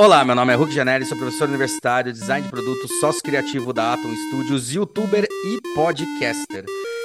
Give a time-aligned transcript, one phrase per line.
[0.00, 3.92] Olá, meu nome é Hulk Janelli, sou professor universitário, design de produtos, sócio criativo da
[3.92, 6.64] Atom Studios, youtuber e podcaster.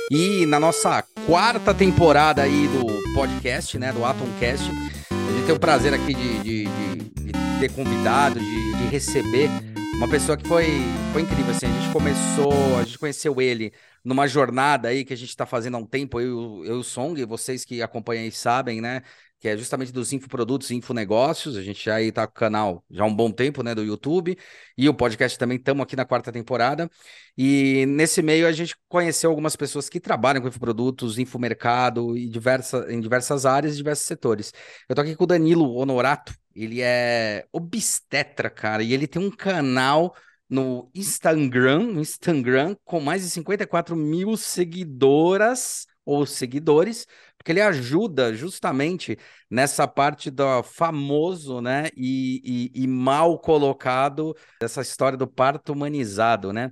[0.09, 4.71] E na nossa quarta temporada aí do podcast, né, do Atomcast,
[5.11, 9.49] a gente tem o prazer aqui de, de, de, de ter convidado, de, de, receber
[9.97, 10.65] uma pessoa que foi,
[11.11, 13.73] foi incrível, assim, a gente começou, a gente conheceu ele
[14.05, 16.83] numa jornada aí que a gente está fazendo há um tempo, eu, eu e o
[16.83, 19.01] Song, vocês que acompanham aí sabem, né,
[19.45, 21.55] que é justamente dos infoprodutos e infonegócios.
[21.55, 24.35] A gente já está com o canal já há um bom tempo, né, do YouTube,
[24.75, 26.89] e o podcast também estamos aqui na quarta temporada.
[27.37, 32.91] E nesse meio a gente conheceu algumas pessoas que trabalham com infoprodutos, infomercado e diversa,
[32.91, 34.51] em diversas áreas diversos setores.
[34.89, 39.29] Eu estou aqui com o Danilo Honorato, ele é obstetra, cara, e ele tem um
[39.29, 40.15] canal
[40.49, 47.05] no Instagram, no Instagram, com mais de 54 mil seguidoras ou seguidores,
[47.45, 54.81] porque ele ajuda justamente nessa parte do famoso, né, e, e, e mal colocado dessa
[54.81, 56.71] história do parto humanizado, né?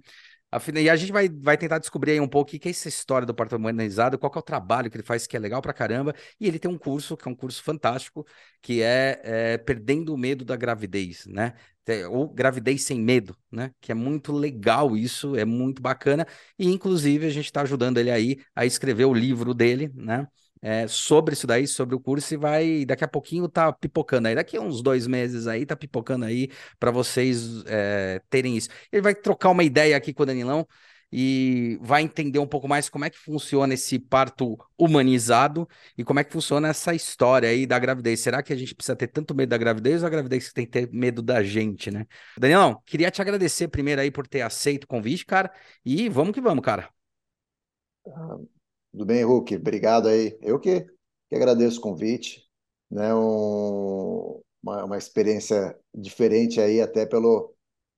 [0.76, 3.26] E a gente vai, vai tentar descobrir aí um pouco o que é essa história
[3.26, 6.13] do parto humanizado, qual é o trabalho que ele faz que é legal pra caramba.
[6.40, 8.26] E ele tem um curso, que é um curso fantástico,
[8.62, 11.54] que é, é Perdendo o Medo da Gravidez, né?
[12.10, 13.71] Ou Gravidez Sem Medo, né?
[13.82, 16.26] Que é muito legal isso, é muito bacana.
[16.58, 20.27] E, inclusive, a gente está ajudando ele aí a escrever o livro dele, né?
[20.63, 24.35] É, sobre isso daí, sobre o curso, e vai daqui a pouquinho tá pipocando aí.
[24.35, 28.69] Daqui a uns dois meses aí, tá pipocando aí para vocês é, terem isso.
[28.91, 30.65] Ele vai trocar uma ideia aqui com o Danilão
[31.11, 36.19] e vai entender um pouco mais como é que funciona esse parto humanizado e como
[36.19, 38.21] é que funciona essa história aí da gravidez.
[38.21, 40.71] Será que a gente precisa ter tanto medo da gravidez ou a gravidez tem que
[40.71, 42.07] ter medo da gente, né?
[42.37, 45.51] Danilão, queria te agradecer primeiro aí por ter aceito o convite, cara,
[45.85, 46.89] e vamos que vamos, cara.
[48.94, 49.55] Tudo bem, Hulk?
[49.58, 50.38] Obrigado aí.
[50.41, 50.82] Eu que,
[51.30, 52.48] que agradeço o convite,
[52.91, 53.13] né?
[53.16, 57.55] Um, uma, uma experiência diferente aí, até pelo,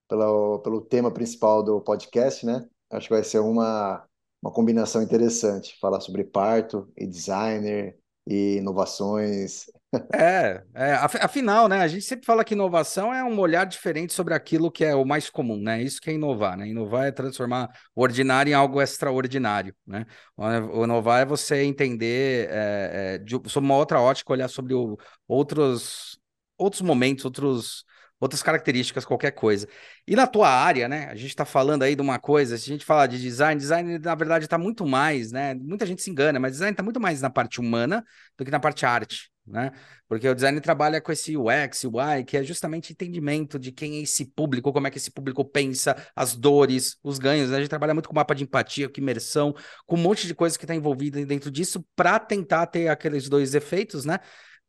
[0.09, 2.69] pelo, pelo tema principal do podcast, né?
[2.91, 4.07] Acho que vai ser uma,
[4.41, 9.65] uma combinação interessante, falar sobre parto e designer e inovações
[10.13, 11.81] é, é, afinal, né?
[11.81, 15.05] A gente sempre fala que inovação é um olhar diferente sobre aquilo que é o
[15.05, 15.81] mais comum, né?
[15.81, 16.67] Isso que é inovar, né?
[16.67, 20.05] Inovar é transformar o ordinário em algo extraordinário, né?
[20.37, 24.97] O inovar é você entender é, é, de, sob uma outra ótica, olhar sobre o,
[25.27, 26.19] outros,
[26.57, 27.85] outros momentos, outros
[28.19, 29.67] outras características, qualquer coisa.
[30.07, 31.05] E na tua área, né?
[31.09, 33.99] A gente está falando aí de uma coisa, se a gente fala de design, design
[33.99, 35.53] na verdade está muito mais, né?
[35.55, 38.03] Muita gente se engana, mas design está muito mais na parte humana
[38.37, 39.71] do que na parte arte, né?
[40.07, 44.01] Porque o design trabalha com esse UX, UI, que é justamente entendimento de quem é
[44.01, 47.49] esse público, como é que esse público pensa, as dores, os ganhos.
[47.49, 47.57] Né?
[47.57, 49.53] A gente trabalha muito com mapa de empatia, com imersão,
[49.85, 53.53] com um monte de coisa que está envolvida dentro disso para tentar ter aqueles dois
[53.53, 54.19] efeitos, né?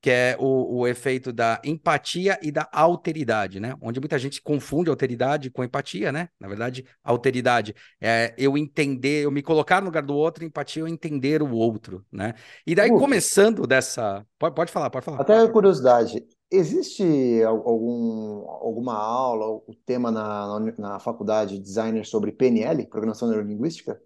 [0.00, 3.74] Que é o, o efeito da empatia e da alteridade, né?
[3.80, 6.28] Onde muita gente confunde alteridade com empatia, né?
[6.38, 10.84] Na verdade, alteridade é eu entender, eu me colocar no lugar do outro, empatia é
[10.84, 12.34] eu entender o outro, né?
[12.66, 14.24] E daí, começando dessa.
[14.38, 15.20] Pode, pode falar, pode falar.
[15.20, 22.32] Até curiosidade, existe algum, alguma aula, o tema na, na, na faculdade de designer sobre
[22.32, 24.00] PNL, Programação Neurolinguística?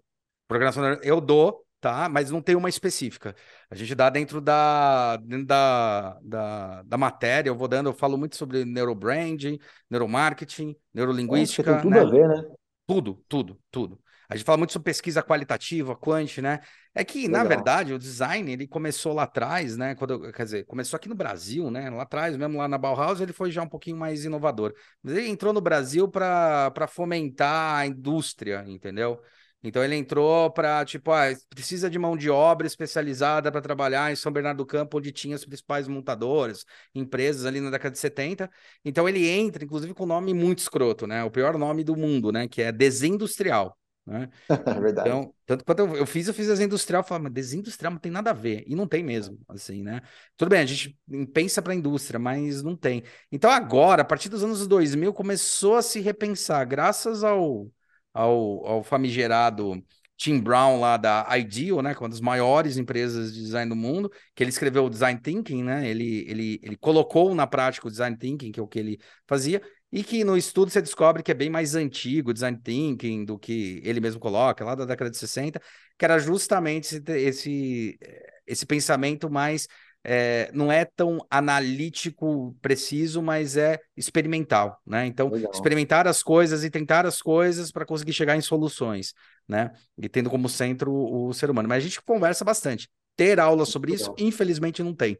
[0.47, 2.07] Programação eu dou, tá?
[2.07, 3.35] Mas não tem uma específica.
[3.69, 8.17] A gente dá dentro da, dentro da, da, da matéria, eu vou dando, eu falo
[8.17, 9.59] muito sobre neurobranding,
[9.89, 11.73] neuromarketing, neurolinguística.
[11.73, 12.01] tem tudo né?
[12.01, 12.43] a ver, né?
[12.85, 13.99] Tudo, tudo, tudo.
[14.29, 16.61] A gente fala muito sobre pesquisa qualitativa, quant, né?
[16.95, 17.43] É que, Legal.
[17.43, 19.93] na verdade, o design, ele começou lá atrás, né?
[19.95, 21.89] Quando, quer dizer, começou aqui no Brasil, né?
[21.89, 24.73] Lá atrás, mesmo lá na Bauhaus, ele foi já um pouquinho mais inovador.
[25.03, 29.19] Mas ele entrou no Brasil para fomentar a indústria, entendeu?
[29.63, 34.15] Então ele entrou para, tipo, ah, precisa de mão de obra especializada para trabalhar em
[34.15, 38.49] São Bernardo do Campo, onde tinha os principais montadores, empresas ali na década de 70.
[38.83, 41.23] Então ele entra, inclusive, com um nome muito escroto, né?
[41.23, 42.47] O pior nome do mundo, né?
[42.47, 43.77] Que é desindustrial.
[44.05, 44.29] Né?
[44.49, 45.09] É verdade.
[45.09, 48.11] Então, tanto quanto eu, eu fiz, eu fiz desindustrial, eu falei, mas desindustrial não tem
[48.11, 48.63] nada a ver.
[48.65, 50.01] E não tem mesmo, assim, né?
[50.35, 50.97] Tudo bem, a gente
[51.33, 53.03] pensa para a indústria, mas não tem.
[53.31, 57.69] Então agora, a partir dos anos 2000, começou a se repensar, graças ao
[58.13, 59.83] ao, ao famigerado
[60.21, 64.11] Tim Brown lá da Ideal, né, é uma das maiores empresas de design do mundo,
[64.35, 68.15] que ele escreveu o Design Thinking, né, ele, ele, ele colocou na prática o Design
[68.15, 69.59] Thinking, que é o que ele fazia,
[69.91, 73.39] e que no estudo você descobre que é bem mais antigo o Design Thinking do
[73.39, 75.59] que ele mesmo coloca, lá da década de 60,
[75.97, 77.99] que era justamente esse, esse,
[78.45, 79.67] esse pensamento mais
[80.03, 85.05] é, não é tão analítico preciso, mas é experimental, né?
[85.05, 85.51] Então, Legal.
[85.51, 89.13] experimentar as coisas e tentar as coisas para conseguir chegar em soluções,
[89.47, 89.71] né?
[89.97, 91.69] E tendo como centro o ser humano.
[91.69, 92.89] Mas a gente conversa bastante.
[93.15, 94.13] Ter aula sobre Legal.
[94.15, 95.19] isso, infelizmente, não tem,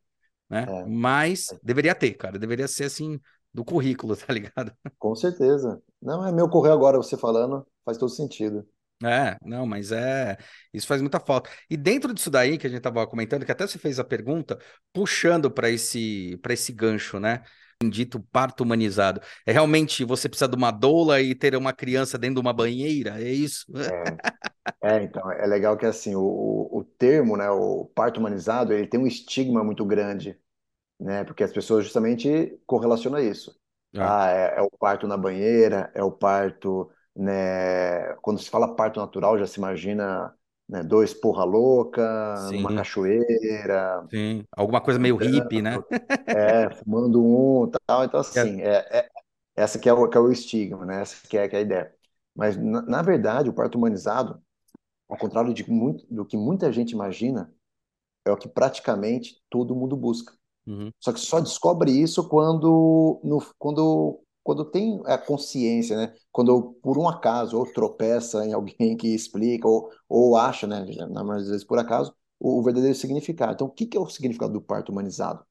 [0.50, 0.66] né?
[0.68, 0.86] É.
[0.86, 2.39] Mas deveria ter, cara.
[2.39, 3.19] Deveria ser assim
[3.54, 4.72] do currículo, tá ligado?
[4.98, 5.81] Com certeza.
[6.01, 8.68] Não, é meu correr agora, você falando, faz todo sentido.
[9.03, 10.38] É, não, mas é.
[10.74, 11.50] Isso faz muita falta.
[11.69, 14.59] E dentro disso daí que a gente estava comentando, que até você fez a pergunta,
[14.94, 17.44] puxando para esse, esse gancho, né?
[17.83, 19.19] Dito parto humanizado.
[19.44, 23.19] É realmente você precisa de uma doula e ter uma criança dentro de uma banheira?
[23.19, 23.65] É isso?
[23.83, 24.19] É,
[24.81, 26.21] é então, é legal que assim, o,
[26.71, 30.39] o termo, né, o parto humanizado, ele tem um estigma muito grande,
[31.00, 31.24] né?
[31.25, 33.59] Porque as pessoas justamente correlacionam isso.
[33.95, 38.16] Ah, Ah, é, é o parto na banheira, é o parto né?
[38.22, 40.36] Quando se fala parto natural, já se imagina,
[40.69, 44.44] né, dois porra louca, numa sim, cachoeira, sim.
[44.52, 45.84] Alguma coisa meio hippie, né?
[46.34, 48.04] é, fumando um, tal.
[48.06, 48.46] Então, É.
[48.46, 49.10] assim, é, é-
[49.56, 51.02] essa que é o, que é o estigma, né?
[51.02, 51.96] Essa que é, que é a ideia.
[52.36, 54.42] Mas, na, na verdade, o parto humanizado,
[55.10, 57.54] ao contrário de muito, do que muita gente imagina,
[58.25, 60.34] é o que praticamente todo mundo busca.
[60.66, 66.14] Uhum, Só que só descobre isso quando, no, quando, quando tem a consciência, né?
[66.32, 70.86] Quando por um acaso ou tropeça em alguém que explica ou, ou acha, né?
[71.10, 73.54] Na maioria das vezes por acaso, o, o verdadeiro significado.
[73.54, 75.46] Então, o que que é o significado do parto humanizado?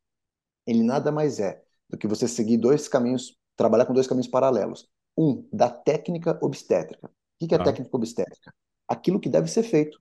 [0.66, 4.88] Ele nada mais é do que você seguir dois caminhos, trabalhar com dois caminhos paralelos.
[5.16, 7.08] Um, da técnica obstétrica.
[7.08, 7.64] O que que é a tá.
[7.66, 8.54] técnica obstétrica?
[8.88, 10.00] Aquilo que deve ser feito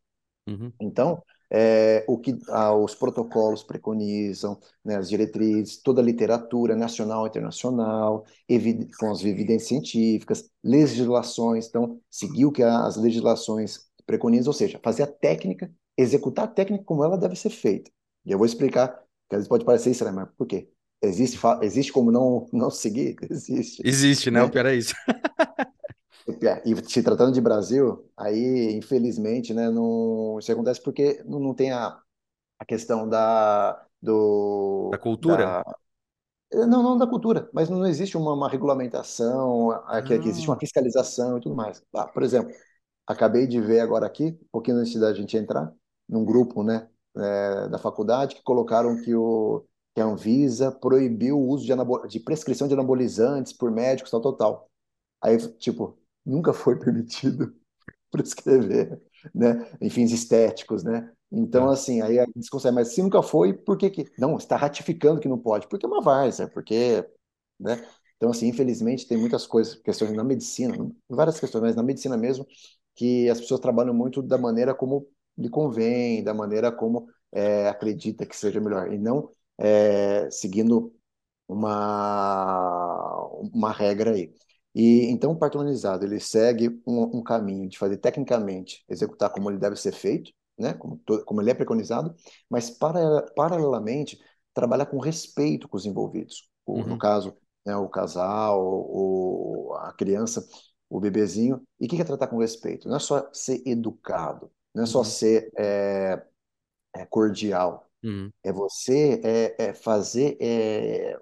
[0.50, 6.76] Uhum, então, é, o que ah, os protocolos preconizam, né, as diretrizes, toda a literatura
[6.76, 8.24] nacional e internacional,
[9.00, 15.04] com as evidências científicas, legislações, então, seguir o que as legislações preconizam, ou seja, fazer
[15.04, 17.92] a técnica, executar a técnica como ela deve ser feita.
[18.26, 18.90] E eu vou explicar,
[19.30, 20.70] que às vezes pode parecer estranho, mas por quê?
[21.02, 23.16] Existe, existe como não, não seguir?
[23.30, 24.42] Existe, Existe, né?
[24.42, 24.52] O né?
[24.52, 24.94] pior é isso.
[26.66, 31.72] E se tratando de Brasil, aí, infelizmente, né, não, isso acontece porque não, não tem
[31.72, 32.00] a,
[32.60, 33.86] a questão da,
[34.92, 35.48] Da do, cultura?
[35.48, 35.64] da,
[36.54, 40.60] não, não da cultura, mas não existe uma, uma regulamentação, aqui, aqui existe uma Ah,
[40.60, 41.84] fiscalização e tudo mais.
[41.96, 42.54] Ah, por exemplo,
[43.08, 45.74] acabei de ver agora aqui, um pouquinho antes da gente entrar,
[46.10, 51.48] num grupo, né, é, da faculdade, que colocaram que, o, que a Anvisa proibiu o
[51.50, 51.74] uso de,
[52.10, 54.72] de prescrição de anabolizantes por médicos, tal, tal, tal.
[55.22, 55.99] Aí, tipo,
[56.30, 57.54] nunca foi permitido
[58.12, 59.02] prescrever,
[59.36, 61.12] né, em fins estéticos, né?
[61.32, 61.74] Então, tá.
[61.74, 64.06] assim, aí a gente consegue, mas se nunca foi, por que que...
[64.18, 67.06] Não, está ratificando que não pode, porque é uma várzea, porque,
[67.60, 67.86] né?
[68.18, 70.76] Então, assim, infelizmente tem muitas coisas, questões na medicina,
[71.10, 72.46] várias questões, mas na medicina mesmo,
[72.96, 78.26] que as pessoas trabalham muito da maneira como lhe convém, da maneira como é, acredita
[78.26, 80.94] que seja melhor, e não é, seguindo
[81.48, 84.34] uma, uma regra aí.
[84.76, 89.50] E então o parto humanizado ele segue um, um caminho de fazer tecnicamente, executar como
[89.50, 92.16] ele deve ser feito, né, como, to- como ele é preconizado,
[92.50, 94.20] mas para, paralelamente
[94.54, 96.50] trabalhar com respeito com os envolvidos.
[96.66, 97.36] O- no Uhum, caso,
[97.66, 100.48] né, o casal, o, a criança,
[100.90, 101.62] o bebezinho.
[101.80, 102.88] E o que que é tratar com respeito?
[102.88, 106.22] Não é só ser educado, não é só uhum, ser é,
[106.96, 108.32] é, cordial, uhum.
[108.44, 111.18] é você é, é fazer é,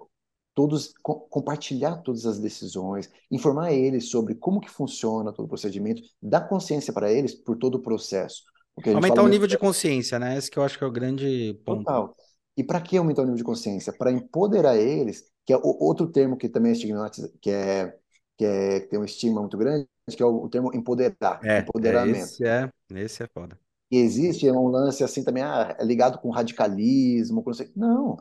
[0.58, 6.02] todos co- compartilhar todas as decisões, informar eles sobre como que funciona todo o procedimento,
[6.20, 8.42] dar consciência para eles por todo o processo.
[8.92, 10.36] Aumentar o nível de consciência, né?
[10.36, 11.92] Esse que eu acho que é o grande ponto.
[11.94, 12.14] total.
[12.56, 13.92] E para que aumentar o nível de consciência?
[13.92, 17.96] Para empoderar eles, que é o- outro termo que também é estigmatizado, que é
[18.36, 21.68] que é que tem um estigma muito grande, que é o, o termo empoderar, É,
[21.84, 22.38] é empoderamento.
[22.38, 23.58] esse é, esse é foda.
[23.90, 28.16] E existe um lance assim também, ah, é ligado com radicalismo, com não sei- não.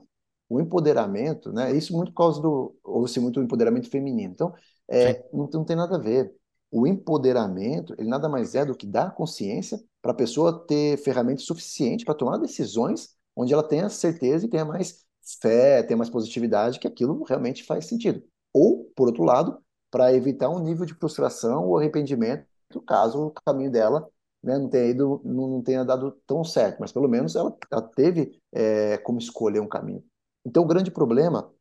[0.49, 1.75] O empoderamento, né?
[1.75, 4.31] Isso muito por causa do, ouve-se muito o empoderamento feminino.
[4.33, 4.53] Então,
[4.89, 6.33] é, não, não tem nada a ver.
[6.71, 11.45] O empoderamento, ele nada mais é do que dar consciência para a pessoa ter ferramentas
[11.45, 15.05] suficientes para tomar decisões onde ela tenha certeza e tenha mais
[15.41, 18.23] fé, tenha mais positividade que aquilo realmente faz sentido.
[18.53, 19.61] Ou, por outro lado,
[19.91, 22.45] para evitar um nível de frustração ou arrependimento,
[22.85, 24.07] caso o caminho dela
[24.43, 28.39] né, não tenha ido, não tenha dado tão certo, mas pelo menos ela, ela teve
[28.51, 30.03] é, como escolher um caminho.
[30.47, 31.51] Então, o grande problema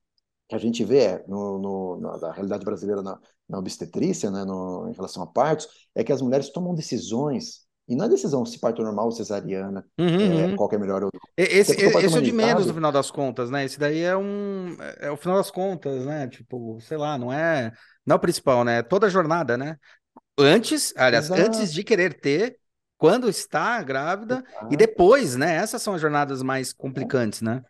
[0.49, 4.45] que a gente vê é, no, no, na, da realidade brasileira na, na obstetrícia, né,
[4.45, 8.47] no, em relação a partos, é que as mulheres tomam decisões, e não é decisão
[8.47, 10.57] se parto normal ou cesariana, Uhum, é, uhum.
[10.57, 11.21] qual que é melhor ou não.
[11.37, 13.65] Esse, esse é o de menos no final das contas, né?
[13.65, 16.29] Esse daí é um, é o final das contas, né?
[16.29, 17.73] Tipo, sei lá, não é,
[18.07, 18.79] não é o principal, né?
[18.79, 19.77] É toda a jornada, né?
[20.39, 22.57] Antes, aliás, antes exato, de querer ter,
[22.97, 25.57] quando está grávida e depois, né?
[25.57, 27.63] Essas são as jornadas mais complicantes, né?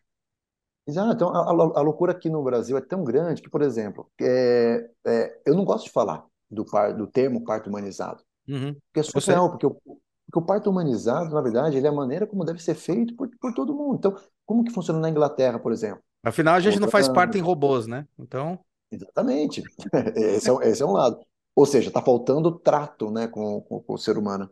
[0.86, 1.12] Exato.
[1.12, 5.40] Então, a, a, loucura aqui no Brasil é tão grande que, por exemplo, é, é,
[5.46, 8.74] eu não gosto de falar do, par, do termo parto humanizado, Uhum.
[8.74, 12.28] Porque é surreal, porque o, porque o parto humanizado, na verdade, ele é a maneira
[12.28, 13.96] como deve ser feito por, por todo mundo.
[13.96, 16.00] Então, como que funciona na Inglaterra, por exemplo?
[16.24, 18.06] Afinal, a gente não faz parto em robôs, né?
[18.16, 18.58] Então,
[18.90, 19.62] Exatamente.
[20.16, 21.18] Esse é, esse é um lado.
[21.54, 24.50] Ou seja, está faltando trato né, com, com, com o ser humano,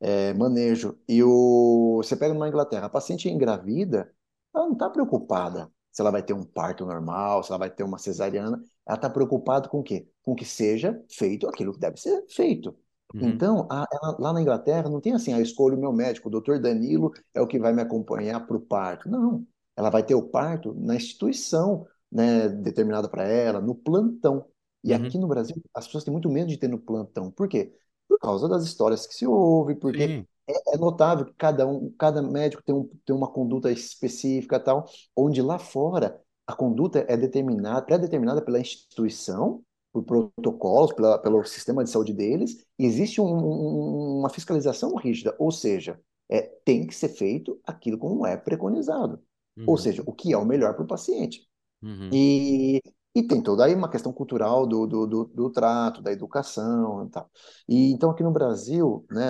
[0.00, 0.98] é, manejo.
[1.08, 4.10] E o, você pega numa Inglaterra, a paciente engravida,
[4.54, 7.82] ela não está preocupada se ela vai ter um parto normal, se ela vai ter
[7.84, 8.62] uma cesariana.
[8.86, 10.06] Ela está preocupada com o quê?
[10.22, 12.76] Com que seja feito aquilo que deve ser feito.
[13.14, 13.26] Uhum.
[13.30, 16.30] Então, a- ela- lá na Inglaterra, não tem assim, a escolha o meu médico, o
[16.30, 19.08] doutor Danilo é o que vai me acompanhar para o parto.
[19.08, 19.46] Não.
[19.74, 24.46] Ela vai ter o parto na instituição, né, determinada para ela, no plantão.
[24.84, 24.94] E Uhum.
[24.94, 27.30] aqui no Brasil, as pessoas têm muito medo de ter no plantão.
[27.30, 27.74] Por quê?
[28.08, 30.26] Por causa das histórias que se ouve, porque Sim.
[30.48, 34.86] É, é notável que cada um, cada médico tem, um, tem uma conduta específica, tal,
[35.16, 39.62] onde lá fora a conduta é determinada, pré-determinada pela instituição
[39.92, 45.34] por protocolos, pela, pelo sistema de saúde deles, e existe um- um- uma fiscalização rígida,
[45.38, 45.98] ou seja,
[46.28, 49.20] é, tem que ser feito aquilo como é preconizado,
[49.64, 49.78] ou Uhum.
[49.78, 51.46] seja, o que é o melhor para o paciente.
[51.82, 52.10] Uhum.
[52.12, 52.80] E,
[53.16, 57.10] e tem toda aí uma questão cultural do, do, do, do trato, da educação e
[57.10, 57.30] tal.
[57.68, 59.26] E então aqui no Brasil, né,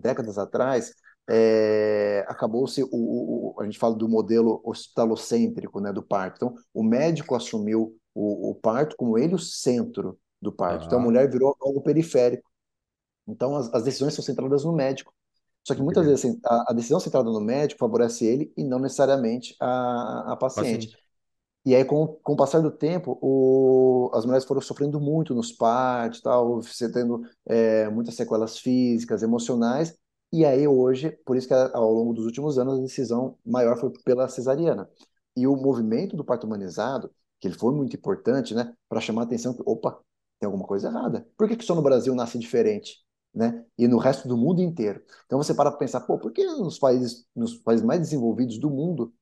[0.00, 0.94] décadas atrás,
[1.28, 6.36] é, acabou-se o, o- a gente fala do modelo hospitalocêntrico, né, do parto.
[6.36, 10.84] Então, o médico assumiu o, o parto como ele o centro do parto.
[10.86, 11.02] Então, a Tá.
[11.02, 12.48] mulher virou algo periférico.
[13.26, 15.14] Então, as, as decisões são centradas no médico.
[15.64, 16.06] Só que muitas Entendi.
[16.06, 20.36] vezes assim, a, a decisão centrada no médico favorece ele e não necessariamente a, a
[20.36, 20.88] paciente.
[20.92, 20.98] Paciente.
[21.64, 25.50] E aí, com, com o passar do tempo, o, as mulheres foram sofrendo muito nos
[25.50, 29.96] partos, tal, você tendo é, muitas sequelas físicas, emocionais.
[30.30, 33.90] E aí, hoje, por isso que ao longo dos últimos anos, a decisão maior foi
[34.04, 34.88] pela cesariana.
[35.36, 39.24] E o movimento do parto humanizado, que ele foi muito importante, né, para chamar a
[39.24, 39.98] atenção que, opa,
[40.38, 41.26] tem alguma coisa errada.
[41.36, 43.02] Por que que só no Brasil nasce diferente?
[43.34, 43.64] Né?
[43.76, 45.02] E no resto do mundo inteiro.
[45.26, 48.70] Então você para para pensar, pô, por que nos países, nos países mais desenvolvidos do
[48.70, 49.12] mundo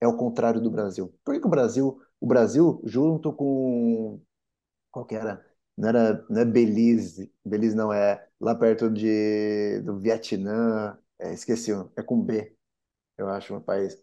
[0.00, 1.14] é o contrário do Brasil.
[1.24, 4.20] Por que que o Brasil, o Brasil junto com
[4.90, 5.44] qual que era?
[5.76, 11.72] Não era, não é Belize, Belize não é lá perto de do Vietnã, é, esqueci,
[11.96, 12.54] é com B,
[13.18, 13.98] eu acho um país.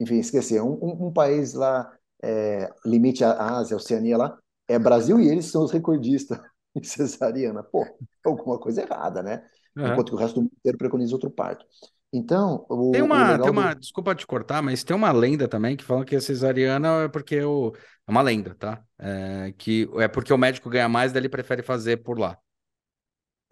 [0.00, 4.38] Enfim, esqueci, é um, um, um país lá é, limite à Ásia, Oceania lá,
[4.68, 6.38] é Brasil e eles são os recordistas
[6.74, 7.62] em cesariana.
[7.62, 9.48] Pô, alguma coisa errada, né?
[9.76, 10.04] Aham.
[10.04, 11.66] Enquanto que o resto do mundo inteiro preconiza outro parto.
[12.14, 15.48] Então, Tem o, o uma, tem uma, do desculpa te cortar, mas tem uma lenda
[15.48, 17.74] também que fala que a cesariana é porque o,
[18.06, 18.84] é uma lenda, tá?
[18.98, 22.38] É, que é porque o médico ganha mais, daí ele prefere fazer por lá.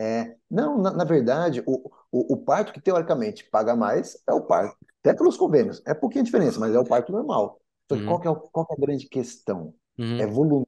[0.00, 4.42] É, não, na, na verdade, o, o, o parto que teoricamente paga mais é o
[4.44, 5.80] parto, até pelos convênios.
[5.86, 7.60] É pouquinha diferença, mas é o parto normal.
[7.90, 8.20] Só que qual Uhum.
[8.20, 9.74] que é, qual que é a grande questão?
[10.16, 10.26] É Uhum.
[10.26, 10.66] volume,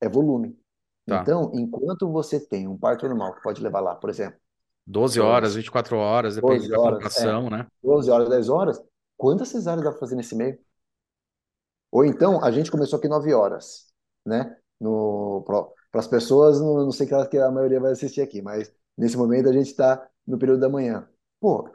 [0.00, 0.58] é volume.
[1.06, 1.32] Tá.
[1.32, 4.40] Então, enquanto você tem um parto normal, que pode levar lá, por exemplo,
[4.88, 7.66] 12 10 horas, horas, 24 horas, depende 12 da horas, é, né?
[7.82, 8.82] 12 horas, 10 horas,
[9.16, 10.58] quantas cesáreas dá para fazer nesse meio?
[11.90, 13.86] Ou então, a gente começou aqui 9 horas,
[14.24, 14.56] né?
[14.80, 15.42] No,
[15.90, 19.16] para as pessoas, não, não sei que, que a maioria vai assistir aqui, mas nesse
[19.16, 21.08] momento a gente está no período da manhã.
[21.40, 21.68] Pô,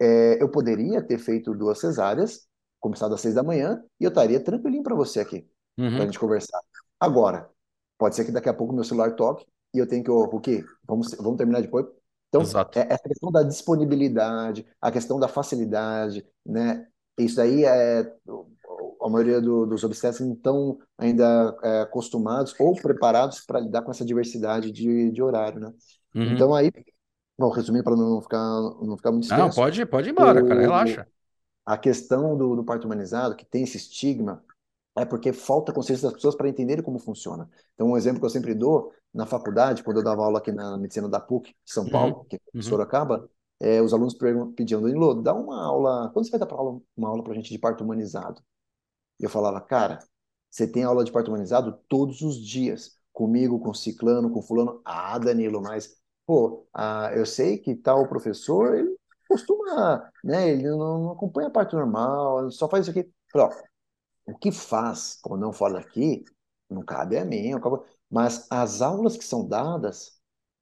[0.00, 2.48] é, eu poderia ter feito duas cesáreas,
[2.80, 5.48] começado às seis da manhã, e eu estaria tranquilinho para você aqui,
[5.94, 6.06] para a Uhum.
[6.06, 6.60] gente conversar.
[7.00, 7.50] Agora,
[7.98, 10.64] pode ser que daqui a pouco meu celular toque e eu tenho que, o quê?
[10.86, 11.86] Vamos, vamos terminar depois?
[12.36, 12.72] Então, Exato.
[12.74, 16.86] é, essa questão da disponibilidade, a questão da facilidade, né?
[17.18, 18.02] Isso aí é
[19.02, 23.90] a maioria do- dos obstetras não estão ainda é, acostumados ou preparados para lidar com
[23.90, 25.72] essa diversidade de, de horário, né?
[26.14, 26.44] Uhum.
[26.44, 26.70] Então aí,
[27.38, 28.40] bom, resumindo para não ficar
[28.82, 31.06] não ficar muito Não, extenso, pode, pode ir embora, cara, o, relaxa.
[31.66, 34.44] a questão do, do parto humanizado, que tem esse estigma,
[34.96, 37.50] é porque falta consciência das pessoas para entenderem como funciona.
[37.74, 40.76] Então, um exemplo que eu sempre dou, na faculdade, quando eu dava aula aqui na
[40.76, 41.90] medicina da PUC, São Uhum.
[41.90, 42.62] Paulo, que é em Uhum.
[42.62, 44.14] Sorocaba, é, os alunos
[44.54, 47.36] pediam, Danilo, dá uma aula, quando você vai dar pra aula, uma aula para a
[47.36, 48.42] gente de parto humanizado?
[49.20, 49.98] E eu falava, cara,
[50.50, 54.80] você tem aula de parto humanizado todos os dias, comigo, com ciclano, com fulano.
[54.84, 55.96] Ah, Danilo, mas,
[56.26, 58.94] pô, ah, eu sei que tal professor, ele
[59.28, 63.10] costuma, né, ele não, não acompanha a parte normal, ele só faz isso aqui.
[63.32, 66.24] Falei, ó, o que faz ou não fora daqui,
[66.70, 67.50] não cabe a mim,
[68.10, 70.16] mas as aulas que são dadas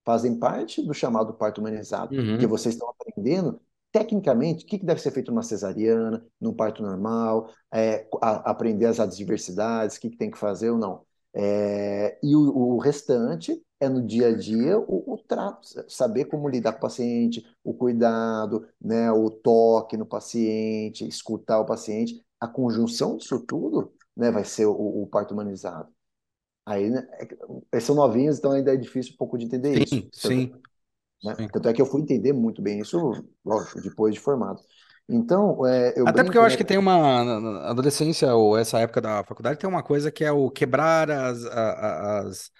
[0.04, 2.38] fazem parte do chamado parto humanizado, Uhum.
[2.46, 3.60] vocês estão aprendendo
[3.92, 8.86] tecnicamente o que que deve ser feito numa cesariana, num parto normal, é, a- aprender
[8.86, 11.04] as adversidades, o que que tem que fazer ou não.
[11.32, 16.48] É, e o, o restante é no dia a dia o, o trato, saber como
[16.48, 22.24] lidar com o paciente, o cuidado, né, o toque no paciente, escutar o paciente.
[22.40, 25.92] A conjunção disso tudo, né, vai ser o, o parto humanizado.
[26.66, 27.28] Aí, né, é
[27.72, 29.94] eles são novinhos, então ainda é difícil um pouco de entender isso.
[29.94, 30.60] Sim, Tanto, sim,
[31.24, 31.36] né?
[31.36, 31.50] sim.
[31.52, 32.98] Tanto é que eu fui entender muito bem isso,
[33.44, 34.62] lógico, depois de formado.
[35.08, 36.58] Então, é, eu Até porque eu brinco, acho né?
[36.58, 40.50] que tem uma adolescência ou essa época da faculdade tem uma coisa que é o
[40.50, 42.50] quebrar as, a- a- as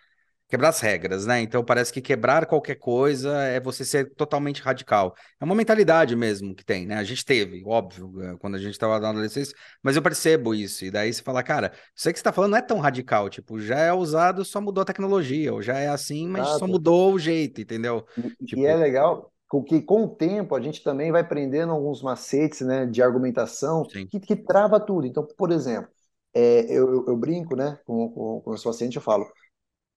[0.54, 1.40] quebrar as regras, né?
[1.40, 5.14] Então parece que quebrar qualquer coisa é você ser totalmente radical.
[5.40, 6.96] É uma mentalidade mesmo que tem, né?
[6.96, 10.84] A gente teve, óbvio, eh, quando a gente estava na adolescência, mas eu percebo isso.
[10.84, 13.58] E daí você fala, cara, isso que você está falando não é tão radical, tipo,
[13.60, 17.18] já é usado, só mudou a tecnologia, ou já é assim, mas só mudou o
[17.18, 18.06] jeito, entendeu?
[18.16, 19.30] E, e é Tipo, legal
[19.68, 24.18] que com o tempo a gente também vai aprendendo alguns macetes, né, de argumentação que,
[24.18, 25.06] que trava tudo.
[25.06, 25.88] Então, por exemplo,
[26.34, 29.24] é, eu, eu, eu brinco, né, com, com, com os pacientes, eu falo,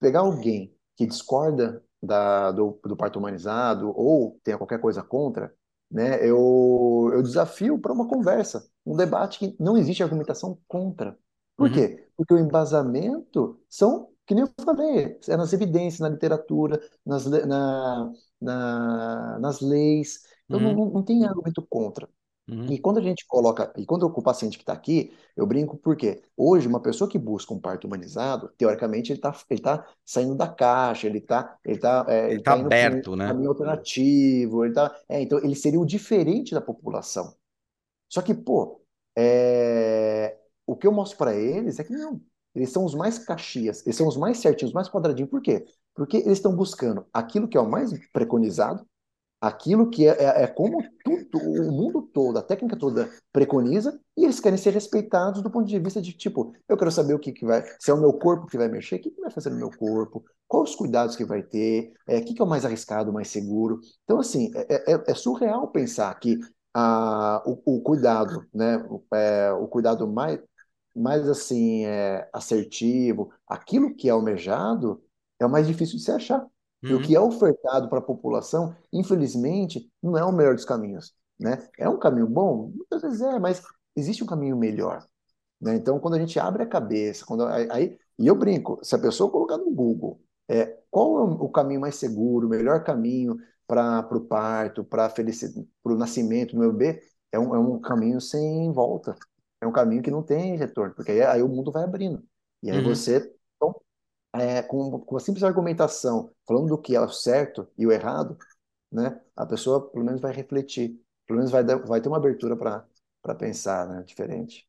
[0.00, 5.52] pegar alguém que discorda da, do, do parto humanizado ou tenha qualquer coisa contra,
[5.90, 11.18] né, eu, eu desafio para uma conversa, um debate que não existe argumentação contra.
[11.56, 12.06] Por Uhum, quê?
[12.16, 18.12] Porque o embasamento são, que nem eu falei, é nas evidências, na literatura, nas, na,
[18.40, 20.22] na- nas leis.
[20.46, 22.08] Então uhum, não, não tem argumento contra.
[22.48, 22.66] Uhum.
[22.72, 26.22] E quando a gente coloca, e quando o paciente que está aqui, eu brinco porque
[26.36, 30.48] hoje uma pessoa que busca um parto humanizado, teoricamente ele está ele tá saindo da
[30.48, 33.28] caixa, ele está ele tá, é, Ele ele tá tá um aberto, né?
[33.28, 37.34] caminho alternativo, ele tá, é, então ele seria o diferente da população.
[38.08, 38.80] Só que, pô,
[39.16, 40.36] é,
[40.66, 42.20] o que eu mostro para eles é que não,
[42.54, 45.30] eles são os mais caxias, eles são os mais certinhos, os mais quadradinhos.
[45.30, 45.64] Por quê?
[45.94, 48.86] Porque eles estão buscando aquilo que é o mais preconizado,
[49.40, 54.24] aquilo que é, é, é como tudo, o mundo todo, a técnica toda preconiza, e
[54.24, 57.32] eles querem ser respeitados do ponto de vista de, tipo, eu quero saber o que,
[57.32, 59.50] que vai, se é o meu corpo que vai mexer, o que, que vai fazer
[59.50, 62.48] no meu corpo, quais os cuidados que vai ter, é, o que, que é o
[62.48, 63.80] mais arriscado, o mais seguro.
[64.04, 66.38] Então, assim, é, é, é surreal pensar que
[66.74, 70.40] a, o, o cuidado, né, o, é, o cuidado mais,
[70.94, 75.02] mais assim, é, assertivo, aquilo que é almejado,
[75.40, 76.44] é o mais difícil de se achar.
[76.88, 77.00] E o Uhum.
[77.00, 81.68] que é ofertado para a população, infelizmente, não é o melhor dos caminhos, né?
[81.78, 82.72] É um caminho bom?
[82.74, 83.62] Muitas vezes é, mas
[83.96, 85.06] existe um caminho melhor,
[85.60, 85.74] né?
[85.76, 89.30] Então, quando a gente abre a cabeça, quando aí, e eu brinco, se a pessoa
[89.30, 94.20] colocar no Google, é, qual é o caminho mais seguro, o melhor caminho para o
[94.20, 95.12] parto, para
[95.84, 99.14] o nascimento do meu bebê, é um, é um caminho sem volta.
[99.60, 102.22] É um caminho que não tem retorno, porque aí, aí o mundo vai abrindo.
[102.62, 102.80] E aí Uhum.
[102.80, 103.32] você
[104.34, 108.36] é, com, com a simples argumentação, falando do que é o certo e o errado,
[108.90, 113.34] né, a pessoa pelo menos vai refletir, pelo menos vai, vai ter uma abertura para
[113.34, 114.66] pensar, né, diferente.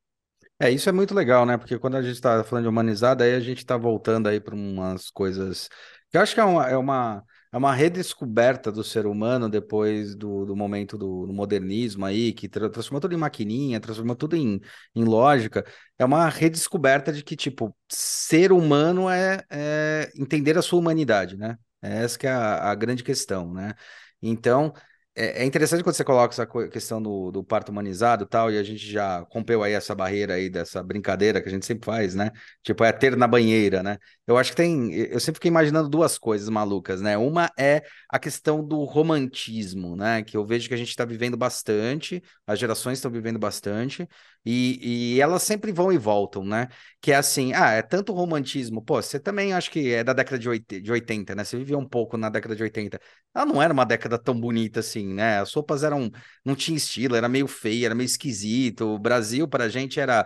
[0.62, 1.58] É, isso é muito legal, né?
[1.58, 4.54] Porque quando a gente está falando de humanizado, aí a gente está voltando aí para
[4.54, 5.69] umas coisas
[6.12, 10.46] eu acho que é uma, é uma, é uma redescoberta do ser humano depois do,
[10.46, 14.60] do momento do, do modernismo aí, que tra- transformou tudo em maquininha, transformou tudo em,
[14.96, 15.66] em lógica.
[15.98, 21.58] É uma redescoberta de que, tipo, ser humano é, é entender a sua humanidade, né?
[21.82, 23.74] Essa que é a, a grande questão, né?
[24.22, 24.74] Então.
[25.21, 28.58] É é interessante quando você coloca essa questão do, do parto humanizado e tal, e
[28.58, 32.15] a gente já rompeu aí essa barreira aí dessa brincadeira que a gente sempre faz,
[32.15, 32.32] né?
[32.63, 33.97] Tipo, é ter na banheira, né?
[34.25, 34.93] Eu acho que tem.
[34.93, 37.17] Eu sempre fiquei imaginando duas coisas malucas, né?
[37.17, 40.23] Uma é a questão do romantismo, né?
[40.23, 44.08] Que eu vejo que a gente está vivendo bastante, as gerações estão vivendo bastante,
[44.45, 46.67] e, e elas sempre vão e voltam, né?
[47.02, 48.82] Que é assim, ah, é tanto romantismo.
[48.82, 51.43] Pô, você também acho que é da década de 80, de 80, né?
[51.43, 52.99] Você vivia um pouco na década de 80.
[53.34, 55.39] Ela não era uma década tão bonita assim, né?
[55.39, 56.10] As roupas eram,
[56.43, 58.86] não tinha estilo, era meio feio, era meio esquisito.
[58.95, 60.25] O Brasil, pra gente, era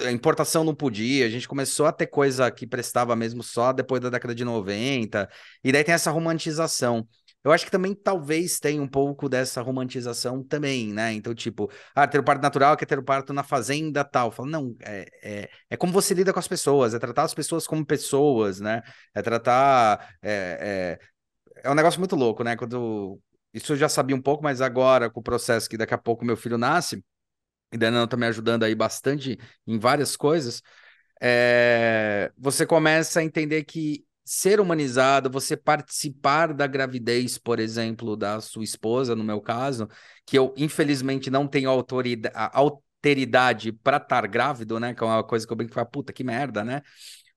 [0.00, 4.00] a importação não podia, a gente começou a ter coisa que prestava mesmo só depois
[4.00, 5.28] da década de 90,
[5.62, 7.06] e daí tem essa romantização.
[7.44, 11.12] Eu acho que também talvez tenha um pouco dessa romantização também, né?
[11.12, 14.32] Então, tipo, ah, ter o parto natural, quer ter o parto na fazenda, tal.
[14.32, 17.66] Fala, não, é, é, é como você lida com as pessoas, é tratar as pessoas
[17.66, 18.82] como pessoas, né?
[19.14, 20.16] É tratar.
[20.22, 20.98] É,
[21.62, 22.56] é, é um negócio muito louco, né?
[22.56, 23.20] Quando.
[23.52, 26.24] Isso eu já sabia um pouco, mas agora, com o processo que daqui a pouco
[26.24, 27.04] meu filho nasce,
[27.72, 30.62] e ela tá me ajudando aí bastante em várias coisas,
[31.20, 38.40] é, você começa a entender que ser humanizado, você participar da gravidez, por exemplo, da
[38.40, 39.88] sua esposa, no meu caso,
[40.26, 44.94] que eu infelizmente não tenho autorida- a alteridade para estar grávido, né?
[44.94, 46.80] Que é uma coisa que eu brinco puta que merda, né?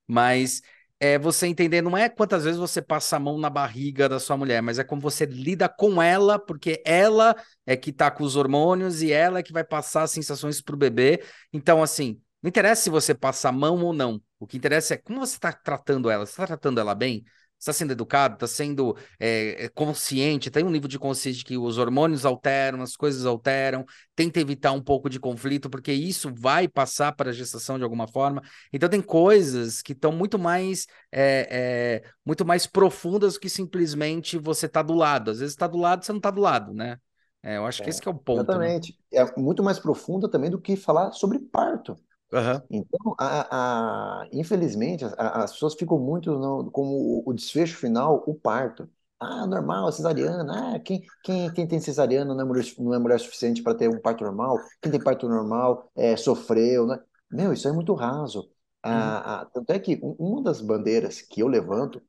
[0.07, 0.61] Mas
[0.99, 4.35] é você entender, não é quantas vezes você passa a mão na barriga da sua
[4.35, 8.35] mulher, mas é como você lida com ela, porque ela é que tá com os
[8.35, 11.23] hormônios e ela é que vai passar as sensações pro bebê.
[11.53, 14.21] Então, assim, não interessa se você passa a mão ou não.
[14.39, 16.25] O que interessa é como você está tratando ela.
[16.25, 17.23] Você está tratando ela bem?
[17.59, 18.35] Você está sendo educado?
[18.35, 20.49] Está sendo é, consciente?
[20.49, 23.83] Tem um nível de consciência de que os hormônios alteram, as coisas alteram.
[24.15, 28.07] Tenta evitar um pouco de conflito, porque isso vai passar para a gestação de alguma
[28.07, 28.41] forma.
[28.71, 34.37] Então, tem coisas que estão muito mais é, é, muito mais profundas do que simplesmente
[34.37, 35.31] você tá do lado.
[35.31, 36.97] Às vezes está do lado, você não está do lado, né?
[37.43, 38.67] É, eu acho que É, esse que é o ponto, né?
[38.67, 38.99] exatamente.
[39.11, 41.97] É muito mais profunda também do que falar sobre parto.
[42.33, 42.61] Aham.
[42.69, 48.23] Então, a, a- infelizmente, a- as pessoas ficam muito no, como o, o desfecho final,
[48.27, 48.89] o parto.
[49.19, 50.75] Ah, normal, cesariana.
[50.75, 53.89] Ah, quem, quem, quem tem cesariana não é mulher, não é mulher suficiente para ter
[53.89, 54.59] um parto normal.
[54.81, 56.99] Quem tem parto normal é, sofreu, né?
[57.31, 58.49] Meu, isso é muito raso.
[58.85, 59.21] Uhum.
[59.23, 62.01] Ah, tanto é que um- uma das bandeiras que eu levanto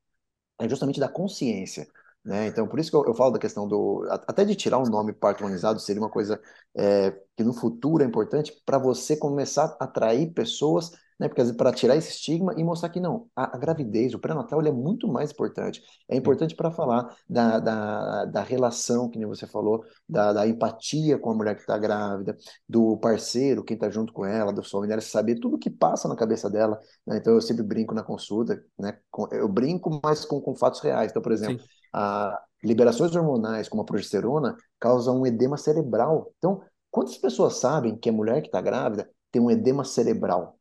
[0.60, 1.88] é justamente da consciência,
[2.28, 2.46] né?
[2.46, 4.06] Então, por isso que eu, eu falo da questão do...
[4.26, 6.38] Até de tirar o nome humanizado seria uma coisa
[6.76, 11.26] é, que no futuro é importante para você começar a atrair pessoas, né?
[11.26, 14.70] Porque para tirar esse estigma e mostrar que não, a, a gravidez, o pré-natal, é
[14.70, 15.82] muito mais importante.
[16.06, 21.18] É importante para falar da, da, da relação, que nem você falou, da, da empatia
[21.18, 22.36] com a mulher que está grávida,
[22.68, 26.14] do parceiro, quem está junto com ela, da sua mulher, saber tudo que passa na
[26.14, 27.16] cabeça dela, né?
[27.16, 28.98] Então, eu sempre brinco na consulta, né?
[29.32, 31.10] Eu brinco, mas com, com fatos reais.
[31.10, 31.77] Então, por exemplo, Sim.
[31.92, 36.32] A liberações hormonais, como a progesterona, causam um edema cerebral.
[36.38, 40.58] Então, quantas pessoas sabem que a mulher que está grávida tem um edema cerebral?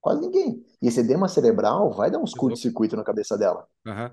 [0.00, 0.64] Quase ninguém.
[0.80, 3.66] E esse edema cerebral vai dar uns curtos-circuito na cabeça dela.
[3.86, 4.12] Aham.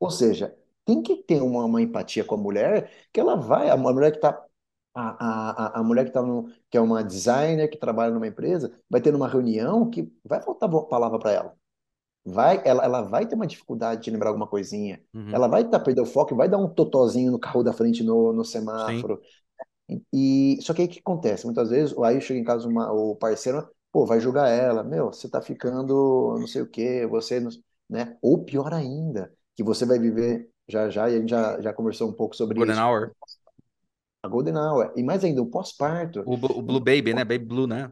[0.00, 3.76] Ou seja, tem que ter uma, uma empatia com a mulher, que ela vai, a
[3.76, 4.44] mulher que está
[4.94, 8.72] a, a, a mulher que, tá no, que é uma designer, que trabalha numa empresa,
[8.90, 11.56] vai ter uma reunião que vai faltar palavra para ela.
[12.24, 15.00] Vai, ela, ela vai ter uma dificuldade de lembrar alguma coisinha.
[15.14, 15.32] Uhum.
[15.32, 18.32] Ela vai tá, perder o foco, vai dar um totozinho no carro da frente no,
[18.32, 18.52] no Sim.
[18.52, 19.20] semáforo.
[20.12, 21.44] E só que aí o que acontece?
[21.44, 25.28] Muitas vezes, aí chega em casa uma, o parceiro, pô, vai julgar ela, meu, você
[25.28, 27.50] tá ficando não sei o quê, você, não-
[27.90, 28.16] né?
[28.22, 32.08] Ou pior ainda, que você vai viver já já, e a gente já, já conversou
[32.08, 33.12] um pouco sobre Golden isso, Hour.
[34.22, 34.92] a Golden Hour.
[34.96, 36.20] E mais ainda, o pós-parto.
[36.24, 37.24] O, o Blue Baby, né?
[37.24, 37.90] Baby Blue, né?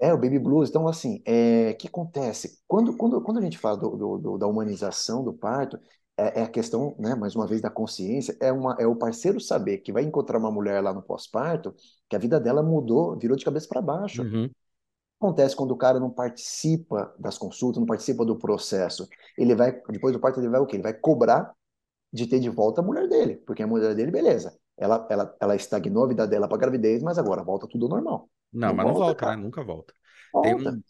[0.00, 0.70] É, o baby blues.
[0.70, 2.58] Então, assim, é, o que acontece?
[2.66, 5.78] Quando, quando, quando a gente fala do, do- do- da humanização do parto,
[6.16, 9.38] é, é a questão, né, mais uma vez, da consciência, é, uma, é o parceiro
[9.40, 11.74] saber que vai encontrar uma mulher lá no pós-parto,
[12.08, 14.22] que a vida dela mudou, virou de cabeça para baixo.
[14.22, 14.54] O que Uhum.
[15.20, 19.08] acontece quando o cara não participa das consultas, não participa do processo?
[19.38, 20.76] Ele vai, depois do parto, ele vai o quê?
[20.76, 21.52] Ele vai cobrar
[22.12, 25.56] de ter de volta a mulher dele, porque a mulher dele, beleza, ela, ela, ela
[25.56, 28.30] estagnou a vida dela para gravidez, mas agora volta tudo ao normal.
[28.52, 29.36] Não, Não mas não volta, volta, né?
[29.36, 29.36] cara.
[29.36, 29.94] Nunca volta.
[30.40, 30.54] Tem Volta.
[30.54, 30.82] um,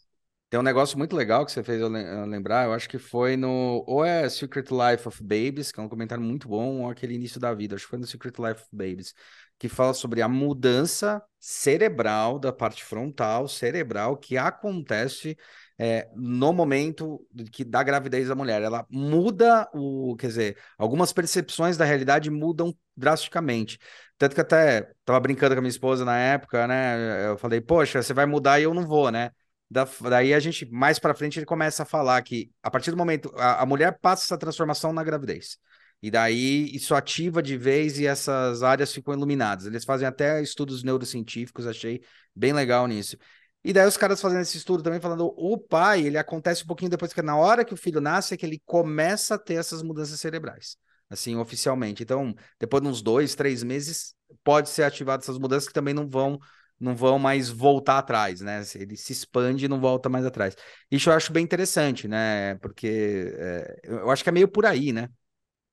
[0.49, 3.83] tem um negócio muito legal que você fez eu lembrar, eu acho que foi no.
[3.87, 7.39] Ou é Secret Life of Babies, que é um comentário muito bom, ou aquele início
[7.39, 9.13] da vida, acho que foi no Secret Life of Babies,
[9.59, 15.37] que fala sobre a mudança cerebral da parte frontal, cerebral, que acontece
[15.83, 18.61] é, no momento que, da gravidez da mulher.
[18.61, 20.15] Ela muda o.
[20.15, 23.79] Quer dizer, algumas percepções da realidade mudam drasticamente.
[24.17, 27.29] Tanto que até tava brincando com a minha esposa na época, né?
[27.29, 29.31] Eu falei, poxa, você vai mudar e eu não vou, né?
[29.69, 32.97] Da- daí a gente, mais pra frente, ele começa a falar que a partir do
[32.97, 35.57] momento, a, a mulher passa essa transformação na gravidez.
[36.03, 39.65] E daí isso ativa de vez e essas áreas ficam iluminadas.
[39.65, 42.01] Eles fazem até estudos neurocientíficos, achei
[42.35, 43.17] bem legal nisso.
[43.63, 46.89] E daí os caras fazendo esse estudo também falando, o pai, ele acontece um pouquinho
[46.89, 49.83] depois que na hora que o filho nasce é que ele começa a ter essas
[49.83, 50.77] mudanças cerebrais,
[51.09, 52.01] assim, oficialmente.
[52.01, 56.07] Então, depois de uns dois, três meses, pode ser ativado essas mudanças que também não
[56.09, 56.39] vão
[56.79, 58.63] não vão mais voltar atrás, né?
[58.73, 60.55] Ele se expande e não volta mais atrás.
[60.89, 62.55] Isso eu acho bem interessante, né?
[62.55, 65.07] Porque é, eu acho que é meio por aí, né?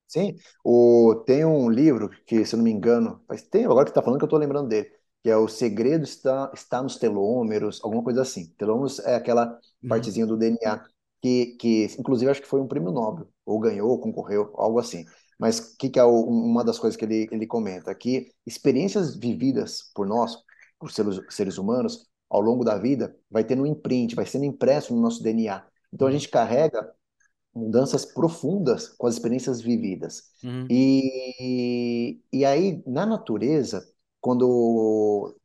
[0.06, 3.90] Sim, o, tem um livro que, se eu não me engano, faz tempo agora que
[3.90, 4.90] você está falando que eu estou lembrando dele,
[5.22, 8.46] que é O Segredo está, está nos Telômeros, alguma coisa assim.
[8.58, 10.84] Telômeros é aquela Uhum, partezinha do DNA
[11.22, 15.04] que, que inclusive, acho que foi um prêmio Nobel, ou ganhou, ou concorreu, algo assim.
[15.38, 17.94] Mas o que, que é o- uma das coisas que ele, ele comenta?
[17.94, 20.36] Que experiências vividas por nós,
[20.78, 24.94] por seres, seres humanos, ao longo da vida, vai tendo um imprint, vai sendo impresso
[24.94, 25.66] no nosso DNA.
[25.92, 26.92] Então, a uhum, gente carrega
[27.54, 30.24] mudanças profundas com as experiências vividas.
[30.42, 33.86] uhum, E, e aí, na natureza,
[34.20, 35.36] quando,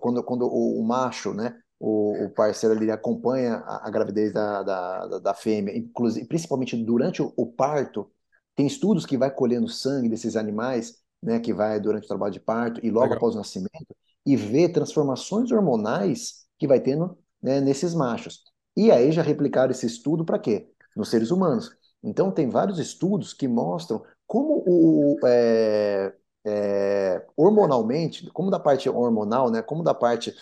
[0.00, 5.06] quando, quando o, macho, né, o, o parceiro ali acompanha a, a gravidez da, da,
[5.06, 8.10] da, da fêmea, inclusive, principalmente durante o, o parto,
[8.54, 12.40] tem estudos que vai colhendo sangue desses animais, né, que vai durante o trabalho de
[12.40, 13.18] parto e logo legal.
[13.18, 18.42] após o nascimento, e vê transformações hormonais que vai tendo, né, nesses machos.
[18.76, 20.72] E aí já replicaram esse estudo para quê?
[20.96, 21.70] nos seres humanos.
[22.02, 26.14] Então, tem vários estudos que mostram como o, é,
[26.44, 30.34] é, hormonalmente, como da parte hormonal, né, como da parte,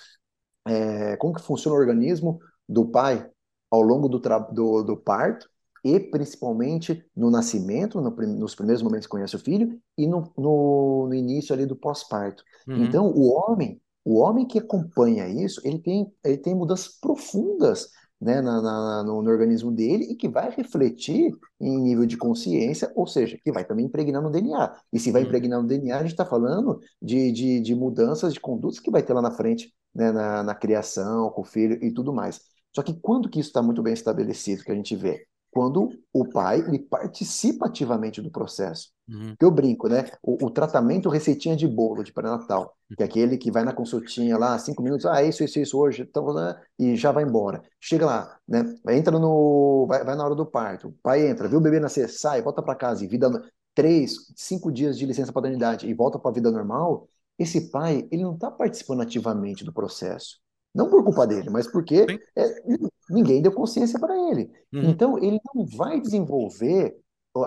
[0.66, 3.28] é, como que funciona o organismo do pai
[3.70, 4.18] ao longo do,
[4.52, 5.48] do, do parto
[5.84, 10.32] e principalmente no nascimento, no prim- nos primeiros momentos que conhece o filho e no,
[10.36, 12.44] no, no início ali do pós-parto.
[12.66, 17.90] Uhum, Então, o homem, o homem que acompanha isso, ele tem, ele tem mudanças profundas
[18.20, 22.92] né, na, na, no, no, organismo dele e que vai refletir em nível de consciência,
[22.94, 24.76] ou seja, que vai também impregnar no DNA.
[24.92, 25.28] E se vai uhum.
[25.28, 29.02] impregnar no DNA, a gente está falando de, de, de, mudanças de condutas que vai
[29.02, 32.40] ter lá na frente, né, na, na criação, com o filho e tudo mais.
[32.74, 35.26] Só que quando que isso está muito bem estabelecido, que a gente vê?
[35.50, 38.90] Quando o pai ele participa ativamente do processo.
[39.08, 39.34] Uhum.
[39.40, 40.04] Eu brinco, né?
[40.22, 44.38] O, o, tratamento receitinha de bolo de pré-natal, que é aquele que vai na consultinha
[44.38, 46.60] lá, cinco minutos, ah, isso, isso, isso hoje, então, né?
[46.78, 47.62] e já vai embora.
[47.80, 48.64] Chega lá, né?
[48.90, 49.86] Entra no.
[49.88, 50.88] Vai, vai na hora do parto.
[50.88, 53.28] O pai entra, viu o bebê nascer, sai, volta para casa, e vida.
[53.74, 57.08] Três, cinco dias de licença paternidade e volta para a vida normal.
[57.38, 60.38] Esse pai, ele não está participando ativamente do processo.
[60.74, 62.06] Não por culpa dele, mas porque
[62.36, 62.62] é,
[63.10, 64.50] ninguém deu consciência para ele.
[64.72, 64.90] Uhum.
[64.90, 66.96] Então, ele não vai desenvolver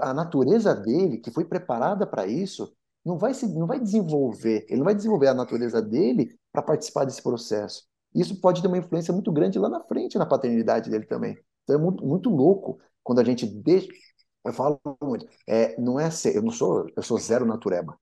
[0.02, 2.74] a natureza dele, que foi preparada para isso,
[3.06, 7.06] não vai, se, não vai desenvolver, ele não vai desenvolver a natureza dele para participar
[7.06, 7.84] desse processo.
[8.14, 11.38] Isso pode ter uma influência muito grande lá na frente, na paternidade dele também.
[11.64, 13.88] Então, é muito, muito louco quando a gente deixa.
[14.46, 17.98] Eu falo muito, é, não é ser, eu não sou, eu sou zero natureba.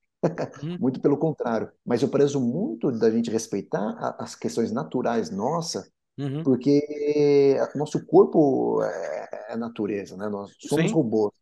[0.62, 0.78] Uhum.
[0.78, 1.70] muito pelo contrário.
[1.84, 6.42] Mas eu prezo muito da gente respeitar as questões naturais nossa, uhum.
[6.42, 10.28] porque nosso corpo é, é natureza, né?
[10.28, 10.94] Nós somos Sim.
[10.94, 11.32] robôs.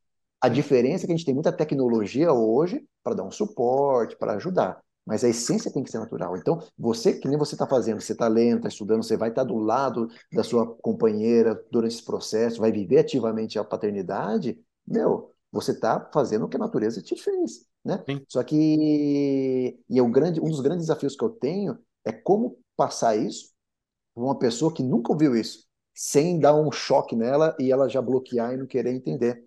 [0.41, 4.35] A diferença é que a gente tem muita tecnologia hoje para dar um suporte, para
[4.35, 4.81] ajudar.
[5.07, 6.37] Mas a essência tem que ser natural.
[6.37, 9.43] Então, você, que nem você está fazendo, você está lendo, está estudando, você vai estar
[9.43, 15.33] tá do lado da sua companheira durante esse processo, vai viver ativamente a paternidade, meu,
[15.53, 17.67] você está fazendo o que a natureza te fez.
[17.85, 18.05] Né?
[18.29, 18.57] Só que
[19.89, 23.53] e é o grande, um dos grandes desafios que eu tenho é como passar isso
[24.15, 28.03] para uma pessoa que nunca ouviu isso, sem dar um choque nela e ela já
[28.03, 29.45] bloquear e não querer entender.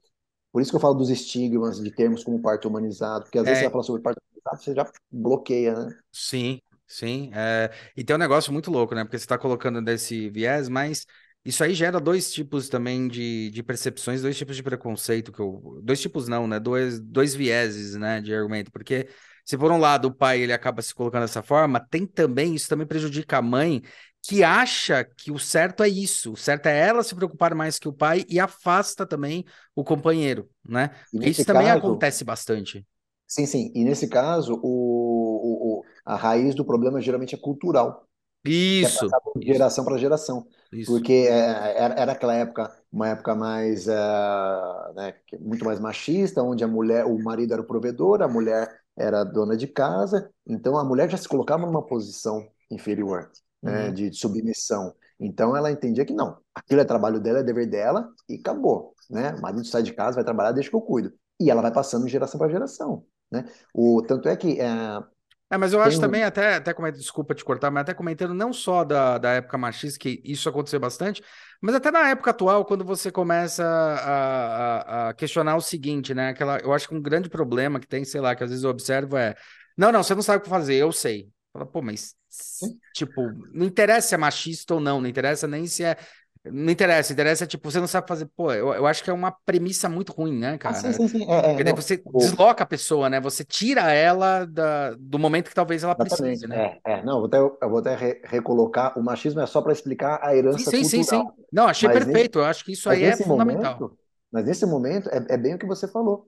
[0.52, 3.48] Por isso que eu falo dos estigmas de termos como parto humanizado, porque às é.
[3.48, 6.00] vezes você vai falar sobre parto humanizado, você já bloqueia, né?
[6.12, 7.32] Sim, sim.
[7.34, 7.72] É...
[7.98, 9.04] E tem um negócio muito louco, né?
[9.04, 11.06] Porque você está colocando desse viés, mas
[11.45, 15.82] isso aí gera dois tipos também de, de percepções, dois tipos de preconceito que eu.
[15.84, 16.60] Dois tipos não, né?
[16.60, 18.71] Dois, dois vieses, né, de argumento.
[18.71, 19.10] Porque
[19.43, 22.69] se por um lado o pai ele acaba se colocando dessa forma, tem também, isso
[22.69, 23.82] também prejudica a mãe,
[24.21, 26.32] que acha que o certo é isso.
[26.32, 29.43] O certo é ela se preocupar mais que o pai e afasta também
[29.75, 30.91] o companheiro, né?
[31.13, 32.88] Isso também caso, acontece bastante.
[33.27, 33.71] Sim, sim.
[33.75, 38.08] E nesse caso, o, o, o, a raiz do problema geralmente é cultural.
[38.45, 39.06] Isso.
[39.06, 40.45] É de geração para geração.
[40.71, 40.91] Isso.
[40.91, 46.63] Porque é, era, era aquela época, uma época mais, uh, né, muito mais machista, onde
[46.63, 50.84] a mulher, o marido era o provedor, a mulher era dona de casa, então a
[50.84, 53.93] mulher já se colocava numa posição inferior, né, uhum.
[53.93, 54.93] de submissão.
[55.19, 59.34] Então ela entendia que não, aquilo é trabalho dela, é dever dela e acabou, né?
[59.36, 61.13] O marido sai de casa, vai trabalhar, deixa que eu cuido.
[61.39, 63.45] E ela vai passando de geração para geração, né?
[63.73, 64.67] O tanto é que é,
[65.53, 68.51] é, mas eu acho também, até, até comentando, desculpa te cortar, mas até comentando não
[68.51, 71.21] só da, da época machista, que isso aconteceu bastante,
[71.61, 76.29] mas até na época atual, quando você começa a, a, a, questionar o seguinte, né?
[76.29, 78.71] Aquela, eu acho que um grande problema que tem, sei lá, que às vezes eu
[78.71, 79.35] observo é:
[79.77, 81.29] não, não, você não sabe o que fazer, eu sei.
[81.53, 82.15] Fala, pô, mas,
[82.95, 83.21] tipo,
[83.53, 85.95] não interessa se é machista ou não, não interessa nem se é
[86.45, 88.25] não interessa, interessa, tipo, você não sabe fazer.
[88.36, 90.77] Pô, eu, eu acho que é uma premissa muito ruim, né, cara?
[90.77, 91.32] Ah, sim, sim, sim.
[91.32, 93.19] É, é, você não, desloca a pessoa, né?
[93.21, 96.79] Você tira ela da, do momento que talvez ela precise, né?
[96.86, 97.03] É, é.
[97.03, 98.97] Não, eu vou até, eu vou até re recolocar.
[98.97, 101.25] O machismo é só para explicar a herança sim, sim, cultural.
[101.27, 102.39] Sim, sim, Não, achei mas perfeito.
[102.39, 103.79] Nesse, eu acho que isso aí é fundamental.
[103.79, 103.97] Momento,
[104.32, 106.27] mas nesse momento, é, é bem o que você falou.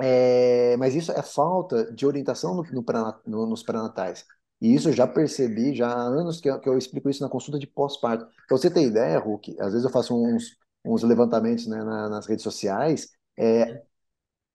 [0.00, 2.84] É, mas isso é falta de orientação no, no,
[3.26, 4.24] no, nos pré-natais.
[4.62, 7.28] E isso eu já percebi, já há anos que eu, que eu explico isso na
[7.28, 8.24] consulta de pós-parto.
[8.46, 12.26] Para você ter ideia, Hulk, às vezes eu faço uns, uns levantamentos né, na, nas
[12.28, 13.82] redes sociais, é,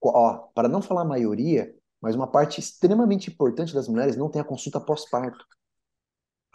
[0.02, 4.41] ó, para não falar a maioria, mas uma parte extremamente importante das mulheres não tem
[4.41, 5.46] a consulta pós-parto.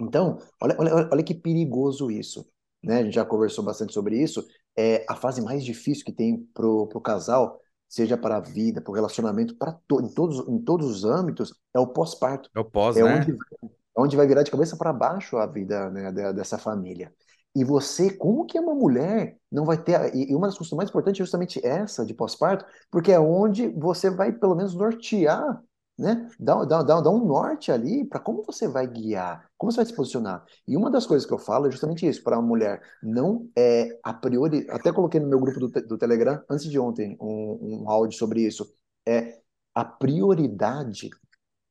[0.00, 2.50] Então, olha, olha, olha que perigoso isso.
[2.82, 3.00] Né?
[3.00, 4.46] A gente já conversou bastante sobre isso.
[4.74, 7.60] É a fase mais difícil que tem para o casal
[7.92, 11.54] seja para a vida, para o relacionamento, para to em, todos, em todos os âmbitos,
[11.74, 12.48] é o pós-parto.
[12.56, 13.18] É o pós, é né?
[13.18, 17.12] Onde, é onde vai virar de cabeça para baixo a vida né, dessa família.
[17.54, 20.10] E você, como que uma mulher não vai ter.
[20.16, 24.08] E uma das coisas mais importantes é justamente essa de pós-parto, porque é onde você
[24.08, 25.62] vai pelo menos nortear
[25.98, 26.28] né?
[26.38, 29.86] Dá, dá, dá, dá um norte ali para como você vai guiar, como você vai
[29.86, 30.44] se posicionar.
[30.66, 33.98] E uma das coisas que eu falo é justamente isso, para a mulher não é
[34.02, 37.90] a priori, até coloquei no meu grupo do, do Telegram antes de ontem um, um
[37.90, 38.74] áudio sobre isso,
[39.06, 39.40] é
[39.74, 41.10] a prioridade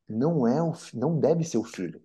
[0.07, 2.01] não é o, não deve ser o filho.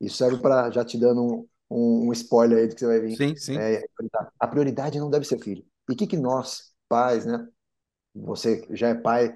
[0.00, 3.00] Isso serve para já te dando um, um, um, spoiler aí do que você vai
[3.00, 3.16] vir.
[3.16, 3.56] Sim, sim.
[3.56, 3.82] É,
[4.38, 5.64] a prioridade não deve ser o filho.
[5.88, 7.48] E o que que nós, pais, né?
[8.14, 9.34] Você já é pai,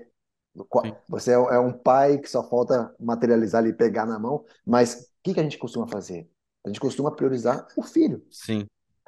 [1.08, 5.06] você é, é um pai que só falta materializar e pegar na mão, mas o
[5.22, 6.30] que, que a gente costuma fazer?
[6.64, 8.24] A gente costuma priorizar o filho.
[8.30, 8.66] Sim.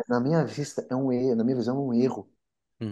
[0.09, 2.31] na minha vista é um erro, na minha visão é um erro.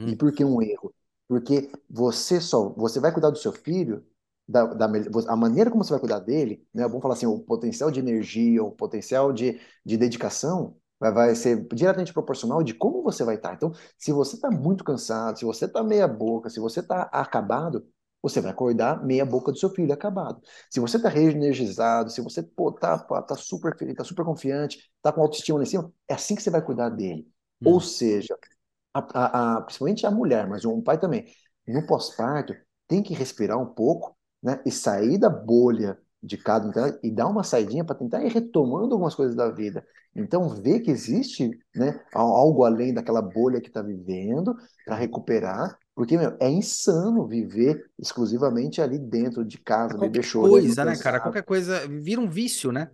[0.07, 0.17] E Uhum.
[0.17, 0.95] por que um erro?
[1.29, 4.05] Porque você só, você vai cuidar do seu filho
[4.49, 4.87] da, da,
[5.29, 6.85] a maneira como você vai cuidar dele, né?
[6.89, 11.67] Vamos falar assim, o potencial de energia, o potencial de, de dedicação vai, vai ser
[11.75, 13.55] diretamente proporcional de como você vai estar.
[13.55, 17.87] Então, se você está muito cansado, se você está meia boca, se você está acabado,
[18.23, 20.41] você vai acordar meia boca do seu filho acabado.
[20.71, 25.13] Se você está reenergizado, se você pô, tá, tá super feliz, tá super confiante, tá
[25.13, 27.27] com autoestima lá em cima, é assim que você vai cuidar dele.
[27.65, 27.81] Ou Uhum.
[27.81, 28.37] seja,
[28.95, 31.27] a, a, a, principalmente a mulher, mas o pai também,
[31.67, 32.55] no pós-parto,
[32.87, 34.61] tem que respirar um pouco, né?
[34.65, 39.15] E sair da bolha de cada e dar uma saidinha para tentar ir retomando algumas
[39.15, 39.87] coisas da vida.
[40.15, 46.19] Então, ver que existe, né, algo além daquela bolha que está vivendo para recuperar, porque
[46.19, 51.21] meu, é insano viver exclusivamente ali dentro de casa, bebê Qualquer chorando, coisa, né, cara?
[51.21, 52.91] Qualquer coisa vira um vício, né?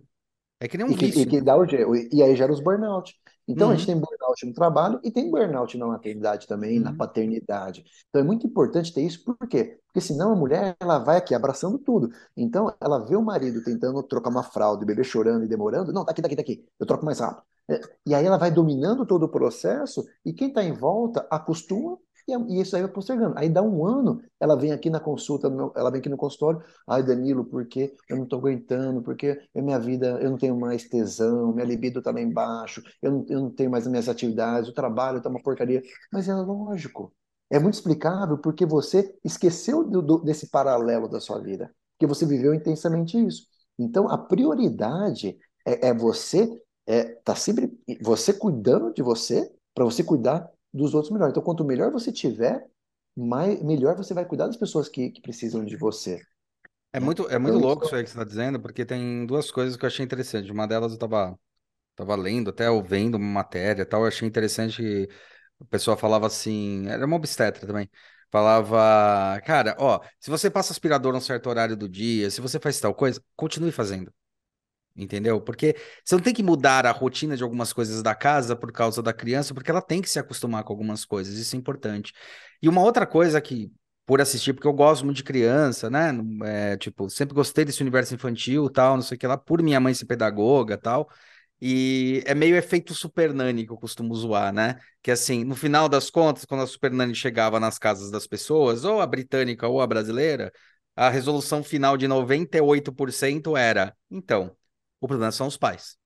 [0.59, 1.25] É que nem um E que, e vício.
[1.25, 1.65] que dá o,
[1.95, 3.15] e aí gera os burnout.
[3.47, 3.87] Então a gente Uhum.
[3.87, 6.93] tem burnout no trabalho e tem burnout na maternidade também, na Uhum.
[6.93, 7.83] paternidade.
[8.09, 9.79] Então é muito importante ter isso, por quê?
[9.87, 12.09] Porque senão a mulher ela vai aqui abraçando tudo.
[12.37, 16.05] Então ela vê o marido tentando trocar uma fralda, o bebê chorando e demorando, não,
[16.05, 17.43] tá aqui, tá aqui, tá aqui, eu troco mais rápido.
[17.69, 21.97] É, E aí ela vai dominando todo o processo e quem está em volta acostuma
[22.27, 23.35] e e isso aí vai postergando.
[23.37, 27.03] Aí dá um ano, ela vem aqui na consulta, ela vem aqui no consultório, ai
[27.03, 31.53] Danilo, porque eu não estou aguentando, porque a minha vida, eu não tenho mais tesão,
[31.53, 34.73] minha libido está lá embaixo, eu não, eu não tenho mais as minhas atividades, o
[34.73, 35.81] trabalho está uma porcaria.
[36.11, 37.13] Mas é lógico,
[37.49, 42.25] é muito explicável porque você esqueceu do- do- desse paralelo da sua vida, porque você
[42.25, 43.45] viveu intensamente isso.
[43.77, 50.03] Então, a prioridade é, é você é, tá sempre você cuidando de você para você
[50.03, 51.29] cuidar dos outros melhor.
[51.31, 52.69] Então, quanto melhor você tiver,
[53.15, 56.21] mais, melhor você vai cuidar das pessoas que, que precisam de você.
[56.93, 59.51] É muito, é muito Então, louco isso aí que você está dizendo, porque tem duas
[59.51, 60.51] coisas que eu achei interessante.
[60.51, 61.37] Uma delas eu tava,
[61.95, 65.09] tava lendo, até ouvindo uma matéria e tal, eu achei interessante que
[65.61, 67.89] a pessoa falava assim, era uma obstetra também,
[68.31, 72.79] falava, cara, ó, se você passa aspirador num certo horário do dia, se você faz
[72.79, 74.13] tal coisa, continue fazendo.
[74.95, 75.41] Entendeu?
[75.41, 79.01] Porque você não tem que mudar a rotina de algumas coisas da casa por causa
[79.03, 82.13] da criança, porque ela tem que se acostumar com algumas coisas, isso é importante.
[82.61, 83.69] E uma outra coisa que,
[84.05, 86.11] por assistir, porque eu gosto muito de criança, né?
[86.45, 89.79] É, tipo, sempre gostei desse universo infantil, tal, não sei o que lá, por minha
[89.81, 91.09] mãe ser pedagoga, tal.
[91.61, 94.79] E é meio efeito Super Nanny que eu costumo zoar, né?
[95.01, 98.83] Que assim, no final das contas, quando a Super Nanny chegava nas casas das pessoas,
[98.85, 100.51] ou a britânica ou a brasileira,
[100.95, 104.55] a resolução final de 98% era, então,
[105.05, 105.97] o problema são os pais.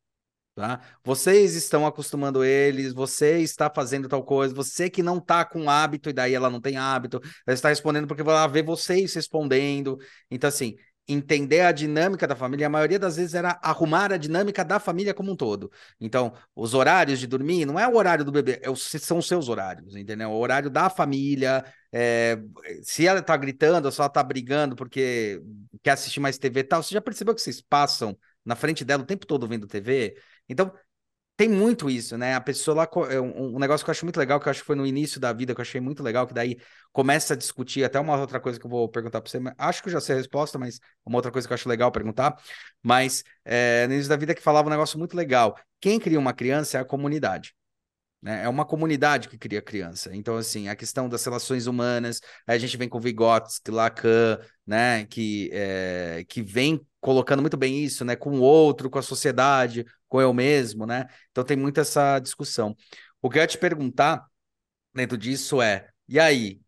[0.56, 0.82] Tá?
[1.04, 6.10] Vocês estão acostumando eles, você está fazendo tal coisa, você que não está com hábito,
[6.10, 9.98] e daí ela não tem hábito, ela está respondendo porque ela vê vocês respondendo.
[10.30, 10.76] Então, assim,
[11.08, 15.14] entender a dinâmica da família, a maioria das vezes era arrumar a dinâmica da família
[15.14, 15.72] como um todo.
[16.00, 19.28] Então, os horários de dormir não é o horário do bebê, é o, são os
[19.28, 20.30] seus horários, entendeu?
[20.30, 21.64] O horário da família.
[21.92, 22.38] É,
[22.84, 25.42] se ela está gritando, se ela está brigando porque
[25.82, 28.16] quer assistir mais TV e tal, você já percebeu que vocês passam
[28.50, 30.18] na frente dela o tempo todo vendo TV?
[30.50, 30.74] Então,
[31.38, 32.36] tem muito isso, né?
[32.36, 32.90] A pessoa lá,
[33.22, 35.22] um, um negócio que eu acho muito legal, que eu acho que foi no início
[35.22, 36.58] da vida, que eu achei muito legal, que daí
[36.92, 39.88] começa a discutir até uma outra coisa que eu vou perguntar para você, acho que
[39.88, 42.36] eu já sei a resposta, mas uma outra coisa que eu acho legal perguntar,
[42.84, 45.56] mas é, no início da vida que falava um negócio muito legal.
[45.80, 47.54] Quem cria uma criança é a comunidade.
[48.22, 48.44] Né?
[48.44, 50.14] É uma comunidade que cria criança.
[50.14, 55.06] Então, assim, a questão das relações humanas, a gente vem com Vygotsky, Lacan, né?
[55.06, 58.16] Que, é, que vem colocando muito bem isso, né?
[58.16, 61.08] Com o outro, com a sociedade, com eu mesmo, né?
[61.32, 62.76] Então tem muito essa discussão.
[63.22, 64.26] O que eu ia te perguntar
[64.94, 66.62] dentro disso é: e aí,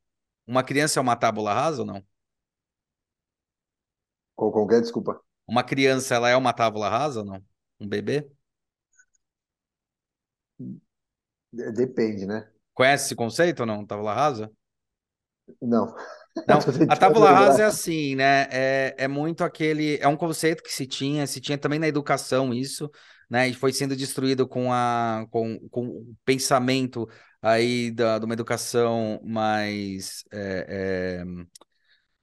[0.46, 2.04] uma criança é uma tábula rasa ou não?
[4.36, 5.22] Com qualquer desculpa.
[5.48, 7.44] Uma criança, ela é uma tábula rasa ou não?
[7.80, 8.30] Um bebê?
[11.52, 12.50] Depende, né?
[12.74, 13.86] Conhece esse conceito ou não?
[13.86, 14.52] Tábula rasa?
[15.62, 15.94] Não.
[16.48, 18.48] Não, a tábula rasa é assim, né?
[18.52, 19.98] É, é muito aquele.
[19.98, 22.90] É um conceito que se tinha, se tinha também na educação isso,
[23.30, 23.50] né?
[23.50, 27.08] E foi sendo destruído com, a, com, com o pensamento
[27.42, 31.24] aí da, de uma educação mais é,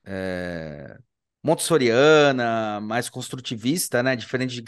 [0.04, 0.98] é, é,
[1.42, 4.16] montessoriana, mais construtivista, né?
[4.16, 4.62] Diferente de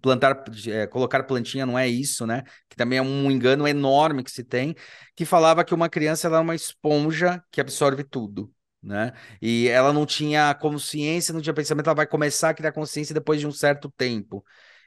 [0.00, 2.42] plantar, é, colocar plantinha não é isso, né?
[2.68, 4.74] Que também é um engano enorme que se tem,
[5.14, 8.52] que falava que uma criança é uma esponja que absorve tudo.
[8.82, 9.12] Né?
[9.42, 13.38] E ela não tinha consciência, não tinha pensamento, ela vai começar a criar consciência depois
[13.38, 14.42] de um certo tempo.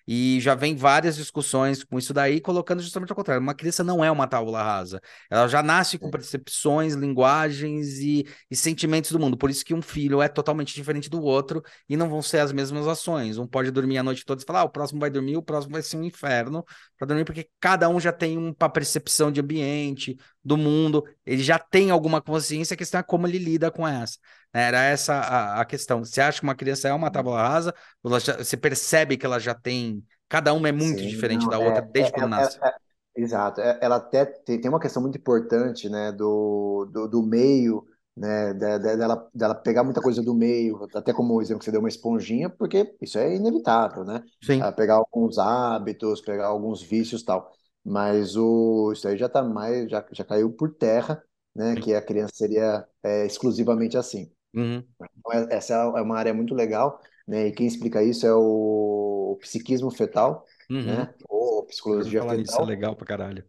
[0.07, 3.41] E já vem várias discussões com isso daí, colocando justamente ao contrário.
[3.41, 5.01] Uma criança não é uma tábula rasa.
[5.29, 9.37] Ela já nasce com percepções, linguagens e, e sentimentos do mundo.
[9.37, 12.51] Por isso que um filho é totalmente diferente do outro e não vão ser as
[12.51, 13.37] mesmas ações.
[13.37, 15.73] Um pode dormir a noite toda e falar, ah, o próximo vai dormir, o próximo
[15.73, 16.65] vai ser um inferno
[16.97, 21.57] para dormir, porque cada um já tem uma percepção de ambiente, do mundo, ele já
[21.57, 24.17] tem alguma consciência, a questão é como ele lida com essa.
[24.53, 24.63] Né?
[24.63, 26.03] Era essa a, a, questão.
[26.03, 27.73] Você acha que uma criança é uma tábua rasa?
[28.19, 30.03] Já, você percebe que ela já tem.
[30.27, 32.59] Cada uma é muito Sim, diferente não, da outra é, desde é, quando é, nasce.
[32.61, 32.73] É,
[33.15, 33.61] exato.
[33.61, 37.85] É, ela até tem, tem uma questão muito importante né, do, do, do meio
[38.15, 41.79] né, dela, dela pegar muita coisa do meio, até como o exemplo que você deu,
[41.79, 44.23] uma esponjinha, porque isso é inevitável, né?
[44.43, 44.59] Sim.
[44.75, 47.51] pegar alguns hábitos, pegar alguns vícios tal.
[47.85, 51.21] Mas o, isso aí já tá mais, já, já caiu por terra,
[51.55, 51.75] né?
[51.75, 54.31] Que a criança seria é, exclusivamente assim.
[54.55, 54.83] Uhum.
[55.17, 57.47] Então, é, essa é uma área muito legal, né?
[57.47, 60.85] E quem explica isso é o, o psiquismo fetal, uhum.
[60.85, 61.13] né?
[61.27, 62.39] Ou psicologia fetal.
[62.39, 63.43] Isso é legal pra caralho.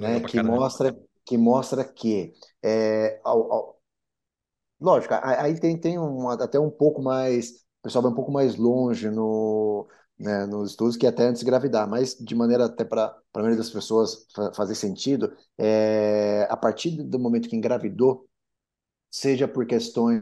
[0.00, 0.20] É né?
[0.20, 0.96] que mostra
[1.28, 2.32] que mostra que
[2.62, 3.80] é, ao, ao...
[4.80, 8.56] lógico, aí tem, tem um, até um pouco mais, o pessoal vai um pouco mais
[8.56, 9.86] longe no,
[10.18, 13.38] né, nos estudos que é até antes de engravidar, mas de maneira até para a
[13.38, 18.26] maioria das pessoas fazer sentido, é, a partir do momento que engravidou,
[19.10, 20.20] seja por questões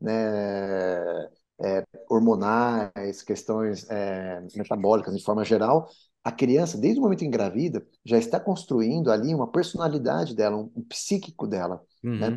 [0.00, 1.28] né,
[1.62, 5.88] é, hormonais, questões é, metabólicas de forma geral,
[6.22, 10.72] a criança, desde o momento que engravida, já está construindo ali uma personalidade dela, um,
[10.74, 11.82] um psíquico dela.
[12.02, 12.18] Uhum.
[12.18, 12.36] Né?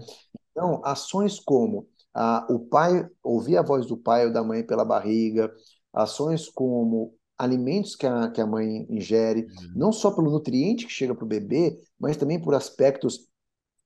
[0.51, 4.83] Então, ações como ah, o pai, ouvir a voz do pai ou da mãe pela
[4.83, 5.53] barriga,
[5.93, 9.71] ações como alimentos que a, que a mãe ingere, uhum.
[9.75, 13.27] não só pelo nutriente que chega para o bebê, mas também por aspectos,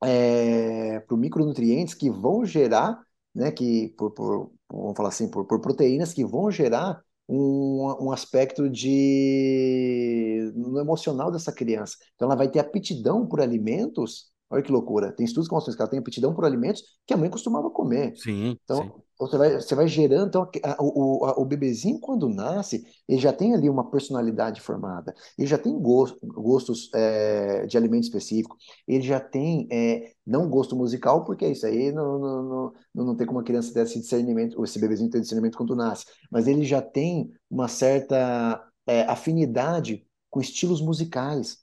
[0.03, 2.99] é, por micronutrientes que vão gerar,
[3.35, 8.11] né, que por, por vamos falar assim, por, por proteínas que vão gerar um, um
[8.11, 11.95] aspecto de no emocional dessa criança.
[12.15, 14.31] Então ela vai ter aptidão por alimentos.
[14.49, 15.13] Olha que loucura.
[15.13, 18.13] Tem estudos que mostram que ela tem aptidão por alimentos que a mãe costumava comer.
[18.17, 18.57] Sim.
[18.63, 18.91] Então, sim.
[19.21, 23.31] Você vai, você vai gerando, então, a, o, a, o bebezinho, quando nasce, ele já
[23.31, 28.57] tem ali uma personalidade formada, ele já tem gosto, gostos é, de alimento específico,
[28.87, 33.27] ele já tem, é, não gosto musical, porque isso aí não, não, não, não tem
[33.27, 36.65] como a criança ter esse discernimento, ou esse bebezinho ter discernimento quando nasce, mas ele
[36.65, 41.59] já tem uma certa é, afinidade com estilos musicais.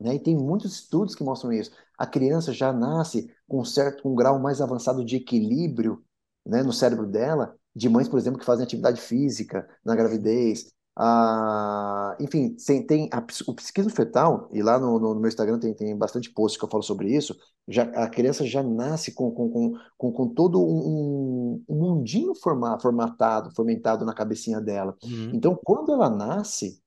[0.00, 0.14] Né?
[0.14, 1.70] E tem muitos estudos que mostram isso.
[1.98, 6.04] A criança já nasce com certo um grau mais avançado de equilíbrio
[6.44, 10.72] né, no cérebro dela, de mães, por exemplo, que fazem atividade física na gravidez.
[10.96, 13.18] Ah, enfim, tem, tem a,
[13.48, 16.68] o psiquismo fetal, e lá no, no, meu Instagram tem, tem bastante post que eu
[16.68, 17.36] falo sobre isso,
[17.66, 23.50] já, a criança já nasce com, com, com, com, todo um, um mundinho forma, formatado,
[23.56, 24.96] fomentado na cabecinha dela.
[25.02, 25.32] Uhum.
[25.34, 26.80] Então, quando ela nasce,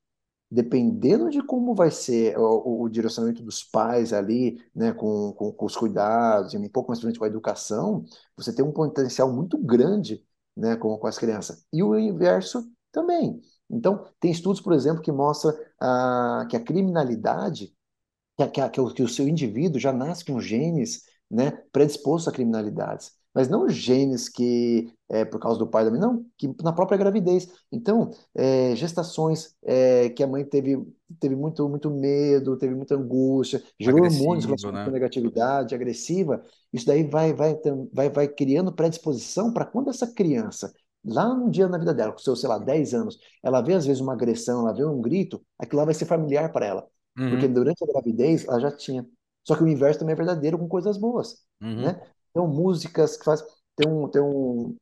[0.50, 5.66] dependendo de como vai ser o, o, direcionamento dos pais ali, né, com, com, com
[5.66, 8.04] os cuidados, e um pouco mais frente com a educação,
[8.36, 10.24] você tem um potencial muito grande
[10.56, 11.66] né, com, com as crianças.
[11.72, 13.40] E o inverso também.
[13.70, 17.74] Então, tem estudos, por exemplo, que mostram ah, que a criminalidade,
[18.36, 22.32] que, que, que, o, que o seu indivíduo já nasce com genes né, predispostos a
[22.32, 26.72] criminalidades mas não genes que é por causa do pai da mãe, não, que na
[26.72, 27.48] própria gravidez.
[27.70, 30.84] Então, é, gestações é, que a mãe teve,
[31.20, 34.84] teve muito, muito medo, teve muita angústia, gerou hormônios relacionados né?
[34.86, 37.56] com negatividade, agressiva, isso daí vai, vai,
[37.92, 40.72] vai, vai criando predisposição para quando essa criança
[41.04, 43.86] lá no dia na vida dela, com seus, sei lá, 10 anos, ela vê às
[43.86, 46.84] vezes uma agressão, ela vê um grito, aquilo lá vai ser familiar para ela.
[47.16, 47.30] Uhum.
[47.30, 49.06] Porque durante a gravidez ela já tinha.
[49.46, 51.82] Só que o inverso também é verdadeiro com coisas boas, uhum.
[51.82, 52.02] né?
[52.38, 53.42] Então, músicas que faz.
[53.74, 54.76] Tem um, tem um,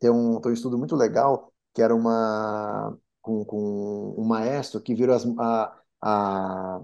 [0.00, 4.94] tem um, tem um estudo muito legal que era uma com, com um maestro que
[4.94, 6.82] virou as, a, a,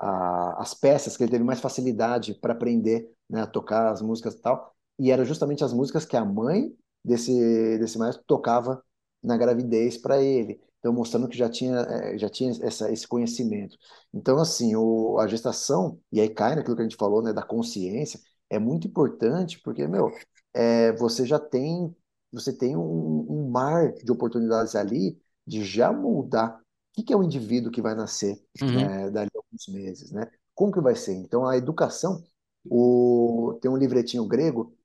[0.00, 4.34] a, as peças que ele teve mais facilidade para aprender né, a tocar as músicas
[4.34, 4.74] e tal.
[4.98, 8.82] E era justamente as músicas que a mãe desse, desse maestro tocava
[9.22, 10.60] na gravidez para ele.
[10.78, 13.76] Então, mostrando que já tinha, eh, já tinha essa, esse conhecimento.
[14.12, 17.42] Então, assim, o, a gestação, e aí cai naquilo que a gente falou, né, da
[17.42, 18.20] consciência,
[18.52, 20.12] é muito importante porque, meu,
[20.52, 21.96] é, você já tem,
[22.30, 27.16] você tem um, um, mar de oportunidades ali de já moldar o que, que é
[27.16, 28.74] o indivíduo que vai nascer uhum.
[28.74, 30.30] né, dali a alguns meses, né?
[30.54, 31.14] Como que vai ser?
[31.14, 32.22] Então, a educação,
[32.66, 34.76] o, tem um livretinho grego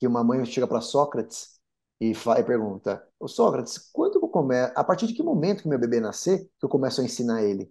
[0.00, 1.60] que uma mãe chega para Sócrates
[2.00, 5.68] e, fala, e pergunta, Ô Sócrates, quando eu começo, a partir de que momento que
[5.68, 7.70] meu bebê nascer que eu começo a ensinar ele?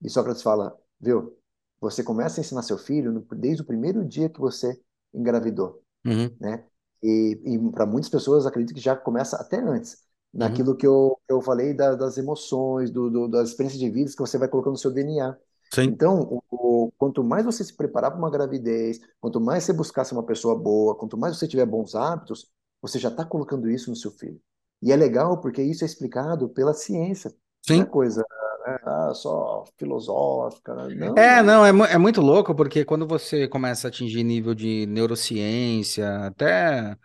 [0.00, 1.36] E Sócrates fala, viu,
[1.80, 4.78] você começa a ensinar seu filho desde o primeiro dia que você
[5.12, 6.30] engravidou, uhum.
[6.40, 6.64] né?
[7.02, 9.98] E, e para muitas pessoas acredito que já começa até antes.
[10.32, 10.76] naquilo uhum.
[10.76, 14.38] que eu, eu falei da, das emoções, do, do, das experiências de vida que você
[14.38, 15.36] vai colocando no seu DNA.
[15.72, 15.82] Sim.
[15.82, 20.04] Então, o, o, quanto mais você se preparar para uma gravidez, quanto mais você buscar
[20.04, 22.50] ser uma pessoa boa, quanto mais você tiver bons hábitos,
[22.80, 24.40] você já está colocando isso no seu filho.
[24.80, 27.30] E é legal porque isso é explicado pela ciência.
[27.66, 27.76] Sim.
[27.76, 28.24] Não é coisa
[28.66, 30.74] né, ah, só filosófica.
[30.74, 30.94] Né?
[30.94, 34.86] Não, é, não, é, é muito louco porque quando você começa a atingir nível de
[34.86, 36.96] neurociência, até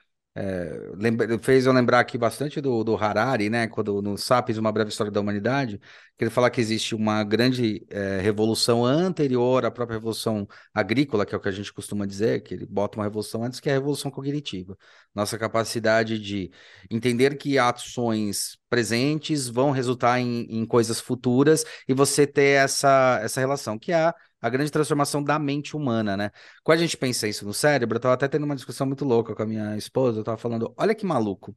[0.41, 3.67] é, lembra, fez eu lembrar aqui bastante do, do Harari, né?
[3.67, 5.77] Quando no Sapiens, Uma Breve História da Humanidade,
[6.17, 11.35] que ele fala que existe uma grande é, revolução anterior à própria revolução agrícola, que
[11.35, 13.73] é o que a gente costuma dizer, que ele bota uma revolução antes, que é
[13.73, 14.77] a revolução cognitiva.
[15.13, 16.49] Nossa capacidade de
[16.89, 23.41] entender que ações presentes vão resultar em, em coisas futuras e você ter essa, essa
[23.41, 26.31] relação, que é a grande transformação da mente humana, né?
[26.63, 29.35] Quando a gente pensa isso no cérebro, eu tava até tendo uma discussão muito louca
[29.35, 31.55] com a minha esposa, eu tava falando, olha que maluco,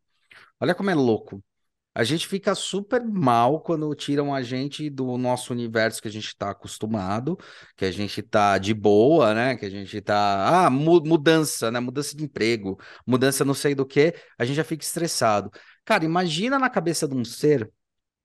[0.60, 1.42] olha como é louco.
[1.94, 6.28] A gente fica super mal quando tiram a gente do nosso universo que a gente
[6.28, 7.38] está acostumado,
[7.76, 9.56] que a gente está de boa, né?
[9.56, 10.66] Que a gente está.
[10.66, 11.80] Ah, mudança, né?
[11.80, 15.50] Mudança de emprego, mudança não sei do que, a gente já fica estressado.
[15.84, 17.70] Cara, imagina na cabeça de um ser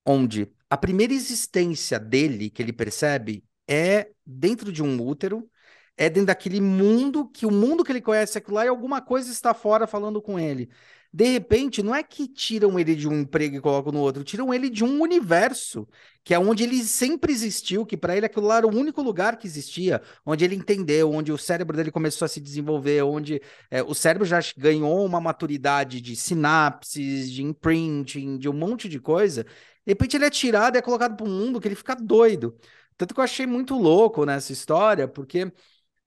[0.05, 5.49] onde a primeira existência dele que ele percebe é dentro de um útero,
[5.97, 9.32] é dentro daquele mundo que o mundo que ele conhece aquilo lá e alguma coisa
[9.32, 10.70] está fora falando com ele.
[11.11, 14.53] De repente, não é que tiram ele de um emprego e colocam no outro, tiram
[14.53, 15.88] ele de um universo,
[16.24, 19.38] que é onde ele sempre existiu, que para ele aquilo lá era o único lugar
[19.38, 23.41] que existia, onde ele entendeu, onde o cérebro dele começou a se desenvolver, onde
[23.72, 28.99] é, o cérebro já ganhou uma maturidade de sinapses, de imprinting, de um monte de
[28.99, 29.43] coisa.
[29.43, 32.57] De repente ele é tirado e é colocado para um mundo que ele fica doido.
[32.97, 35.51] Tanto que eu achei muito louco nessa história, porque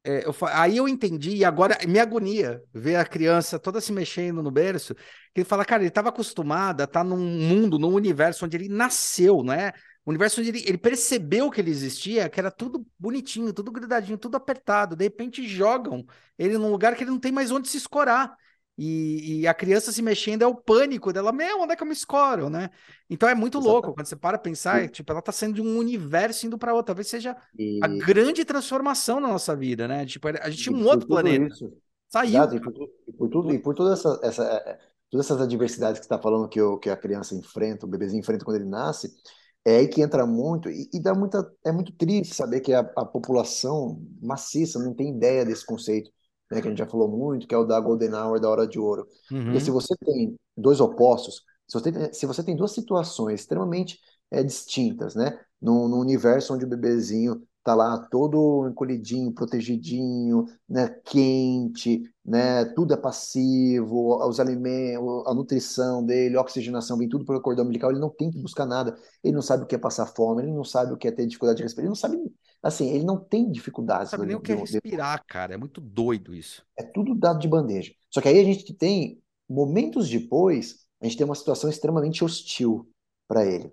[0.03, 4.43] é, eu, aí eu entendi, e agora me agonia ver a criança toda se mexendo
[4.43, 7.93] no berço, que ele fala, cara, ele estava acostumado a estar tá num mundo, num
[7.93, 9.73] universo onde ele nasceu, não é?
[10.05, 14.17] O universo onde ele, ele percebeu que ele existia, que era tudo bonitinho, tudo grudadinho,
[14.17, 14.97] tudo apertado.
[14.97, 16.05] De repente jogam
[16.39, 18.35] ele num lugar que ele não tem mais onde se escorar.
[18.83, 21.87] E, e, a criança se mexendo é o pânico dela, meu, onde é que eu
[21.87, 22.71] me escoro, né?
[23.11, 23.75] Então é muito Exatamente.
[23.75, 26.87] louco quando você para pensar, tipo, ela tá saindo de um universo indo para outro,
[26.87, 27.79] talvez seja e...
[27.83, 30.07] a grande transformação na nossa vida, né?
[30.07, 31.53] Tipo, a gente tinha um outro planeta.
[31.53, 31.71] Isso.
[32.09, 32.31] Saiu.
[32.31, 32.73] Exato, e por,
[33.07, 34.79] e por tudo, e por toda essa, essa, é, é,
[35.11, 38.21] todas essas adversidades que você está falando que, o, que a criança enfrenta, o bebezinho
[38.21, 39.13] enfrenta quando ele nasce,
[39.63, 42.81] é aí que entra muito, e, e dá muita, é muito triste saber que a,
[42.81, 46.11] a população maciça não tem ideia desse conceito
[46.51, 48.67] né, que a gente já falou muito, que é o da Golden Hour, da hora
[48.67, 49.07] de ouro.
[49.31, 49.55] Uhum.
[49.55, 53.99] E se você tem dois opostos, se você tem, se você tem duas situações extremamente
[54.31, 60.89] é, distintas, né, no, no universo onde o bebezinho tá lá todo encolhidinho, protegidinho, né,
[61.05, 67.41] quente, né, tudo é passivo, os alimentos, a nutrição dele, a oxigenação vem tudo pelo
[67.41, 70.07] cordão umbilical, ele não tem que buscar nada, ele não sabe o que é passar
[70.07, 72.17] fome, ele não sabe o que é ter dificuldade de respirar, ele não sabe,
[72.63, 74.05] assim, ele não tem dificuldades.
[74.05, 76.65] Não sabe nem o que é respirar, cara, é muito doido isso.
[76.77, 77.93] É tudo dado de bandeja.
[78.09, 82.89] Só que aí a gente tem, momentos depois, a gente tem uma situação extremamente hostil
[83.29, 83.73] para ele.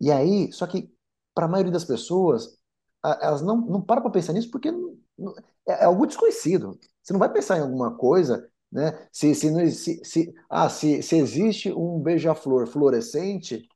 [0.00, 0.92] E aí, só que
[1.34, 2.57] para a maioria das pessoas,
[3.04, 4.72] elas não, não param para pensar nisso porque é,
[5.66, 6.78] é, algo desconhecido.
[7.02, 9.06] Você não vai pensar em alguma coisa, né?
[9.12, 13.66] Se, se, se, se, ah, se, se existe um beija-flor fluorescente,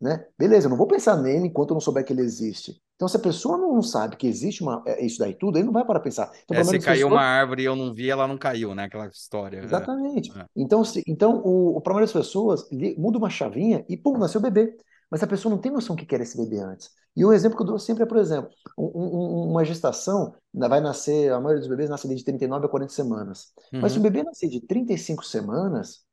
[0.00, 0.24] né?
[0.38, 2.80] Beleza, eu não vou pensar nele enquanto eu não souber que ele existe.
[2.94, 5.72] Então, se a pessoa não sabe que existe uma, é, isso daí tudo, ele não
[5.72, 6.32] vai para pensar.
[6.44, 8.84] Então, é, se caiu uma árvore e eu não vi, ela não caiu, né?
[8.84, 9.62] Aquela história.
[9.62, 10.36] Exatamente.
[10.36, 10.44] É.
[10.56, 14.18] Então, se, então o, o para a maioria das pessoas, muda uma chavinha e, pum,
[14.18, 14.76] nasceu o bebê.
[15.10, 16.90] Mas a pessoa não tem noção do que era esse bebê antes.
[17.16, 20.80] E o exemplo que eu dou sempre é, por exemplo, um, um, uma gestação vai
[20.80, 23.52] nascer, a maioria dos bebês nasce de 39 a 40 semanas.
[23.72, 23.80] Uhum.
[23.80, 26.04] Mas se o bebê nascer de 35 semanas,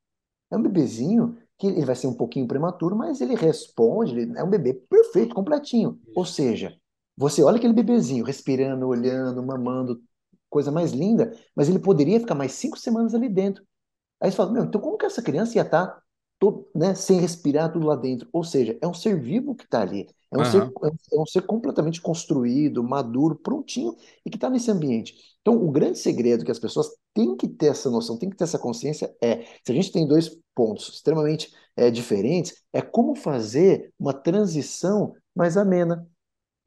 [0.51, 4.43] é um bebezinho que ele vai ser um pouquinho prematuro, mas ele responde, ele é
[4.43, 5.99] um bebê perfeito, completinho.
[6.15, 6.75] Ou seja,
[7.17, 10.01] você olha aquele bebezinho respirando, olhando, mamando,
[10.49, 13.63] coisa mais linda, mas ele poderia ficar mais cinco semanas ali dentro.
[14.19, 16.01] Aí você fala, meu, então como que essa criança ia estar tá
[16.39, 18.27] todo, né, sem respirar tudo lá dentro?
[18.31, 20.07] Ou seja, é um ser vivo que está ali.
[20.31, 20.45] É um, uhum.
[20.45, 20.71] ser,
[21.13, 25.15] é um ser completamente construído, maduro, prontinho e que está nesse ambiente.
[25.41, 28.43] Então, o grande segredo que as pessoas têm que ter essa noção, têm que ter
[28.43, 33.93] essa consciência é: se a gente tem dois pontos extremamente é, diferentes, é como fazer
[33.99, 36.07] uma transição mais amena.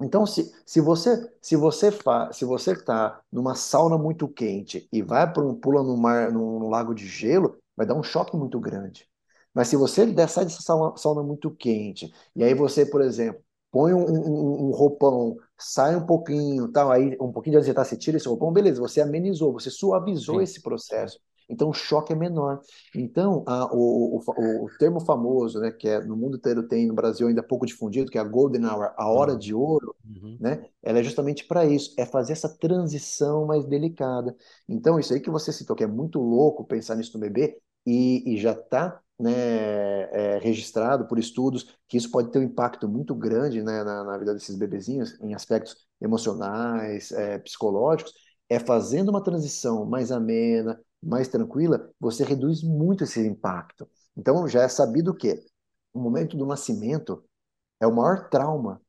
[0.00, 5.02] Então, se, se você se você fa, se você está numa sauna muito quente e
[5.02, 8.60] vai para um pula no mar, num lago de gelo, vai dar um choque muito
[8.60, 9.08] grande.
[9.54, 13.42] Mas se você der, sai dessa sauna, sauna muito quente e aí você, por exemplo,
[13.70, 17.96] põe um, um, um, roupão, sai um pouquinho, tal, aí um pouquinho de agitar, você
[17.96, 20.42] tira esse roupão, beleza, você amenizou, você suavizou Sim.
[20.42, 21.18] esse processo.
[21.50, 22.60] Então o choque é menor.
[22.94, 26.94] Então a, o, o, o, termo famoso, né, que é, no mundo inteiro tem, no
[26.94, 30.36] Brasil ainda pouco difundido, que é a golden hour, a hora de ouro, uhum.
[30.38, 34.36] né, ela é justamente para isso, é fazer essa transição mais delicada.
[34.68, 38.34] Então isso aí que você citou, que é muito louco pensar nisso no bebê, e,
[38.34, 43.14] e já está né, é, registrado por estudos que isso pode ter um impacto muito
[43.14, 48.12] grande né, na, na, vida desses bebezinhos, em aspectos emocionais, é, psicológicos,
[48.48, 53.88] é fazendo uma transição mais amena, mais tranquila, você reduz muito esse impacto.
[54.16, 55.44] Então já é sabido que
[55.92, 57.24] o momento do nascimento
[57.80, 58.80] é o maior trauma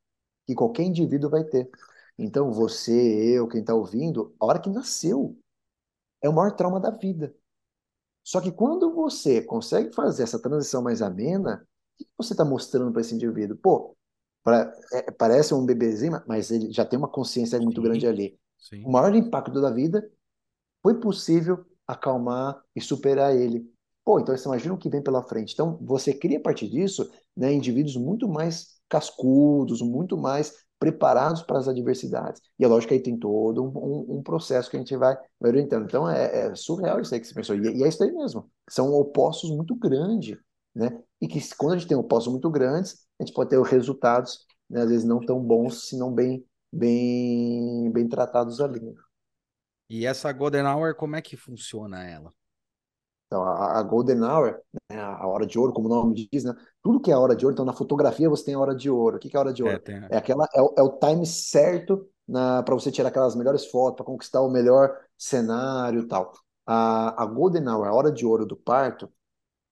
[0.46, 1.70] que qualquer indivíduo vai ter.
[2.18, 2.92] Então você,
[3.38, 5.38] eu, quem está ouvindo, a hora que nasceu
[6.22, 7.34] é o maior trauma da vida.
[8.30, 11.66] Só que quando você consegue fazer essa transição mais amena,
[12.00, 13.58] o que você está mostrando para esse indivíduo?
[13.58, 13.98] Pô,
[14.44, 18.38] pra, é, parece um bebezinho, mas ele já tem uma consciência muito grande ali.
[18.60, 18.86] Sim.
[18.86, 20.08] O maior impacto da vida
[20.84, 23.68] foi possível acalmar e superar ele.
[24.06, 25.54] Pô, então você imagina o que vem pela frente.
[25.54, 31.60] Então, você cria a partir disso né, indivíduos muito mais cascudos, muito mais preparados para
[31.60, 32.42] as adversidades.
[32.58, 35.16] E é lógico que aí tem todo um, um, um processo que a gente vai,
[35.40, 35.86] vai orientando.
[35.86, 37.56] Então é, é, surreal isso aí que você pensou.
[37.56, 38.50] E, e, é isso aí mesmo.
[38.70, 40.38] São opostos muito grandes,
[40.74, 40.98] né?
[41.22, 44.82] E que quando a gente tem opostos muito grandes, a gente pode ter resultados, né,
[44.82, 48.96] às vezes não tão bons, se não bem, bem, bem tratados ali.
[49.90, 52.32] E essa Golden Hour, como é que funciona ela?
[53.30, 54.60] Então, a, a Golden Hour,
[54.90, 56.54] né, a hora de ouro, como o nome diz, né?
[56.82, 59.18] Tudo que é hora de ouro, então na fotografia você tem a hora de ouro.
[59.18, 59.76] O que, que é a hora de ouro?
[59.76, 59.96] É, tem...
[60.10, 64.06] é aquela, é o, é o time certo para você tirar aquelas melhores fotos, para
[64.06, 66.32] conquistar o melhor cenário e tal.
[66.66, 69.12] A, a Golden Hour, a hora de ouro do parto,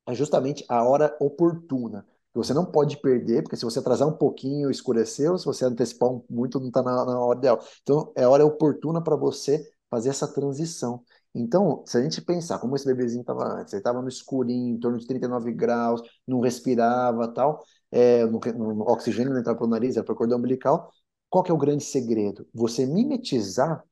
[0.08, 2.06] é justamente a hora oportuna.
[2.32, 6.10] Que você não pode perder, porque se você atrasar um pouquinho, escureceu, se você antecipar
[6.30, 7.60] muito, não está na, na hora ideal.
[7.82, 11.04] Então, é a hora oportuna para você fazer essa transição.
[11.34, 14.80] Então, se a gente pensar como esse bebezinho estava antes, ele estava no escurinho, em
[14.80, 19.96] torno de 39 graus, não respirava tal, é, no, no, oxigênio não entrava pelo nariz,
[19.96, 20.92] era pelo cordão umbilical.
[21.30, 22.48] Qual que é o grande segredo?
[22.54, 23.84] Você mimetizar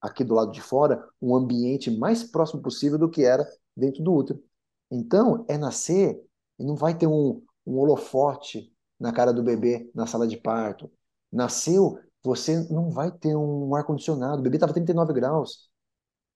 [0.00, 3.46] aqui do lado de fora um ambiente mais próximo possível do que era
[3.76, 4.42] dentro do útero.
[4.90, 6.20] Então, é nascer
[6.58, 10.90] e não vai ter um, um holofote na cara do bebê na sala de parto.
[11.32, 14.40] Nasceu, você não vai ter um ar-condicionado.
[14.40, 15.68] O bebê estava 39 graus.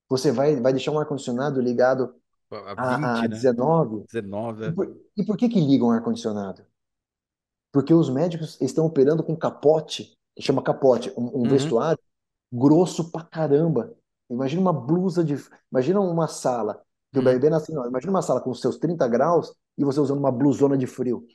[0.09, 2.15] Você vai, vai deixar um ar-condicionado ligado
[2.51, 3.97] a, 20, a, a 19?
[3.97, 4.05] Né?
[4.13, 4.65] 19.
[4.67, 6.63] E por, e por que que ligam ar-condicionado?
[7.73, 11.49] Porque os médicos estão operando com capote, chama capote, um, um uhum.
[11.49, 12.01] vestuário
[12.53, 13.95] grosso pra caramba.
[14.31, 15.37] Imagina uma blusa de.
[15.71, 16.83] Imagina uma sala,
[17.13, 17.27] que o uhum.
[17.27, 20.77] bebê nasce, não, imagina uma sala com seus 30 graus e você usando uma blusona
[20.77, 21.27] de frio.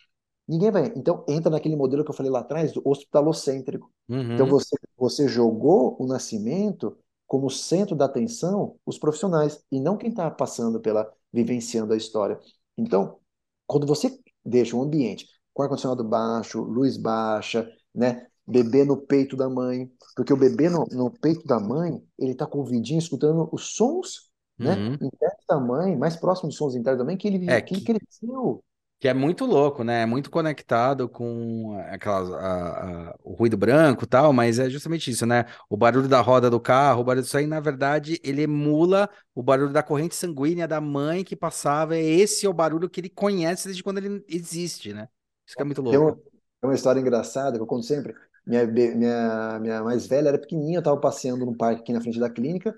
[0.47, 0.91] Ninguém vai.
[0.95, 3.89] Então, entra naquele modelo que eu falei lá atrás, do hospitalocêntrico.
[4.09, 4.33] Uhum.
[4.33, 6.97] Então, você, você jogou o nascimento
[7.27, 12.39] como centro da atenção os profissionais e não quem está passando pela vivenciando a história.
[12.77, 13.17] Então,
[13.65, 19.49] quando você deixa um ambiente com ar-condicionado baixo, luz baixa, né, bebê no peito da
[19.49, 23.47] mãe, porque o bebê no, no peito da mãe, ele está com o vidinho escutando
[23.51, 24.93] os sons né, uhum.
[24.93, 27.91] internos da mãe, mais próximo dos sons internos da mãe, que ele, é, que, que
[27.91, 28.63] ele cresceu.
[29.03, 30.03] Que é muito louco, né?
[30.03, 35.11] É muito conectado com aquelas, a, a, o ruído branco e tal, mas é justamente
[35.11, 35.43] isso, né?
[35.69, 39.43] O barulho da roda do carro, o barulho disso aí, na verdade, ele emula o
[39.43, 41.97] barulho da corrente sanguínea da mãe que passava.
[41.97, 45.09] Esse é o barulho que ele conhece desde quando ele existe, né?
[45.45, 45.99] Isso que é muito louco.
[45.99, 48.15] Tem uma, tem uma história engraçada que eu conto sempre.
[48.47, 52.21] Minha, minha, minha mais velha era pequenininha, eu estava passeando no parque aqui na frente
[52.21, 52.73] da clínica,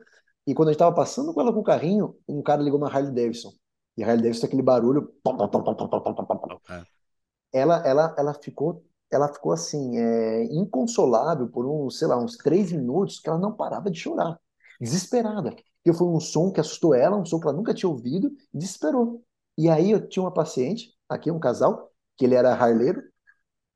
[0.48, 2.90] e quando a gente estava passando com ela com o carrinho, um cara ligou uma
[2.90, 3.54] Harley Davidson.
[3.98, 5.14] E a Harley Davidson aquele barulho.
[7.54, 12.72] Ela, ela, ela ficou, ela ficou assim, é, inconsolável por uns, sei lá, uns três
[12.72, 14.40] minutos que ela não parava de chorar,
[14.80, 15.52] desesperada.
[15.52, 18.58] Porque foi um som que assustou ela, um som que ela nunca tinha ouvido, e
[18.58, 19.24] desesperou.
[19.58, 23.02] E aí eu tinha uma paciente, aqui um casal, que ele era harleiro,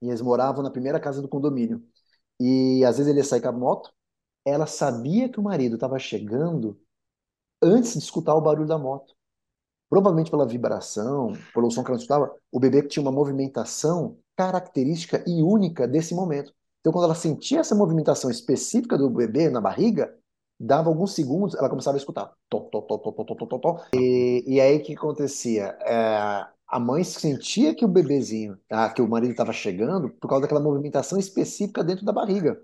[0.01, 1.83] e eles moravam na primeira casa do condomínio.
[2.39, 3.91] E às vezes ele ia sair com a moto,
[4.45, 6.79] ela sabia que o marido estava chegando
[7.61, 9.13] antes de escutar o barulho da moto
[9.89, 15.41] provavelmente pela vibração, pelo som que ela escutava, o bebê tinha uma movimentação característica e
[15.41, 16.53] única desse momento.
[16.79, 20.15] Então, quando ela sentia essa movimentação específica do bebê na barriga,
[20.59, 22.31] dava alguns segundos, ela começava a escutar.
[22.49, 23.85] Tó, tó, tó, tó, tó, tó, tó.
[23.93, 25.77] E, e aí o que acontecia?
[25.81, 30.43] É, a mãe sentia que o bebezinho, ah, que o marido estava chegando, por causa
[30.43, 32.61] daquela movimentação específica dentro da barriga.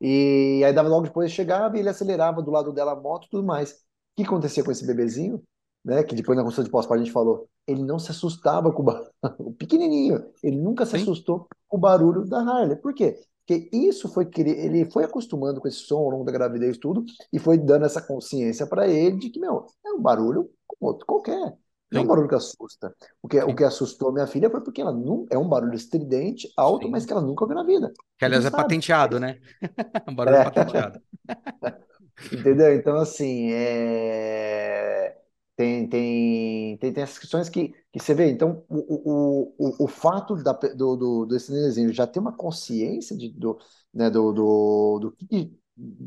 [0.00, 3.30] E aí dava logo depois chegava e ele acelerava do lado dela a moto e
[3.30, 3.72] tudo mais.
[3.72, 3.76] O
[4.16, 5.42] que acontecia com esse bebezinho?
[5.84, 8.82] Né, que depois na consulta de pós-parto a gente falou, ele não se assustava com
[8.82, 11.02] o barulho, o pequenininho, ele nunca se Sim.
[11.02, 12.76] assustou com o barulho da Harley.
[12.76, 13.18] Por quê?
[13.46, 17.04] Porque isso foi que ele foi acostumando com esse som ao longo da gravidez tudo
[17.32, 21.06] e foi dando essa consciência para ele de que, meu, é um barulho como outro
[21.06, 21.52] qualquer.
[21.90, 22.94] Não é um barulho que assusta.
[23.20, 26.50] O que, o que assustou minha filha foi porque ela não é um barulho estridente,
[26.56, 26.90] alto, Sim.
[26.90, 27.92] mas que ela nunca ouviu na vida.
[28.16, 29.38] Que aliás é patenteado, né?
[30.08, 30.44] um barulho é.
[30.44, 31.00] patenteado.
[32.32, 32.74] Entendeu?
[32.74, 35.21] Então, assim, é...
[35.62, 38.30] tem, tem, tem, tem essas questões que, que você vê.
[38.30, 43.16] Então, o, o, o, o fato da, do, do, desse nenenzinho já ter uma consciência
[43.16, 43.58] de, do,
[43.94, 45.56] né, do, do, do que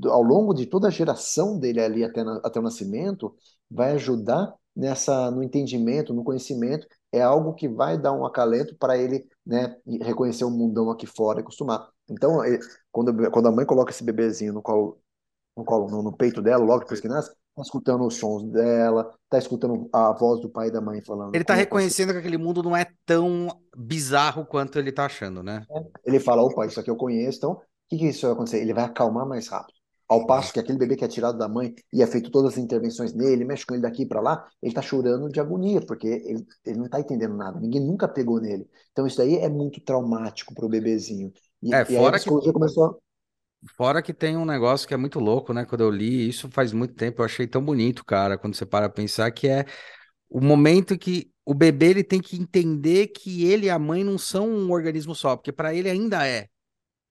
[0.05, 3.35] ao longo de toda a geração dele ali até, na, até o nascimento,
[3.69, 8.97] vai ajudar nessa no entendimento, no conhecimento, é algo que vai dar um acalento para
[8.97, 11.89] ele né, reconhecer o mundão aqui fora e acostumar.
[12.09, 12.59] Então, ele,
[12.91, 14.99] quando, quando a mãe coloca esse bebezinho no colo,
[15.55, 19.09] no, colo, no, no peito dela, logo depois que nasce, tá escutando os sons dela,
[19.29, 21.33] tá escutando a voz do pai e da mãe falando.
[21.33, 25.65] Ele tá reconhecendo que aquele mundo não é tão bizarro quanto ele tá achando, né?
[25.71, 25.83] É.
[26.05, 28.61] Ele fala, opa, isso aqui eu conheço, então o que, que isso vai acontecer?
[28.61, 29.73] Ele vai acalmar mais rápido.
[30.07, 32.57] Ao passo que aquele bebê que é tirado da mãe e é feito todas as
[32.59, 36.45] intervenções nele, mexe com ele daqui para lá, ele está chorando de agonia, porque ele,
[36.63, 38.69] ele não está entendendo nada, ninguém nunca pegou nele.
[38.91, 41.31] Então isso daí é muito traumático para o bebezinho.
[41.63, 43.01] E, é, e fora que começou
[43.75, 45.65] Fora que tem um negócio que é muito louco, né?
[45.65, 48.87] Quando eu li, isso faz muito tempo, eu achei tão bonito, cara, quando você para
[48.89, 49.65] pensar que é
[50.29, 54.17] o momento que o bebê ele tem que entender que ele e a mãe não
[54.17, 56.47] são um organismo só, porque para ele ainda é.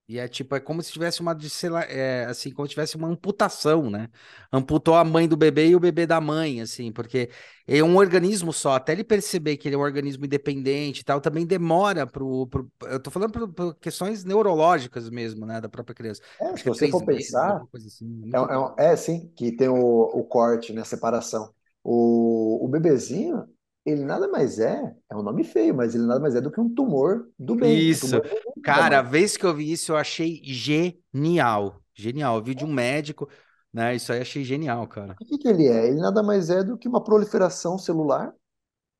[0.07, 2.95] E é tipo, é como se tivesse uma, sei lá, é, assim, como se tivesse
[2.95, 4.07] uma amputação, né?
[4.51, 7.31] Amputou a mãe do bebê e o bebê da mãe, assim, porque
[7.67, 8.75] é um organismo só.
[8.75, 12.45] Até ele perceber que ele é um organismo independente e tal, também demora pro.
[12.45, 16.21] pro eu tô falando por, por, questões neurológicas mesmo, né, da própria criança.
[16.39, 17.63] É, se você for pensar.
[17.73, 21.49] Assim, é, é, é, sim, que tem o, o corte, né, a separação.
[21.83, 23.43] O, o bebezinho,
[23.85, 26.59] ele nada mais é, é um nome feio, mas ele nada mais é do que
[26.59, 27.77] um tumor do bem.
[27.77, 28.17] Isso.
[28.57, 31.79] Um Cara, a vez que eu vi isso, eu achei genial.
[31.93, 32.37] Genial.
[32.37, 33.29] Eu vi de um médico,
[33.71, 33.95] né?
[33.95, 35.13] Isso aí achei genial, cara.
[35.13, 35.87] O que, que ele é?
[35.87, 38.33] Ele nada mais é do que uma proliferação celular,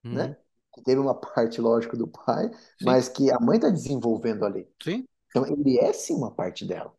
[0.03, 0.13] hum.
[0.13, 0.37] né?
[0.71, 2.85] Que teve uma parte, lógico, do pai, sim.
[2.85, 4.67] mas que a mãe está desenvolvendo ali.
[4.83, 5.07] Sim.
[5.29, 6.93] Então, ele é sim uma parte dela.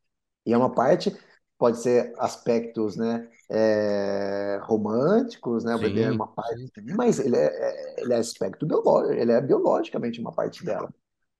[0.45, 1.17] E é uma parte
[1.59, 5.75] pode ser aspectos né, é, românticos, né?
[5.75, 9.41] O bebê é uma parte, mas ele é, é, ele é aspecto biológico, ele é
[9.41, 10.93] biologicamente uma parte dela.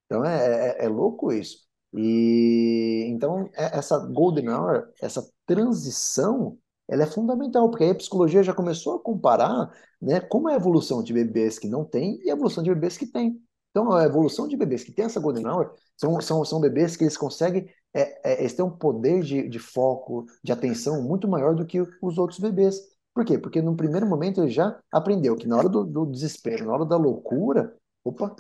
[0.07, 1.67] Então é, é, é louco isso.
[1.95, 6.59] E então é, essa golden hour, essa transição,
[6.89, 10.57] ela é fundamental, porque aí a psicologia já começou a comparar, né, como é a
[10.57, 13.41] evolução de bebês que não têm e a evolução de bebês que têm.
[13.77, 17.05] Então, a evolução de bebês que têm essa golden hour são, são, são bebês que
[17.05, 21.55] eles conseguem é, é, eles têm um poder de, de foco, de atenção muito maior
[21.55, 22.79] do que os outros bebês.
[23.15, 23.39] Por quê?
[23.39, 26.85] Porque no primeiro momento ele já aprendeu que na hora do, do desespero, na hora
[26.85, 27.75] da loucura,
[28.05, 28.37] opa,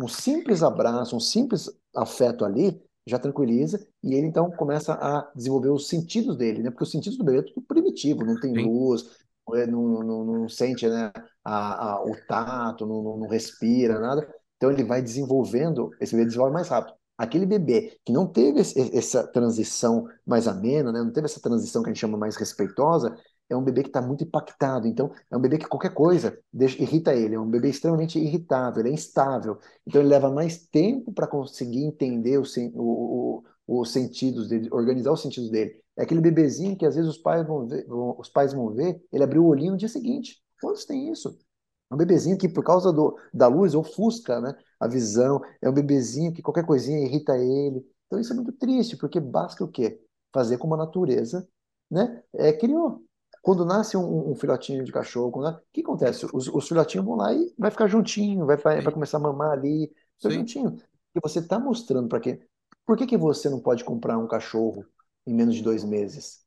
[0.00, 5.70] um simples abraço, um simples afeto ali já tranquiliza e ele então começa a desenvolver
[5.70, 6.70] os sentidos dele, né?
[6.70, 8.64] Porque os sentidos do bebê é tudo primitivo, não tem Sim.
[8.64, 9.04] luz,
[9.54, 11.12] é, não, não, não, sente né,
[11.44, 14.28] a, a, o tato, não, não, respira, nada.
[14.56, 16.97] Então ele vai desenvolvendo, esse bebê desenvolve mais rápido.
[17.18, 21.00] Aquele bebê que não teve essa transição mais amena, né?
[21.02, 23.16] não teve essa transição que a gente chama mais respeitosa,
[23.50, 24.86] é um bebê que está muito impactado.
[24.86, 27.34] Então, é um bebê que qualquer coisa deixa, irrita ele.
[27.34, 29.58] É um bebê extremamente irritável, é instável.
[29.86, 32.44] Então, ele leva mais tempo para conseguir entender o,
[32.74, 35.80] o, o, os sentidos dele, organizar os sentidos dele.
[35.96, 39.24] É aquele bebezinho que às vezes os pais vão ver, os pais vão ver ele
[39.24, 40.40] abriu o olhinho no dia seguinte.
[40.60, 41.36] Quantos tem isso?
[41.90, 45.40] É um bebezinho que, por causa do, da luz, ofusca né, a visão.
[45.60, 47.84] É um bebezinho que qualquer coisinha irrita ele.
[48.06, 50.00] Então isso é muito triste, porque basta o quê?
[50.32, 51.48] Fazer como a natureza
[51.90, 53.02] né, é, criou.
[53.42, 56.26] Quando nasce um, um filhotinho de cachorro, o que acontece?
[56.32, 59.52] Os, os, filhotinhos vão lá e vai ficar juntinho, vai, vai, vai começar a mamar
[59.52, 60.76] ali, fica juntinho.
[61.14, 62.40] E você está mostrando para quê?
[62.84, 64.84] Por que, que você não pode comprar um cachorro
[65.26, 66.44] em menos de dois meses?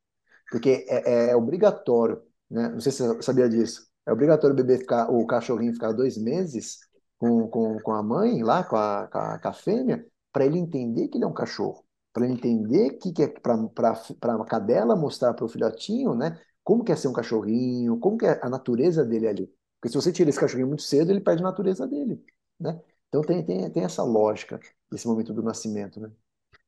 [0.52, 2.70] Porque é, é, é obrigatório, né?
[2.70, 6.18] Não sei se você sabia disso é obrigatório o bebê ficar, o cachorrinho ficar dois
[6.18, 6.80] meses
[7.22, 10.04] com, com, com a mãe lá, com a, com a, com a fêmea,
[10.34, 11.86] para ele entender que ele é um cachorro.
[12.12, 16.40] Para ele entender que, que é para a cadela mostrar para o filhotinho, né?
[16.64, 19.54] Como que é ser um cachorrinho, como que é a natureza dele ali.
[19.80, 22.24] Porque se você tira esse cachorrinho muito cedo, ele perde a natureza dele,
[22.60, 22.82] né?
[23.08, 24.60] Então tem, tem, tem essa lógica
[24.92, 26.12] desse momento do nascimento, né?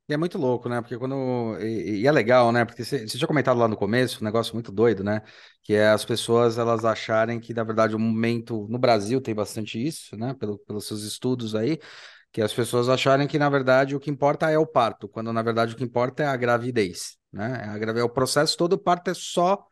[0.07, 0.81] E é muito louco, né?
[0.81, 1.57] Porque quando.
[1.61, 2.65] E, e é legal, né?
[2.65, 5.21] Porque você, você tinha comentado lá no começo, um negócio muito doido, né?
[5.61, 8.67] Que é as pessoas elas acharem que, na verdade, o momento.
[8.69, 10.33] No Brasil tem bastante isso, né?
[10.33, 11.79] Pelo, pelos seus estudos aí,
[12.33, 15.41] que as pessoas acharem que, na verdade, o que importa é o parto, quando, na
[15.41, 17.61] verdade, o que importa é a gravidez, né?
[17.65, 19.65] É a gravidez, o processo todo, o parto é só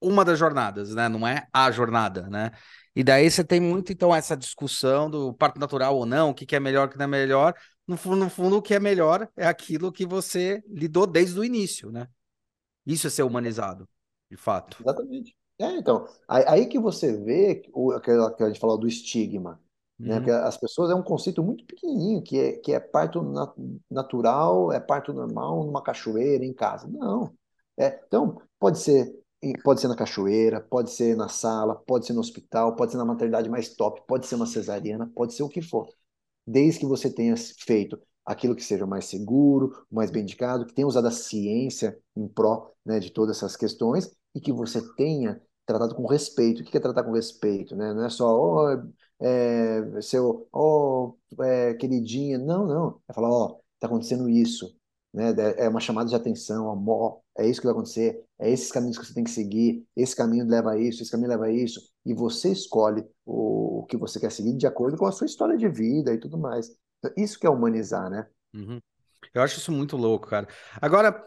[0.00, 1.08] uma das jornadas, né?
[1.08, 2.50] Não é a jornada, né?
[2.96, 6.44] E daí você tem muito, então, essa discussão do parto natural ou não, o que,
[6.44, 7.54] que é melhor, o que não é melhor
[7.88, 11.44] no fundo, no fundo, o que é melhor é aquilo que você lidou desde o
[11.44, 12.06] início, né?
[12.86, 13.88] Isso é ser humanizado,
[14.30, 14.76] de fato.
[14.80, 15.34] Exatamente.
[15.58, 19.60] É, então, aí, que você vê o, que a gente falou do estigma,
[19.98, 20.14] né?
[20.14, 20.20] Uhum.
[20.20, 23.52] Porque as pessoas é um conceito muito pequenininho, que é, que é parto na-
[23.90, 26.86] natural, é parto normal numa cachoeira, em casa.
[26.86, 27.34] Não.
[27.76, 29.12] É, então, pode ser,
[29.64, 33.04] pode ser na cachoeira, pode ser na sala, pode ser no hospital, pode ser na
[33.04, 35.88] maternidade mais top, pode ser uma cesariana, pode ser o que for
[36.48, 40.86] desde que você tenha feito aquilo que seja mais seguro, mais bem indicado, que tenha
[40.86, 45.94] usado a ciência em pró, né, de todas essas questões e que você tenha tratado
[45.94, 46.62] com respeito.
[46.62, 47.92] O que é tratar com respeito, né?
[47.92, 48.82] Não é só, oh,
[49.20, 52.38] é, seu, oh, é, queridinha.
[52.38, 53.00] Não, não.
[53.08, 54.74] É falar, ó, oh, tá acontecendo isso,
[55.18, 55.34] né?
[55.56, 59.04] É uma chamada de atenção, amor, é isso que vai acontecer, é esses caminhos que
[59.04, 62.14] você tem que seguir, esse caminho leva a isso, esse caminho leva a isso, e
[62.14, 66.14] você escolhe o, que você quer seguir de acordo com a sua história de vida
[66.14, 66.68] e tudo mais.
[66.98, 68.26] Então, isso que é humanizar, né?
[68.54, 68.80] Uhum.
[69.34, 70.46] Eu acho isso muito louco, cara.
[70.80, 71.24] Agora,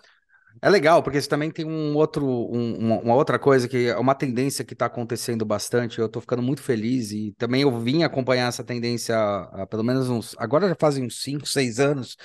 [0.61, 3.97] é legal, porque você também tem um outro, um, uma, uma, outra coisa que é
[3.97, 5.99] uma tendência que está acontecendo bastante.
[5.99, 9.83] Eu estou ficando muito feliz e também eu vim acompanhar essa tendência há, há pelo
[9.83, 10.33] menos uns.
[10.37, 12.15] Agora já fazem uns 5, 6 anos,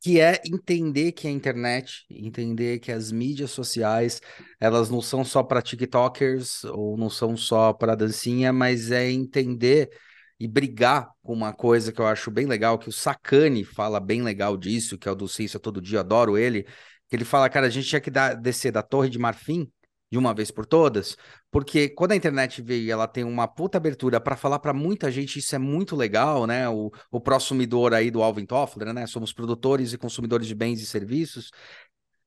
[0.00, 4.20] que é entender que a internet, entender que as mídias sociais,
[4.60, 9.90] elas não são só para TikTokers ou não são só para dancinha, mas é entender
[10.38, 14.22] e brigar com uma coisa que eu acho bem legal, que o Sacani fala bem
[14.22, 16.62] legal disso, que é o do Ciência Todo Dia, adoro ele,
[17.08, 19.68] que ele fala, cara, a gente tinha que dar, descer da Torre de Marfim
[20.10, 21.16] de uma vez por todas,
[21.50, 25.38] porque quando a internet veio, ela tem uma puta abertura para falar para muita gente,
[25.38, 26.68] isso é muito legal, né?
[26.68, 29.06] O, o consumidor aí do Alvin Toffler, né?
[29.06, 31.50] Somos produtores e consumidores de bens e serviços.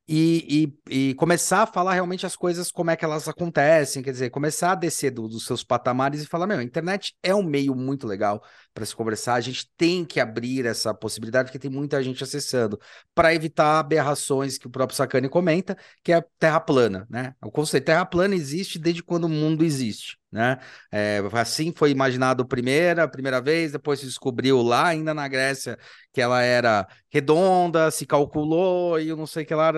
[0.08, 4.12] E, e, e, começar a falar realmente as coisas como é que elas acontecem, quer
[4.12, 7.44] dizer, começar a descer do, dos seus patamares e falar, meu, a internet é um
[7.44, 8.44] meio muito legal
[8.74, 12.80] para se conversar, a gente tem que abrir essa possibilidade, porque tem muita gente acessando,
[13.14, 17.36] para evitar aberrações que o próprio Sacani comenta, que é terra plana, né?
[17.42, 20.60] O conceito terra plana existe desde quando o mundo existe né?
[20.92, 25.78] É, assim foi imaginado primeira, primeira vez, depois se descobriu lá ainda na Grécia
[26.14, 29.72] que ela era redonda, se calculou e eu não sei que lá,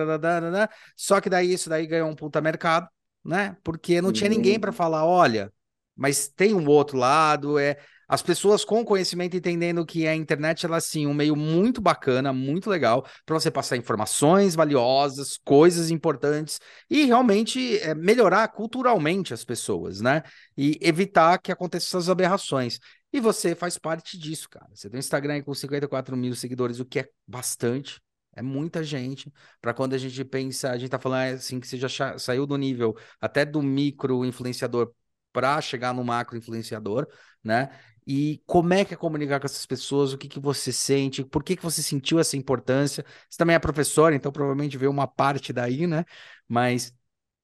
[0.96, 2.88] só que daí isso daí ganhou um puta mercado,
[3.24, 3.56] né?
[3.64, 5.52] Porque não tinha ninguém para falar, olha,
[5.96, 7.76] mas tem um outro lado, é
[8.08, 12.68] as pessoas com conhecimento entendendo que a internet ela sim um meio muito bacana, muito
[12.68, 20.00] legal para você passar informações valiosas, coisas importantes e realmente é, melhorar culturalmente as pessoas,
[20.00, 20.22] né?
[20.56, 22.78] E evitar que aconteçam essas aberrações.
[23.12, 24.68] E você faz parte disso, cara.
[24.74, 28.00] Você tem um Instagram com 54 mil seguidores, o que é bastante.
[28.34, 29.32] É muita gente.
[29.60, 32.56] Para quando a gente pensa, a gente tá falando assim que você já saiu do
[32.56, 34.92] nível até do micro influenciador
[35.32, 37.06] para chegar no macro influenciador,
[37.42, 37.70] né?
[38.06, 40.12] E como é que é comunicar com essas pessoas?
[40.12, 41.24] O que, que você sente?
[41.24, 43.04] Por que, que você sentiu essa importância?
[43.28, 46.04] Você também é professor, então provavelmente veio uma parte daí, né?
[46.48, 46.92] Mas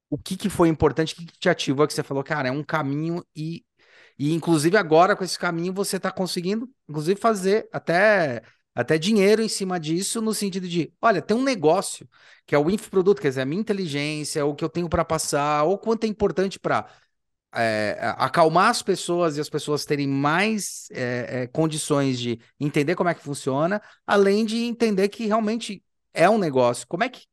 [0.09, 1.13] o que, que foi importante?
[1.13, 1.87] O que, que te ativou?
[1.87, 3.63] Que você falou, cara, é um caminho e,
[4.19, 8.41] e inclusive agora com esse caminho você está conseguindo, inclusive, fazer até
[8.73, 12.07] até dinheiro em cima disso, no sentido de, olha, tem um negócio
[12.45, 15.63] que é o infoproduto, quer dizer, a minha inteligência, o que eu tenho para passar,
[15.63, 16.87] ou quanto é importante para
[17.53, 23.09] é, acalmar as pessoas e as pessoas terem mais é, é, condições de entender como
[23.09, 25.83] é que funciona, além de entender que realmente
[26.13, 26.87] é um negócio.
[26.87, 27.25] Como é que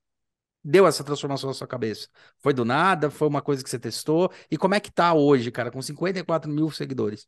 [0.64, 2.08] deu essa transformação na sua cabeça?
[2.38, 3.10] Foi do nada?
[3.10, 4.30] Foi uma coisa que você testou?
[4.50, 7.26] E como é que tá hoje, cara, com 54 mil seguidores?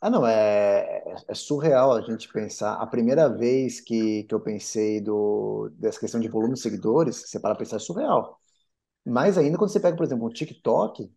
[0.00, 2.74] Ah, não, é, é surreal a gente pensar.
[2.74, 7.40] A primeira vez que, que eu pensei do, dessa questão de volume de seguidores, você
[7.40, 8.38] para pensar, é surreal.
[9.04, 11.12] Mais ainda quando você pega, por exemplo, um TikTok,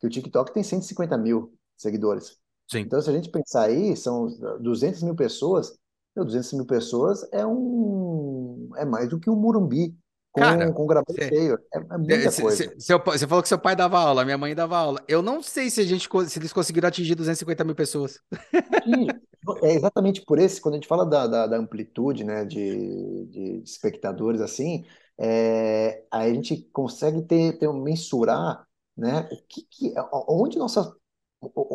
[0.00, 2.36] que o TikTok tem 150 mil seguidores.
[2.70, 2.80] Sim.
[2.80, 4.26] Então, se a gente pensar aí, são
[4.60, 5.76] 200 mil pessoas.
[6.16, 9.94] Meu, 200 mil pessoas é um é mais do que um Murumbi
[10.34, 11.58] com, Cara, com gravador cheio.
[11.72, 12.56] É, é muita cê, coisa.
[12.56, 15.00] Cê, seu, você falou que seu pai dava aula, minha mãe dava aula.
[15.06, 18.18] Eu não sei se a gente se eles conseguiram atingir 250 mil pessoas.
[19.62, 23.62] É exatamente por esse, quando a gente fala da, da, da amplitude né, de, de
[23.62, 24.86] espectadores assim,
[25.18, 28.66] é, a gente consegue ter, ter mensurar
[28.96, 29.28] né?
[29.30, 29.94] O que, que,
[30.28, 30.94] onde nossa,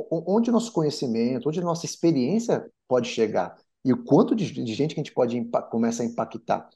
[0.09, 4.99] onde nosso conhecimento, onde nossa experiência pode chegar e o quanto de, de gente que
[4.99, 6.69] a gente pode começar a impactar.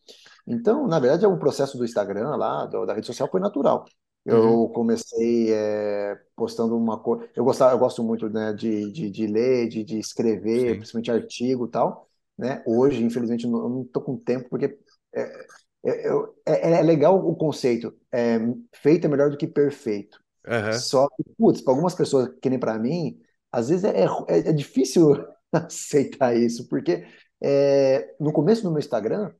[0.47, 3.85] Então, na verdade, é um processo do Instagram lá, do, da rede social foi natural.
[4.25, 4.69] Eu uhum.
[4.69, 7.29] comecei é, postando uma coisa.
[7.35, 10.75] Eu gostava, eu gosto muito né, de, de, de ler, de, de escrever, Sim.
[10.77, 12.07] principalmente artigo e tal.
[12.37, 12.63] Né?
[12.65, 14.77] Hoje, infelizmente, eu não estou com tempo, porque
[15.13, 15.45] é,
[15.85, 16.07] é,
[16.45, 17.93] é, é, legal o conceito.
[18.11, 18.39] É,
[18.73, 20.22] feito é melhor do que perfeito.
[20.47, 20.73] Uhum.
[20.73, 23.19] Só que, putz, para algumas pessoas, que nem para mim,
[23.51, 25.15] às vezes é, é, é difícil
[25.51, 27.05] aceitar isso, porque
[27.41, 29.33] é, no começo do meu Instagram,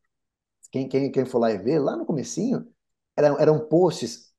[0.72, 2.68] quem, quem, quem for lá e ver, lá no comecinho,
[3.16, 4.34] eram, eram posts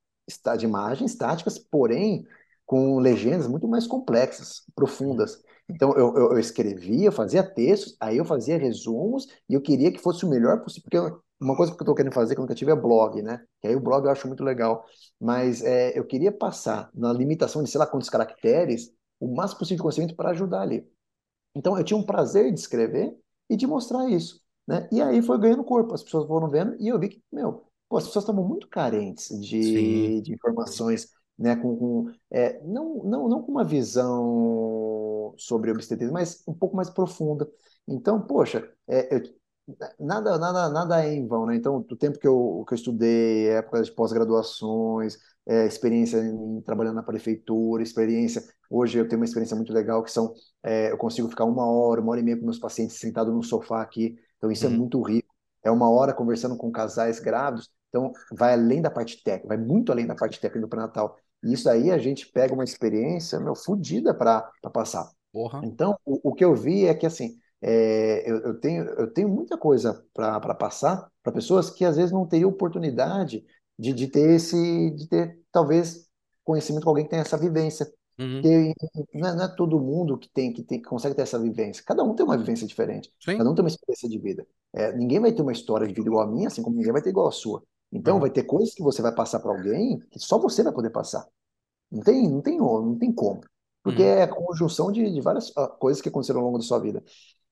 [0.58, 2.26] de imagens estáticas, porém
[2.66, 5.42] com legendas muito mais complexas, profundas.
[5.68, 9.90] Então eu, eu, eu escrevia, eu fazia textos, aí eu fazia resumos e eu queria
[9.92, 12.42] que fosse o melhor possível, porque uma coisa que eu estou querendo fazer que eu
[12.42, 13.44] nunca tive é blog, né?
[13.60, 14.84] Que aí o blog eu acho muito legal,
[15.20, 19.76] mas é, eu queria passar na limitação de sei lá quantos caracteres o máximo possível
[19.78, 20.86] de conhecimento para ajudar ali.
[21.54, 23.16] Então eu tinha um prazer de escrever
[23.48, 24.88] e de mostrar isso, né?
[24.92, 27.96] E aí foi ganhando corpo, as pessoas foram vendo e eu vi que, meu, pô,
[27.98, 31.08] as pessoas estavam muito carentes de, de informações,
[31.38, 31.56] né?
[31.56, 36.90] Com, com é, não, não, não com uma visão sobre obstetrícia, mas um pouco mais
[36.90, 37.48] profunda.
[37.88, 39.22] Então, poxa, é, eu,
[39.98, 41.56] nada, nada, nada é em vão, né?
[41.56, 45.16] Então, o tempo que eu, que eu estudei, época de pós-graduações,
[45.46, 48.42] é, experiência em, trabalhando na prefeitura, experiência.
[48.70, 50.32] Hoje eu tenho uma experiência muito legal que são,
[50.62, 53.42] é, eu consigo ficar uma hora, uma hora e meia com meus pacientes sentado no
[53.42, 54.16] sofá aqui.
[54.38, 54.74] Então, isso é Uhum.
[54.74, 55.34] é muito rico.
[55.62, 57.70] É uma hora conversando com casais grávidos.
[57.88, 61.16] Então, vai além da parte técnica, vai muito além da parte técnica do pré-natal.
[61.44, 65.10] E isso aí a gente pega uma experiência, meu, fodida para passar.
[65.32, 65.60] Porra.
[65.64, 69.28] Então, o, o que eu vi é que, assim, é, eu, eu, tenho, eu tenho
[69.28, 73.44] muita coisa para passar para pessoas que às vezes não teriam oportunidade
[73.78, 76.06] de, de ter esse, de ter talvez
[76.44, 77.90] conhecimento com alguém que tem essa vivência.
[78.18, 78.40] Uhum.
[78.40, 78.74] Porque
[79.14, 81.82] não é, não é todo mundo que tem, que tem que consegue ter essa vivência.
[81.84, 83.10] Cada um tem uma vivência diferente.
[83.18, 83.38] Sim.
[83.38, 84.46] Cada um tem uma experiência de vida.
[84.72, 87.02] É, ninguém vai ter uma história de vida igual a minha, assim como ninguém vai
[87.02, 87.62] ter igual a sua.
[87.94, 88.20] Então, Uhum.
[88.20, 91.26] vai ter coisas que você vai passar para alguém que só você vai poder passar.
[91.90, 93.40] Não tem, não tem, não tem como.
[93.82, 94.08] Porque Uhum.
[94.08, 97.02] é a conjunção de, de várias ah, coisas que aconteceram ao longo da sua vida.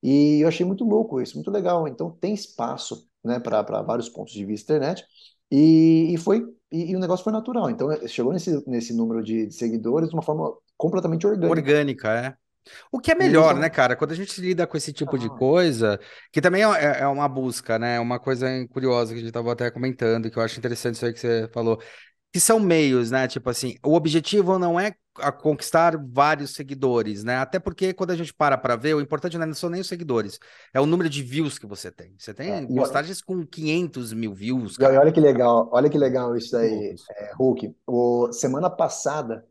[0.03, 1.87] E eu achei muito louco isso, muito legal.
[1.87, 5.05] Então tem espaço, né, para vários pontos de vista internet.
[5.51, 7.71] E, e foi e, e o negócio foi natural.
[7.71, 11.77] Então eh, chegou nesse, nesse número de, de seguidores de uma forma completamente orgânica.
[11.77, 12.37] Orgânica, é.
[12.91, 13.97] O que é E melhor, né, cara?
[13.97, 15.31] Quando a gente lida com esse tipo de Ah.
[15.31, 15.99] coisa,
[16.33, 17.99] que também é, é uma busca, né?
[18.01, 21.13] Uma coisa curiosa que a gente tava até comentando, que eu acho interessante isso aí
[21.13, 21.81] que você falou,
[22.33, 23.29] que são meios, né?
[23.29, 24.95] Tipo assim, o objetivo não é
[25.43, 27.37] conquistar vários seguidores, né?
[27.37, 30.39] Até porque quando a gente para para ver, o importante não são nem os seguidores,
[30.75, 32.15] é o número de views que você tem.
[32.19, 35.01] Você tem É, postagens com 500 mil views, E olha cara.
[35.01, 37.75] olha que legal, olha que legal isso aí, é, Hulk.
[37.87, 39.47] O, semana passada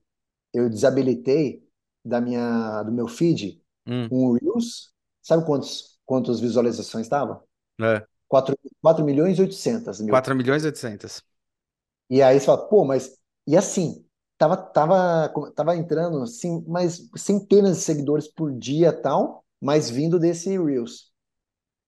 [0.53, 1.63] eu desabilitei
[2.03, 4.91] da minha, do meu feed Hum, um Reels.
[5.21, 7.43] Sabe quantos, quantas visualizações estava?
[7.79, 8.05] é.
[8.27, 10.09] 4, 4 milhões e 800 mil.
[10.09, 11.23] 4 milhões e 800.
[12.09, 14.05] E aí você fala, pô, mas e assim,
[14.37, 20.49] tava, tava, tava entrando assim, mas centenas de seguidores por dia tal, mas vindo desse
[20.57, 21.11] Reels.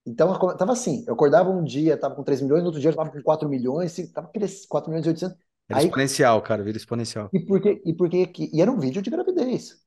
[0.05, 2.95] Então tava assim, eu acordava um dia, tava com 3 milhões, no outro dia eu
[2.95, 5.37] tava com 4 milhões, tava crescendo 4 milhões e 800.
[5.69, 7.33] Era Aí, exponencial, cara, vira exponencial.
[7.33, 9.82] e por que, e por que que, e era um vídeo de gravidez.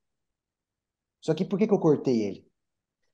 [1.26, 2.46] Só que por que que eu cortei ele?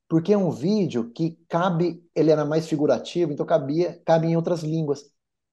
[0.08, 4.62] Porque é um vídeo que cabe, ele era mais figurativo, então cabia, cabe em outras
[4.62, 5.04] línguas.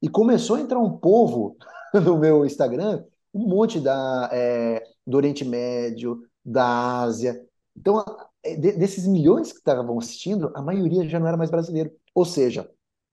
[0.01, 1.57] E começou a entrar um povo
[1.93, 7.41] no meu Instagram, um monte da, é, do Oriente Médio, da Ásia.
[7.75, 8.03] Então,
[8.43, 11.91] é, de- desses milhões que estavam assistindo, a maioria já não era mais brasileiro.
[12.13, 12.69] Ou seja,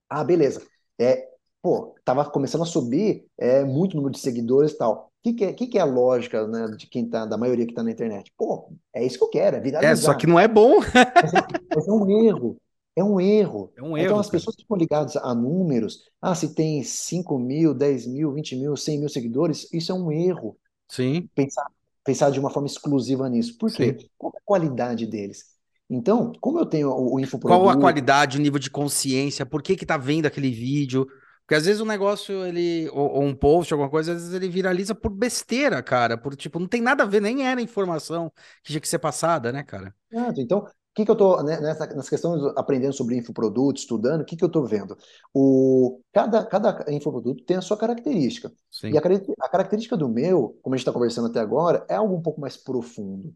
[0.09, 0.62] ah, beleza.
[1.01, 1.28] É,
[1.62, 5.12] pô, tava começando a subir é, muito número de seguidores e tal.
[5.27, 7.66] O que, que, é, que, que é a lógica, né, de quem tá, da maioria
[7.66, 8.33] que tá na internet?
[8.37, 9.95] Pô, é isso que eu quero, é É, viralizar.
[9.95, 10.81] só que não é bom.
[11.20, 12.61] Mas é, mas é um erro.
[12.95, 13.72] É um erro.
[13.77, 14.31] É um Então, erro, as cara.
[14.31, 16.05] pessoas ficam ligadas a números.
[16.20, 20.11] Ah, se tem 5 mil, 10 mil, 20 mil, 100 mil seguidores, isso é um
[20.12, 20.59] erro.
[20.89, 21.66] Sim, Pensar,
[22.05, 23.59] pensar de uma forma exclusiva nisso.
[23.59, 23.95] Por quê?
[23.95, 24.09] sim.
[24.18, 25.45] Qual é a qualidade deles?
[25.91, 29.62] Então, como eu tenho o, o Qual a infoproduto, qualidade, o nível de consciência, por
[29.62, 31.07] que que tá vendo aquele vídeo?
[31.47, 34.49] Porque às vezes o negócio, ele, ou, ou um post, alguma coisa, às vezes ele
[34.49, 38.30] viraliza por besteira, cara, por tipo, não tem nada a ver, nem era informação
[38.64, 39.94] que tinha que ser passada, né, cara?
[40.38, 44.24] Então, o que que eu estou nessa, nessa questão de aprendendo sobre infoproduto, estudando, o
[44.24, 44.97] que que eu estou vendo?
[45.34, 48.51] O, cada, cada infoproduto tem a sua característica.
[48.90, 51.84] E Sim, a, cari- a característica do meu, como a gente está conversando até agora,
[51.88, 53.34] é algo um pouco mais profundo.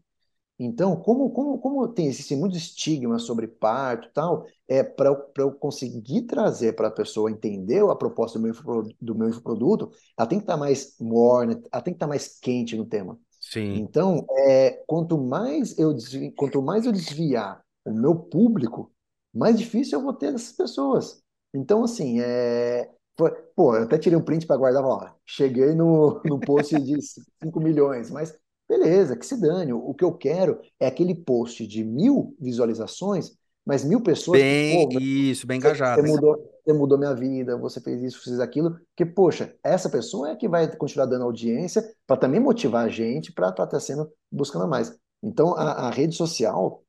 [0.63, 5.31] Então, como, como, como tem, existem muitos estigmas sobre parto e tal, é para eu,
[5.37, 8.53] eu conseguir trazer para a pessoa entender a proposta do meu,
[9.01, 12.75] do meu infoproduto, ela tem que estar mais morna, ela tem que estar mais quente
[12.77, 13.19] no tema.
[13.39, 18.91] sim, Então, é, quanto mais eu desvi- quanto mais eu desviar o meu público,
[19.33, 21.23] mais difícil eu vou ter dessas pessoas.
[21.53, 26.21] Então, assim, é, foi- pô, eu até tirei um print para guardar, ó, cheguei no,
[26.25, 26.99] no post de
[27.41, 28.37] 5 milhões, mas
[28.71, 29.73] beleza, que se dane.
[29.73, 33.31] O que eu quero é aquele post de mil visualizações,
[33.65, 37.81] mas mil pessoas bem, pô, isso, bem engajado, você mudou, você mudou minha vida, você
[37.81, 42.17] fez isso, fez aquilo, porque, poxa, essa pessoa é que vai continuar dando audiência para
[42.17, 44.95] também motivar a gente para estar sendo buscando mais.
[45.21, 46.83] Então, a, a rede social,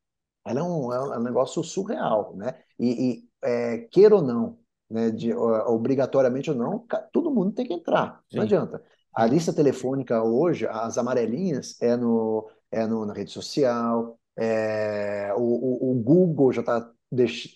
[0.47, 2.55] ela é um, é um negócio surreal, né?
[2.79, 4.59] E, e é, queira ou não,
[4.89, 8.37] né, de, obrigatoriamente ou não, todo mundo tem que entrar, Sim.
[8.37, 8.83] não adianta.
[9.15, 15.41] A lista telefônica hoje, as amarelinhas, é, no, é no, na rede social, é, o,
[15.41, 16.91] o, o Google já está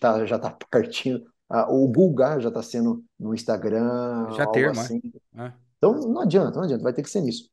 [0.01, 1.25] tá, já tá partindo,
[1.69, 5.01] o Google já está sendo no Instagram, já algo termo, assim.
[5.37, 5.53] É.
[5.79, 7.49] Então não adianta, não adianta, vai ter que ser nisso.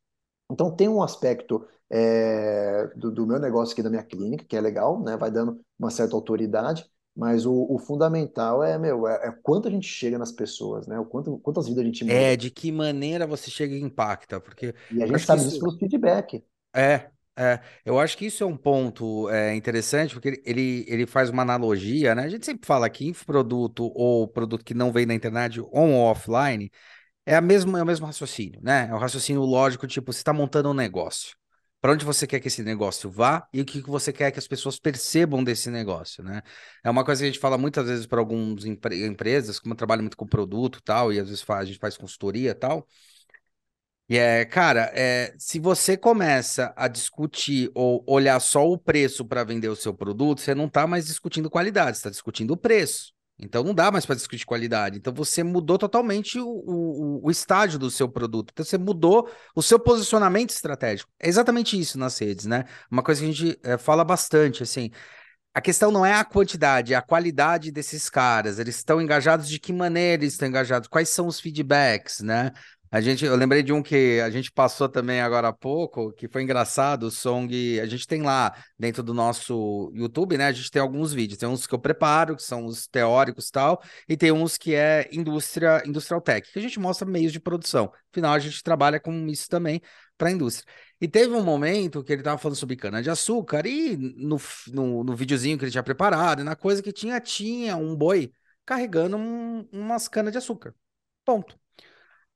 [0.50, 4.60] Então tem um aspecto é, do, do, meu negócio aqui da minha clínica, que é
[4.60, 5.16] legal, né?
[5.16, 6.84] Vai dando uma certa autoridade,
[7.16, 10.98] mas o, o fundamental é, meu, é, é, quanto a gente chega nas pessoas, né?
[10.98, 12.16] O quanto, quantas vidas a gente muda.
[12.16, 14.74] É, de que maneira você chega e impacta, porque...
[14.90, 15.50] E a gente sabe isso...
[15.50, 16.44] disso pelo feedback.
[16.74, 21.30] É, é, eu acho que isso é um ponto é, interessante, porque ele, ele faz
[21.30, 22.24] uma analogia, né?
[22.24, 26.10] A gente sempre fala que infoproduto ou produto que não vem na internet on ou
[26.10, 26.70] offline
[27.24, 28.88] é, a mesma, é o mesmo raciocínio, né?
[28.90, 31.36] É o raciocínio lógico, tipo, você está montando um negócio
[31.84, 34.48] para onde você quer que esse negócio vá e o que você quer que as
[34.48, 36.40] pessoas percebam desse negócio, né?
[36.82, 39.76] É uma coisa que a gente fala muitas vezes para algumas empre empresas, como eu
[39.76, 42.88] trabalho muito com produto tal, e às vezes faz, a gente faz consultoria tal.
[44.08, 49.44] E é, cara, é, se você começa a discutir ou olhar só o preço para
[49.44, 53.13] vender o seu produto, você não está mais discutindo qualidade, está discutindo o preço.
[53.38, 54.98] Então não dá mais para discutir qualidade.
[54.98, 58.50] Então você mudou totalmente o, o, o, estágio do seu produto.
[58.52, 61.10] Então você mudou o seu posicionamento estratégico.
[61.18, 62.64] É exatamente isso nas redes, né?
[62.90, 64.90] Uma coisa que a gente é, fala bastante, assim.
[65.52, 68.58] A questão não é a quantidade, é a qualidade desses caras.
[68.58, 70.88] Eles estão engajados de que maneira eles estão engajados?
[70.88, 72.52] Quais são os feedbacks, né?
[72.94, 76.28] A gente, eu lembrei de um que a gente passou também agora há pouco, que
[76.28, 80.46] foi engraçado, o Song, a gente tem lá dentro do nosso YouTube, né?
[80.46, 83.50] A gente tem alguns vídeos, tem uns que eu preparo, que são os teóricos e
[83.50, 87.40] tal, e tem uns que é indústria, industrial tech, que a gente mostra meios de
[87.40, 87.92] produção.
[88.12, 89.82] Afinal, a gente trabalha com isso também
[90.16, 90.72] para a indústria.
[91.00, 94.38] E teve um momento que ele estava falando sobre cana de açúcar e no,
[94.68, 98.32] no, no videozinho que ele tinha preparado, na coisa que tinha, tinha um boi
[98.64, 100.72] carregando um, umas canas de açúcar.
[101.24, 101.63] Ponto.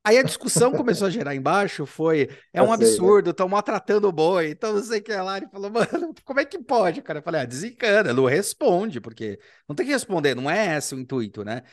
[0.03, 2.73] Aí a discussão começou a gerar embaixo, foi, é um né?
[2.73, 5.37] absurdo, estão maltratando o boi, então não sei o que lá.
[5.37, 7.19] Ele falou, mano, como é que pode, cara?
[7.19, 10.99] Eu falei, ah, desencana, não responde, porque não tem que responder, não é esse o
[10.99, 11.63] intuito, né?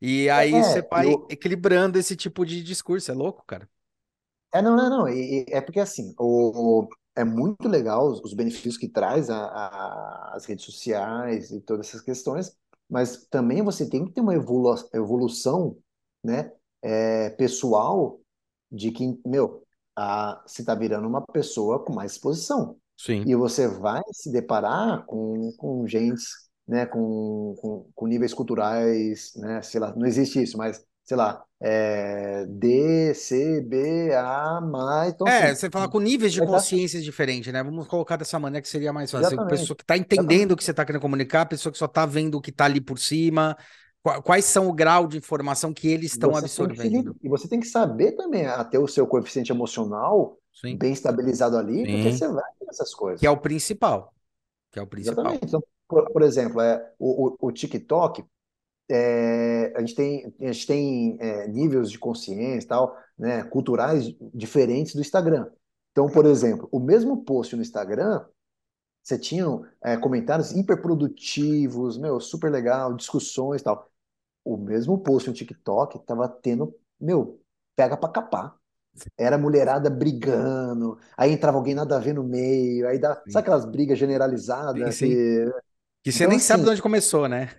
[0.00, 1.26] E aí é, você vai eu...
[1.30, 3.68] equilibrando esse tipo de discurso, é louco, cara.
[4.52, 8.76] É, não, não, não, e, é porque assim, o, é muito legal os, os benefícios
[8.76, 12.56] que traz a, a, as redes sociais e todas essas questões,
[12.88, 15.78] mas também você tem que ter uma evolu evolução,
[16.22, 16.50] né,
[16.82, 18.20] é, pessoal
[18.70, 19.62] de que, meu,
[19.96, 22.76] a, você está virando uma pessoa com mais exposição.
[22.96, 23.24] Sim.
[23.26, 26.22] E você vai se deparar com, com gente,
[26.68, 31.42] né, com, com, com níveis culturais, né, sei lá, não existe isso, mas sei lá,
[31.60, 35.12] é, D, C, B, A, mais.
[35.12, 37.64] Então, é, assim, você fala com níveis de consciência diferentes, né?
[37.64, 39.26] Vamos colocar dessa maneira que seria mais fácil.
[39.26, 39.54] Exatamente.
[39.54, 41.86] A pessoa que está entendendo o que você está querendo comunicar, a pessoa que só
[41.86, 43.56] está vendo o que está ali por cima,
[44.02, 47.14] Quais são o grau de informação que eles estão absorvendo?
[47.22, 50.76] e você tem que saber também até o seu coeficiente emocional Sim.
[50.76, 51.92] bem estabilizado ali, Sim.
[51.92, 53.20] porque você vai ver essas coisas.
[53.20, 54.14] Que é o principal.
[54.72, 55.24] Que é o principal.
[55.24, 55.44] Exatamente.
[55.44, 58.24] Então, por, por exemplo, é, o, o, o TikTok,
[58.90, 64.94] é, a gente tem, a gente tem é, níveis de consciência tal, né, culturais diferentes
[64.94, 65.46] do Instagram.
[65.92, 68.24] Então, por exemplo, o mesmo post no Instagram,
[69.02, 69.44] você tinha
[69.84, 73.89] é, comentários hiperprodutivos, meu, super legal, discussões e tal
[74.44, 77.40] o mesmo post no TikTok tava tendo, meu,
[77.76, 78.56] pega pra capar.
[79.16, 83.64] Era mulherada brigando, aí entrava alguém nada a ver no meio, aí dá, sabe aquelas
[83.64, 84.96] brigas generalizadas?
[84.96, 85.14] Sim, sim.
[85.14, 85.52] Que,
[86.02, 87.50] que você então, nem assim, sabe de onde começou, né?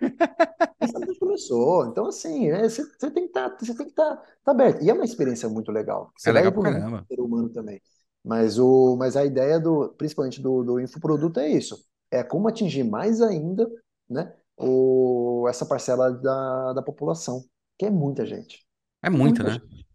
[0.80, 1.86] Nem sabe de onde começou.
[1.86, 4.84] Então, assim, é, você, você tem que estar tá, que tá, tá aberto.
[4.84, 6.12] E é uma experiência muito legal.
[6.18, 7.06] Você é legal pra caramba.
[7.08, 7.82] ser humano também.
[8.24, 11.84] Mas, o, mas a ideia, do, principalmente do, do infoproduto, é isso.
[12.12, 13.70] É como atingir mais ainda
[14.10, 17.44] né, o, essa parcela da, da população,
[17.78, 18.66] que é muita gente.
[19.04, 19.52] É muita, muita né?
[19.54, 19.88] Gente.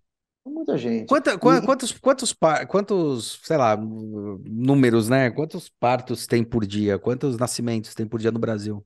[0.47, 1.09] É muita gente.
[1.09, 1.39] Quanta, e...
[1.39, 2.35] Quantos, quantos,
[2.69, 5.31] quantos, sei lá, números, né?
[5.31, 6.99] Quantos partos tem por dia?
[6.99, 8.85] Quantos nascimentos tem por dia no Brasil?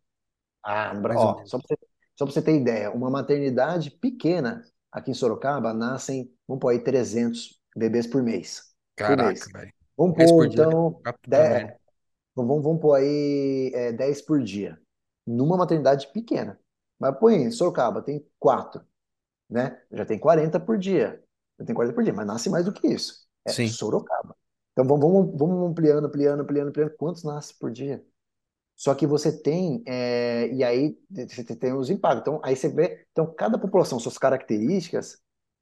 [0.62, 1.22] Ah, no Brasil.
[1.22, 1.76] Ó, só para
[2.16, 7.58] você, você ter ideia, uma maternidade pequena aqui em Sorocaba nascem, vamos pôr aí, 300
[7.76, 8.62] bebês por mês.
[8.96, 9.72] Caraca, velho.
[9.96, 11.72] Vamos pôr, então, 10,
[12.34, 14.78] vamos, vamos pôr aí é, 10 por dia
[15.26, 16.58] numa maternidade pequena.
[16.98, 18.82] Mas põe em Sorocaba, tem quatro,
[19.48, 19.80] né?
[19.90, 21.22] Já tem 40 por dia.
[21.58, 23.26] Já tem 40 por dia, mas nasce mais do que isso.
[23.44, 23.68] É Sim.
[23.68, 24.36] Sorocaba.
[24.72, 26.96] Então vamos, vamos ampliando, ampliando, ampliando, ampliando.
[26.96, 28.04] Quantos nasce por dia?
[28.80, 32.22] Só que você tem, é, e aí você tem os impactos.
[32.22, 35.18] Então, aí você vê, então, cada população, suas características,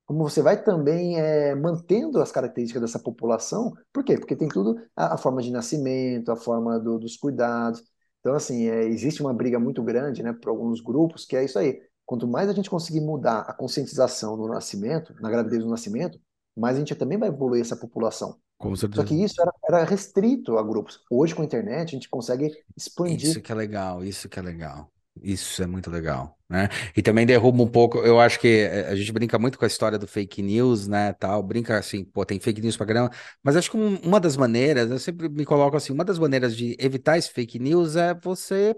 [0.06, 3.74] como você vai também é, mantendo as características dessa população.
[3.93, 4.16] Por quê?
[4.16, 7.82] Porque tem tudo, a, a forma de nascimento, a forma do, dos cuidados.
[8.28, 11.59] Então, assim, é, existe uma briga muito grande, né, por alguns grupos, que é isso
[11.59, 11.80] aí.
[12.05, 16.20] Quanto mais a gente conseguir mudar a conscientização no nascimento, na gravidez do nascimento,
[16.55, 18.36] mais a gente também vai evoluir essa população.
[18.59, 21.00] Com Só que isso era, era restrito a grupos.
[21.10, 23.30] Hoje, com a internet, a gente consegue expandir.
[23.30, 24.90] Isso que é legal, isso que é legal.
[25.22, 26.68] Isso é muito legal, né?
[26.97, 29.68] E também derruba um pouco, eu acho que eh, a gente brinca muito com a
[29.68, 33.10] história do fake news, né, tal, brinca assim, pô, tem fake news pra caramba,
[33.43, 36.76] mas acho que uma das maneiras, eu sempre me coloco assim, uma das maneiras de
[36.78, 38.76] evitar esse fake news é você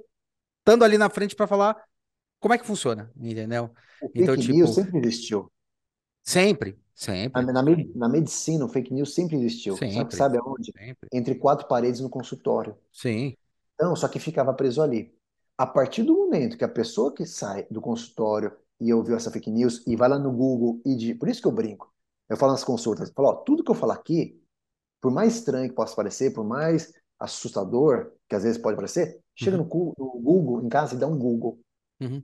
[0.61, 1.77] estando ali na frente para falar
[2.39, 3.71] como é que funciona, entendeu?
[4.01, 5.53] O então, fake tipo, news sempre existiu.
[6.23, 7.43] Sempre, sempre.
[7.43, 9.77] Na, na, na, medicina, o fake news sempre existiu.
[9.77, 9.95] Sempre.
[9.95, 10.73] Sabe, sabe aonde?
[10.73, 11.09] Sempre.
[11.13, 12.77] Entre quatro paredes no consultório.
[12.91, 13.37] Sim.
[13.75, 15.15] Então, só que ficava preso ali.
[15.61, 18.51] A partir do momento que a pessoa que sai do consultório
[18.81, 21.47] e ouviu essa fake news e vai lá no Google e de, por isso que
[21.47, 21.93] eu brinco,
[22.31, 24.43] eu falo nas consultas, eu falo, ó, tudo que eu falar aqui,
[25.03, 29.59] por mais estranho que possa parecer, por mais assustador que às vezes pode parecer, chega
[29.59, 29.69] uhum.
[29.71, 31.61] no, no, Google em casa e dá um Google.
[32.01, 32.23] Uhum.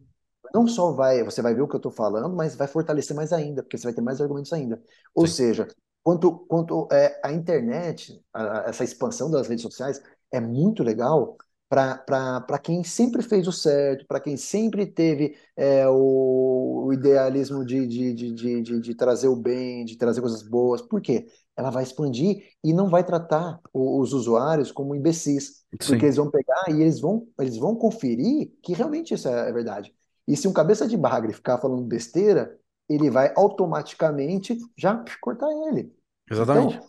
[0.54, 3.34] Não só vai, você vai ver o que eu estou falando, mas vai fortalecer mais
[3.34, 4.82] ainda, porque você vai ter mais argumentos ainda.
[5.14, 5.34] Ou Sim.
[5.34, 5.68] seja,
[6.02, 10.02] quanto, quanto é, a internet, a, essa expansão das redes sociais
[10.32, 11.36] é muito legal,
[11.76, 17.86] para quem sempre fez o certo, para quem sempre teve é, o, o, idealismo de,
[17.86, 20.80] de, de, de, trazer o bem, de trazer coisas boas.
[20.80, 21.26] Por quê?
[21.54, 25.88] Ela vai expandir e não vai tratar os usuários como imbecis, Sim.
[25.88, 29.52] porque eles vão pegar e eles vão, eles vão conferir que realmente isso é, é
[29.52, 29.94] verdade.
[30.26, 32.58] E se um cabeça de bagre ficar falando besteira,
[32.88, 35.94] ele vai automaticamente já cortar ele.
[36.30, 36.76] Exatamente.
[36.76, 36.88] Então,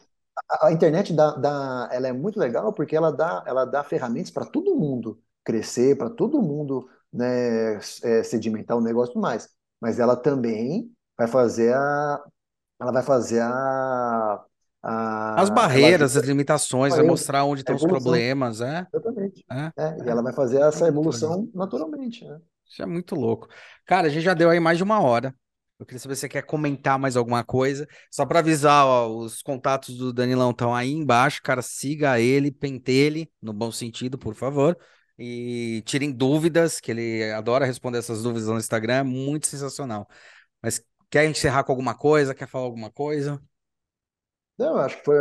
[0.62, 4.46] a, internet dá, dá, ela é muito legal porque ela dá, ela dá ferramentas para
[4.46, 9.50] todo mundo crescer, para todo mundo né, é, sedimentar o negócio e mais.
[9.80, 12.22] Mas ela também vai fazer a,
[12.80, 14.44] ela vai fazer a,
[14.84, 18.86] a as barreiras, vai, as limitações, vai mostrar onde estão os problemas, é?
[18.94, 19.46] Exatamente.
[19.50, 22.40] É, é, e ela vai fazer essa evolução naturalmente, né?
[22.70, 23.48] Isso é muito louco.
[23.86, 25.34] Cara, a gente já deu aí mais de uma hora.
[25.80, 27.88] Eu queria saber se você quer comentar mais alguma coisa.
[28.10, 31.42] Só para avisar, ó, os contatos do Danilão estão aí embaixo.
[31.44, 34.76] Cara, siga ele, pentele, no bom sentido, por favor.
[35.20, 38.96] E tirem dúvidas, que ele adora responder essas dúvidas no Instagram.
[38.96, 40.08] É muito sensacional.
[40.64, 40.82] Mas
[41.12, 42.34] quer encerrar com alguma coisa?
[42.34, 43.40] Quer falar alguma coisa?
[44.58, 45.16] Não, acho que foi.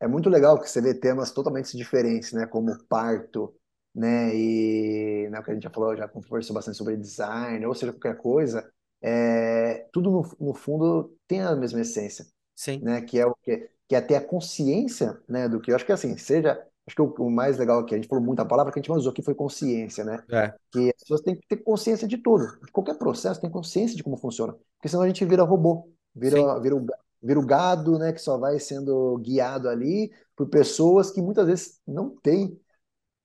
[0.00, 2.46] É muito legal que você vê temas totalmente diferentes, né?
[2.46, 3.54] Como parto,
[3.94, 4.36] né?
[4.36, 7.92] E né, o que a gente já falou, já conversou bastante sobre design, ou seja,
[7.92, 8.70] qualquer coisa
[9.06, 12.24] é, tudo no, no, fundo tem a mesma essência,
[12.56, 12.80] Sim.
[12.82, 13.02] né?
[13.02, 15.46] Que é o que, que é ter a consciência, né?
[15.46, 16.52] Do que eu acho que assim seja,
[16.86, 18.80] acho que o, o mais legal aqui a gente falou muito a palavra que a
[18.80, 20.24] gente mais usou aqui foi consciência, né?
[20.32, 20.54] É.
[20.72, 24.02] Que as pessoas têm que ter consciência de tudo, de qualquer processo tem consciência de
[24.02, 25.86] como funciona, porque senão a gente vira robô,
[26.16, 26.86] vira, vira o,
[27.22, 28.10] vira o gado, né?
[28.10, 32.58] Que só vai sendo guiado ali por pessoas que muitas vezes não têm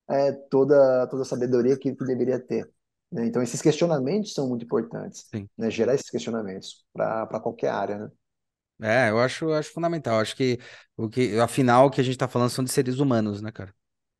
[0.09, 2.69] é, toda toda a sabedoria que, que deveria ter.
[3.11, 3.25] Né?
[3.25, 5.27] Então, esses questionamentos são muito importantes,
[5.57, 5.69] né?
[5.69, 8.11] Gerar esses questionamentos para qualquer área, né?
[8.81, 10.19] É, eu acho, eu acho fundamental.
[10.19, 10.57] Acho que
[10.95, 13.73] o que, afinal, o que a gente está falando são de seres humanos, né, cara?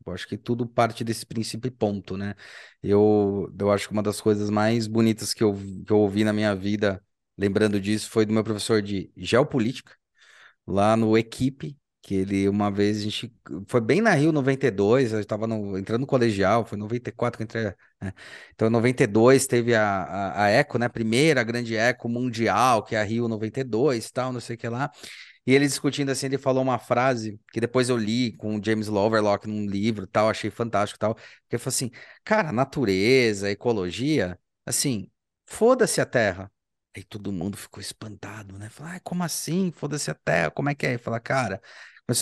[0.06, 2.36] Eu acho que tudo parte desse princípio e ponto, né?
[2.82, 5.54] Eu, eu acho que uma das coisas mais bonitas que eu,
[5.86, 7.04] que eu ouvi na minha vida,
[7.38, 9.94] lembrando disso, foi do meu professor de geopolítica,
[10.68, 13.34] lá no Equipe, que ele uma vez a gente
[13.68, 15.46] foi bem na Rio 92, eu estava
[15.78, 17.66] entrando no colegial, foi 94 que entrei,
[18.02, 18.14] né?
[18.54, 23.00] Então em 92 teve a, a, a Eco, né, primeira grande Eco mundial, que é
[23.02, 24.92] a Rio 92, tal, não sei o que lá.
[25.46, 28.88] E ele discutindo assim, ele falou uma frase que depois eu li com o James
[28.88, 31.22] Loverlock num livro, tal, achei fantástico, tal, que
[31.56, 31.92] ele falou assim:
[32.24, 35.10] "Cara, natureza, ecologia, assim,
[35.46, 36.52] foda-se a Terra.
[36.96, 38.70] Aí todo mundo ficou espantado, né?
[38.70, 39.72] Falar, ah, como assim?
[39.72, 40.98] Foda-se a Terra, como é que é?
[40.98, 41.62] Fala, cara,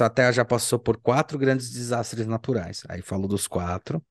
[0.02, 2.84] a Terra já passou por quatro grandes desastres naturais.
[2.90, 4.04] Aí falou dos quatro,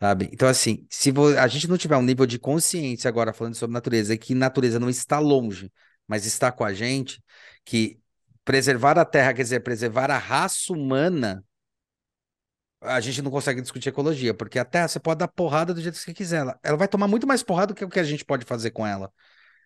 [0.00, 0.28] sabe?
[0.32, 4.14] Então, assim, se a gente não tiver um nível de consciência agora falando sobre natureza,
[4.14, 5.72] e que natureza não está longe,
[6.06, 7.22] mas está com a gente,
[7.64, 8.00] que
[8.44, 11.44] preservar a Terra quer dizer preservar a raça humana,
[12.80, 15.94] a gente não consegue discutir ecologia, porque a Terra você pode dar porrada do jeito
[15.96, 16.38] que você quiser.
[16.38, 18.70] Ela, ela vai tomar muito mais porrada do que o que a gente pode fazer
[18.70, 19.12] com ela.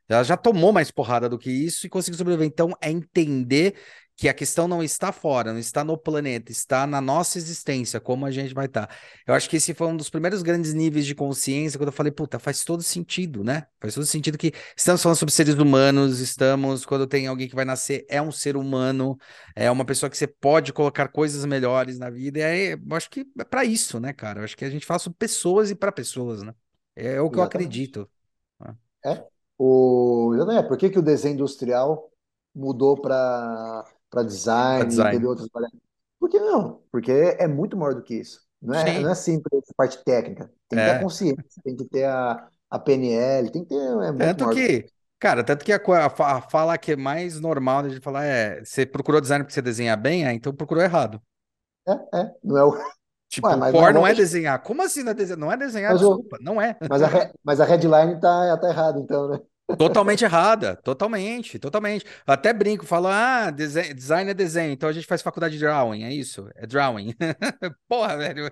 [0.08, 2.46] Ela já tomou mais porrada do que isso e conseguiu sobreviver.
[2.46, 3.74] Então, é entender
[4.16, 8.26] que a questão não está fora, não está no planeta, está na nossa existência, como
[8.26, 8.88] a gente vai estar.
[9.26, 12.12] Eu acho que esse foi um dos primeiros grandes níveis de consciência quando eu falei,
[12.12, 13.66] puta, faz todo sentido, né?
[13.80, 17.64] Faz todo sentido que estamos falando sobre seres humanos, estamos, quando tem alguém que vai
[17.64, 19.16] nascer, é um ser humano,
[19.56, 23.10] é uma pessoa que você pode colocar coisas melhores na vida, e aí, eu acho
[23.10, 24.40] que é para isso, né, cara?
[24.40, 26.54] Eu acho que a gente faz pessoas e para pessoas, né?
[26.94, 27.38] É, o que Exatamente.
[27.38, 28.10] eu acredito.
[28.60, 28.76] Né?
[29.04, 29.24] É,
[29.58, 30.34] o...
[30.52, 32.10] É, por que, que o desenho industrial
[32.54, 35.18] mudou para para design, design.
[35.22, 35.48] e outras
[36.18, 36.82] Por que não?
[36.92, 38.40] Porque é muito maior do que isso.
[38.60, 40.52] Não é, não é simples a parte técnica.
[40.68, 40.98] Tem que ter a É.
[40.98, 43.76] consciência, tem que ter a, a PNL, tem que ter.
[44.04, 44.56] É muito Tanto maior.
[44.56, 44.86] que,
[45.18, 48.86] cara, tanto que a, a a fala que é mais normal de falar é: você
[48.86, 50.26] procurou design porque você desenha bem?
[50.26, 51.20] É, então procurou errado.
[51.86, 52.72] É, é, não é o.
[53.32, 54.58] Tipo, Ué, o mas core não, é vamos- desenhar.
[54.62, 55.38] Como assim não é desenhar?
[55.38, 56.36] Não é desenhar, Mas o- desculpa.
[56.42, 56.76] Não é.
[56.86, 59.40] Mas a, mas a headline tá, tá errada, então, né?
[59.78, 60.76] Totalmente errada.
[60.76, 62.04] Totalmente, totalmente.
[62.26, 66.04] Até brinco, falo, ah, dese- design é desenho, então a gente faz faculdade de drawing,
[66.04, 66.46] é isso?
[66.56, 67.14] É drawing.
[67.88, 68.50] Porra, velho.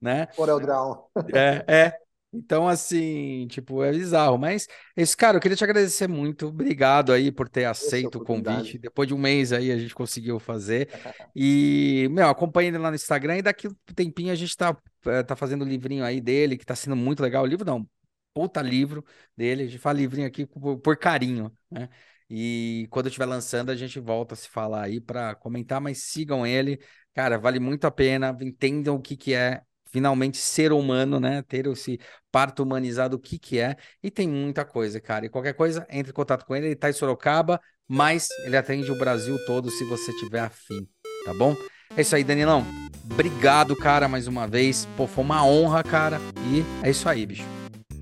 [0.00, 0.26] Né?
[0.36, 1.10] Corel Draw.
[1.34, 1.92] É, é.
[2.32, 4.38] Então, assim, tipo, é bizarro.
[4.38, 6.46] Mas, esse cara, eu queria te agradecer muito.
[6.46, 8.78] Obrigado aí por ter aceito o convite.
[8.78, 10.88] Depois de um mês aí, a gente conseguiu fazer.
[11.34, 13.38] E, meu, acompanhe ele lá no Instagram.
[13.38, 14.76] E daqui um tempinho a gente tá,
[15.06, 17.42] eh, tá fazendo o livrinho aí dele, que tá sendo muito legal.
[17.42, 17.88] O livro não,
[18.34, 19.04] puta livro
[19.36, 19.64] dele.
[19.64, 21.88] A gente fala livrinho aqui por, por carinho, né?
[22.28, 26.04] E quando eu estiver lançando, a gente volta a se falar aí para comentar, mas
[26.04, 26.80] sigam ele.
[27.14, 28.36] Cara, vale muito a pena.
[28.40, 31.42] Entendam o que que é finalmente ser humano, né?
[31.42, 32.00] Ter esse
[32.30, 33.76] parto humanizado, o que que é.
[34.02, 35.26] E tem muita coisa, cara.
[35.26, 36.66] E qualquer coisa, entre em contato com ele.
[36.66, 40.88] Ele tá em Sorocaba, mas ele atende o Brasil todo se você tiver afim,
[41.24, 41.54] tá bom?
[41.94, 42.64] É isso aí, Danilão.
[43.10, 44.88] Obrigado, cara, mais uma vez.
[44.96, 46.18] Pô, foi uma honra, cara.
[46.50, 47.44] E é isso aí, bicho.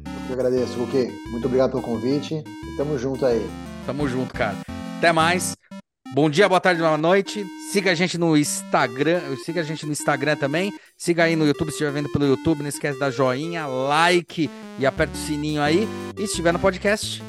[0.06, 1.08] Eu que agradeço, Luque.
[1.30, 2.34] Muito obrigado pelo convite.
[2.36, 3.44] E tamo junto aí.
[3.84, 4.56] Tamo junto, cara.
[4.98, 5.56] Até mais.
[6.12, 7.47] Bom dia, boa tarde, boa noite.
[7.70, 10.73] Siga a gente no Instagram, siga a gente no Instagram também.
[10.97, 14.85] Siga aí no YouTube, se estiver vendo pelo YouTube, não esquece da joinha, like e
[14.85, 15.87] aperta o sininho aí.
[16.16, 17.23] E se estiver no podcast,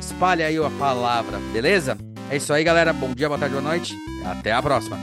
[0.00, 1.98] espalhe aí a palavra, beleza?
[2.30, 2.94] É isso aí, galera.
[2.94, 3.94] Bom dia, boa tarde, boa noite.
[4.24, 4.96] Até a próxima.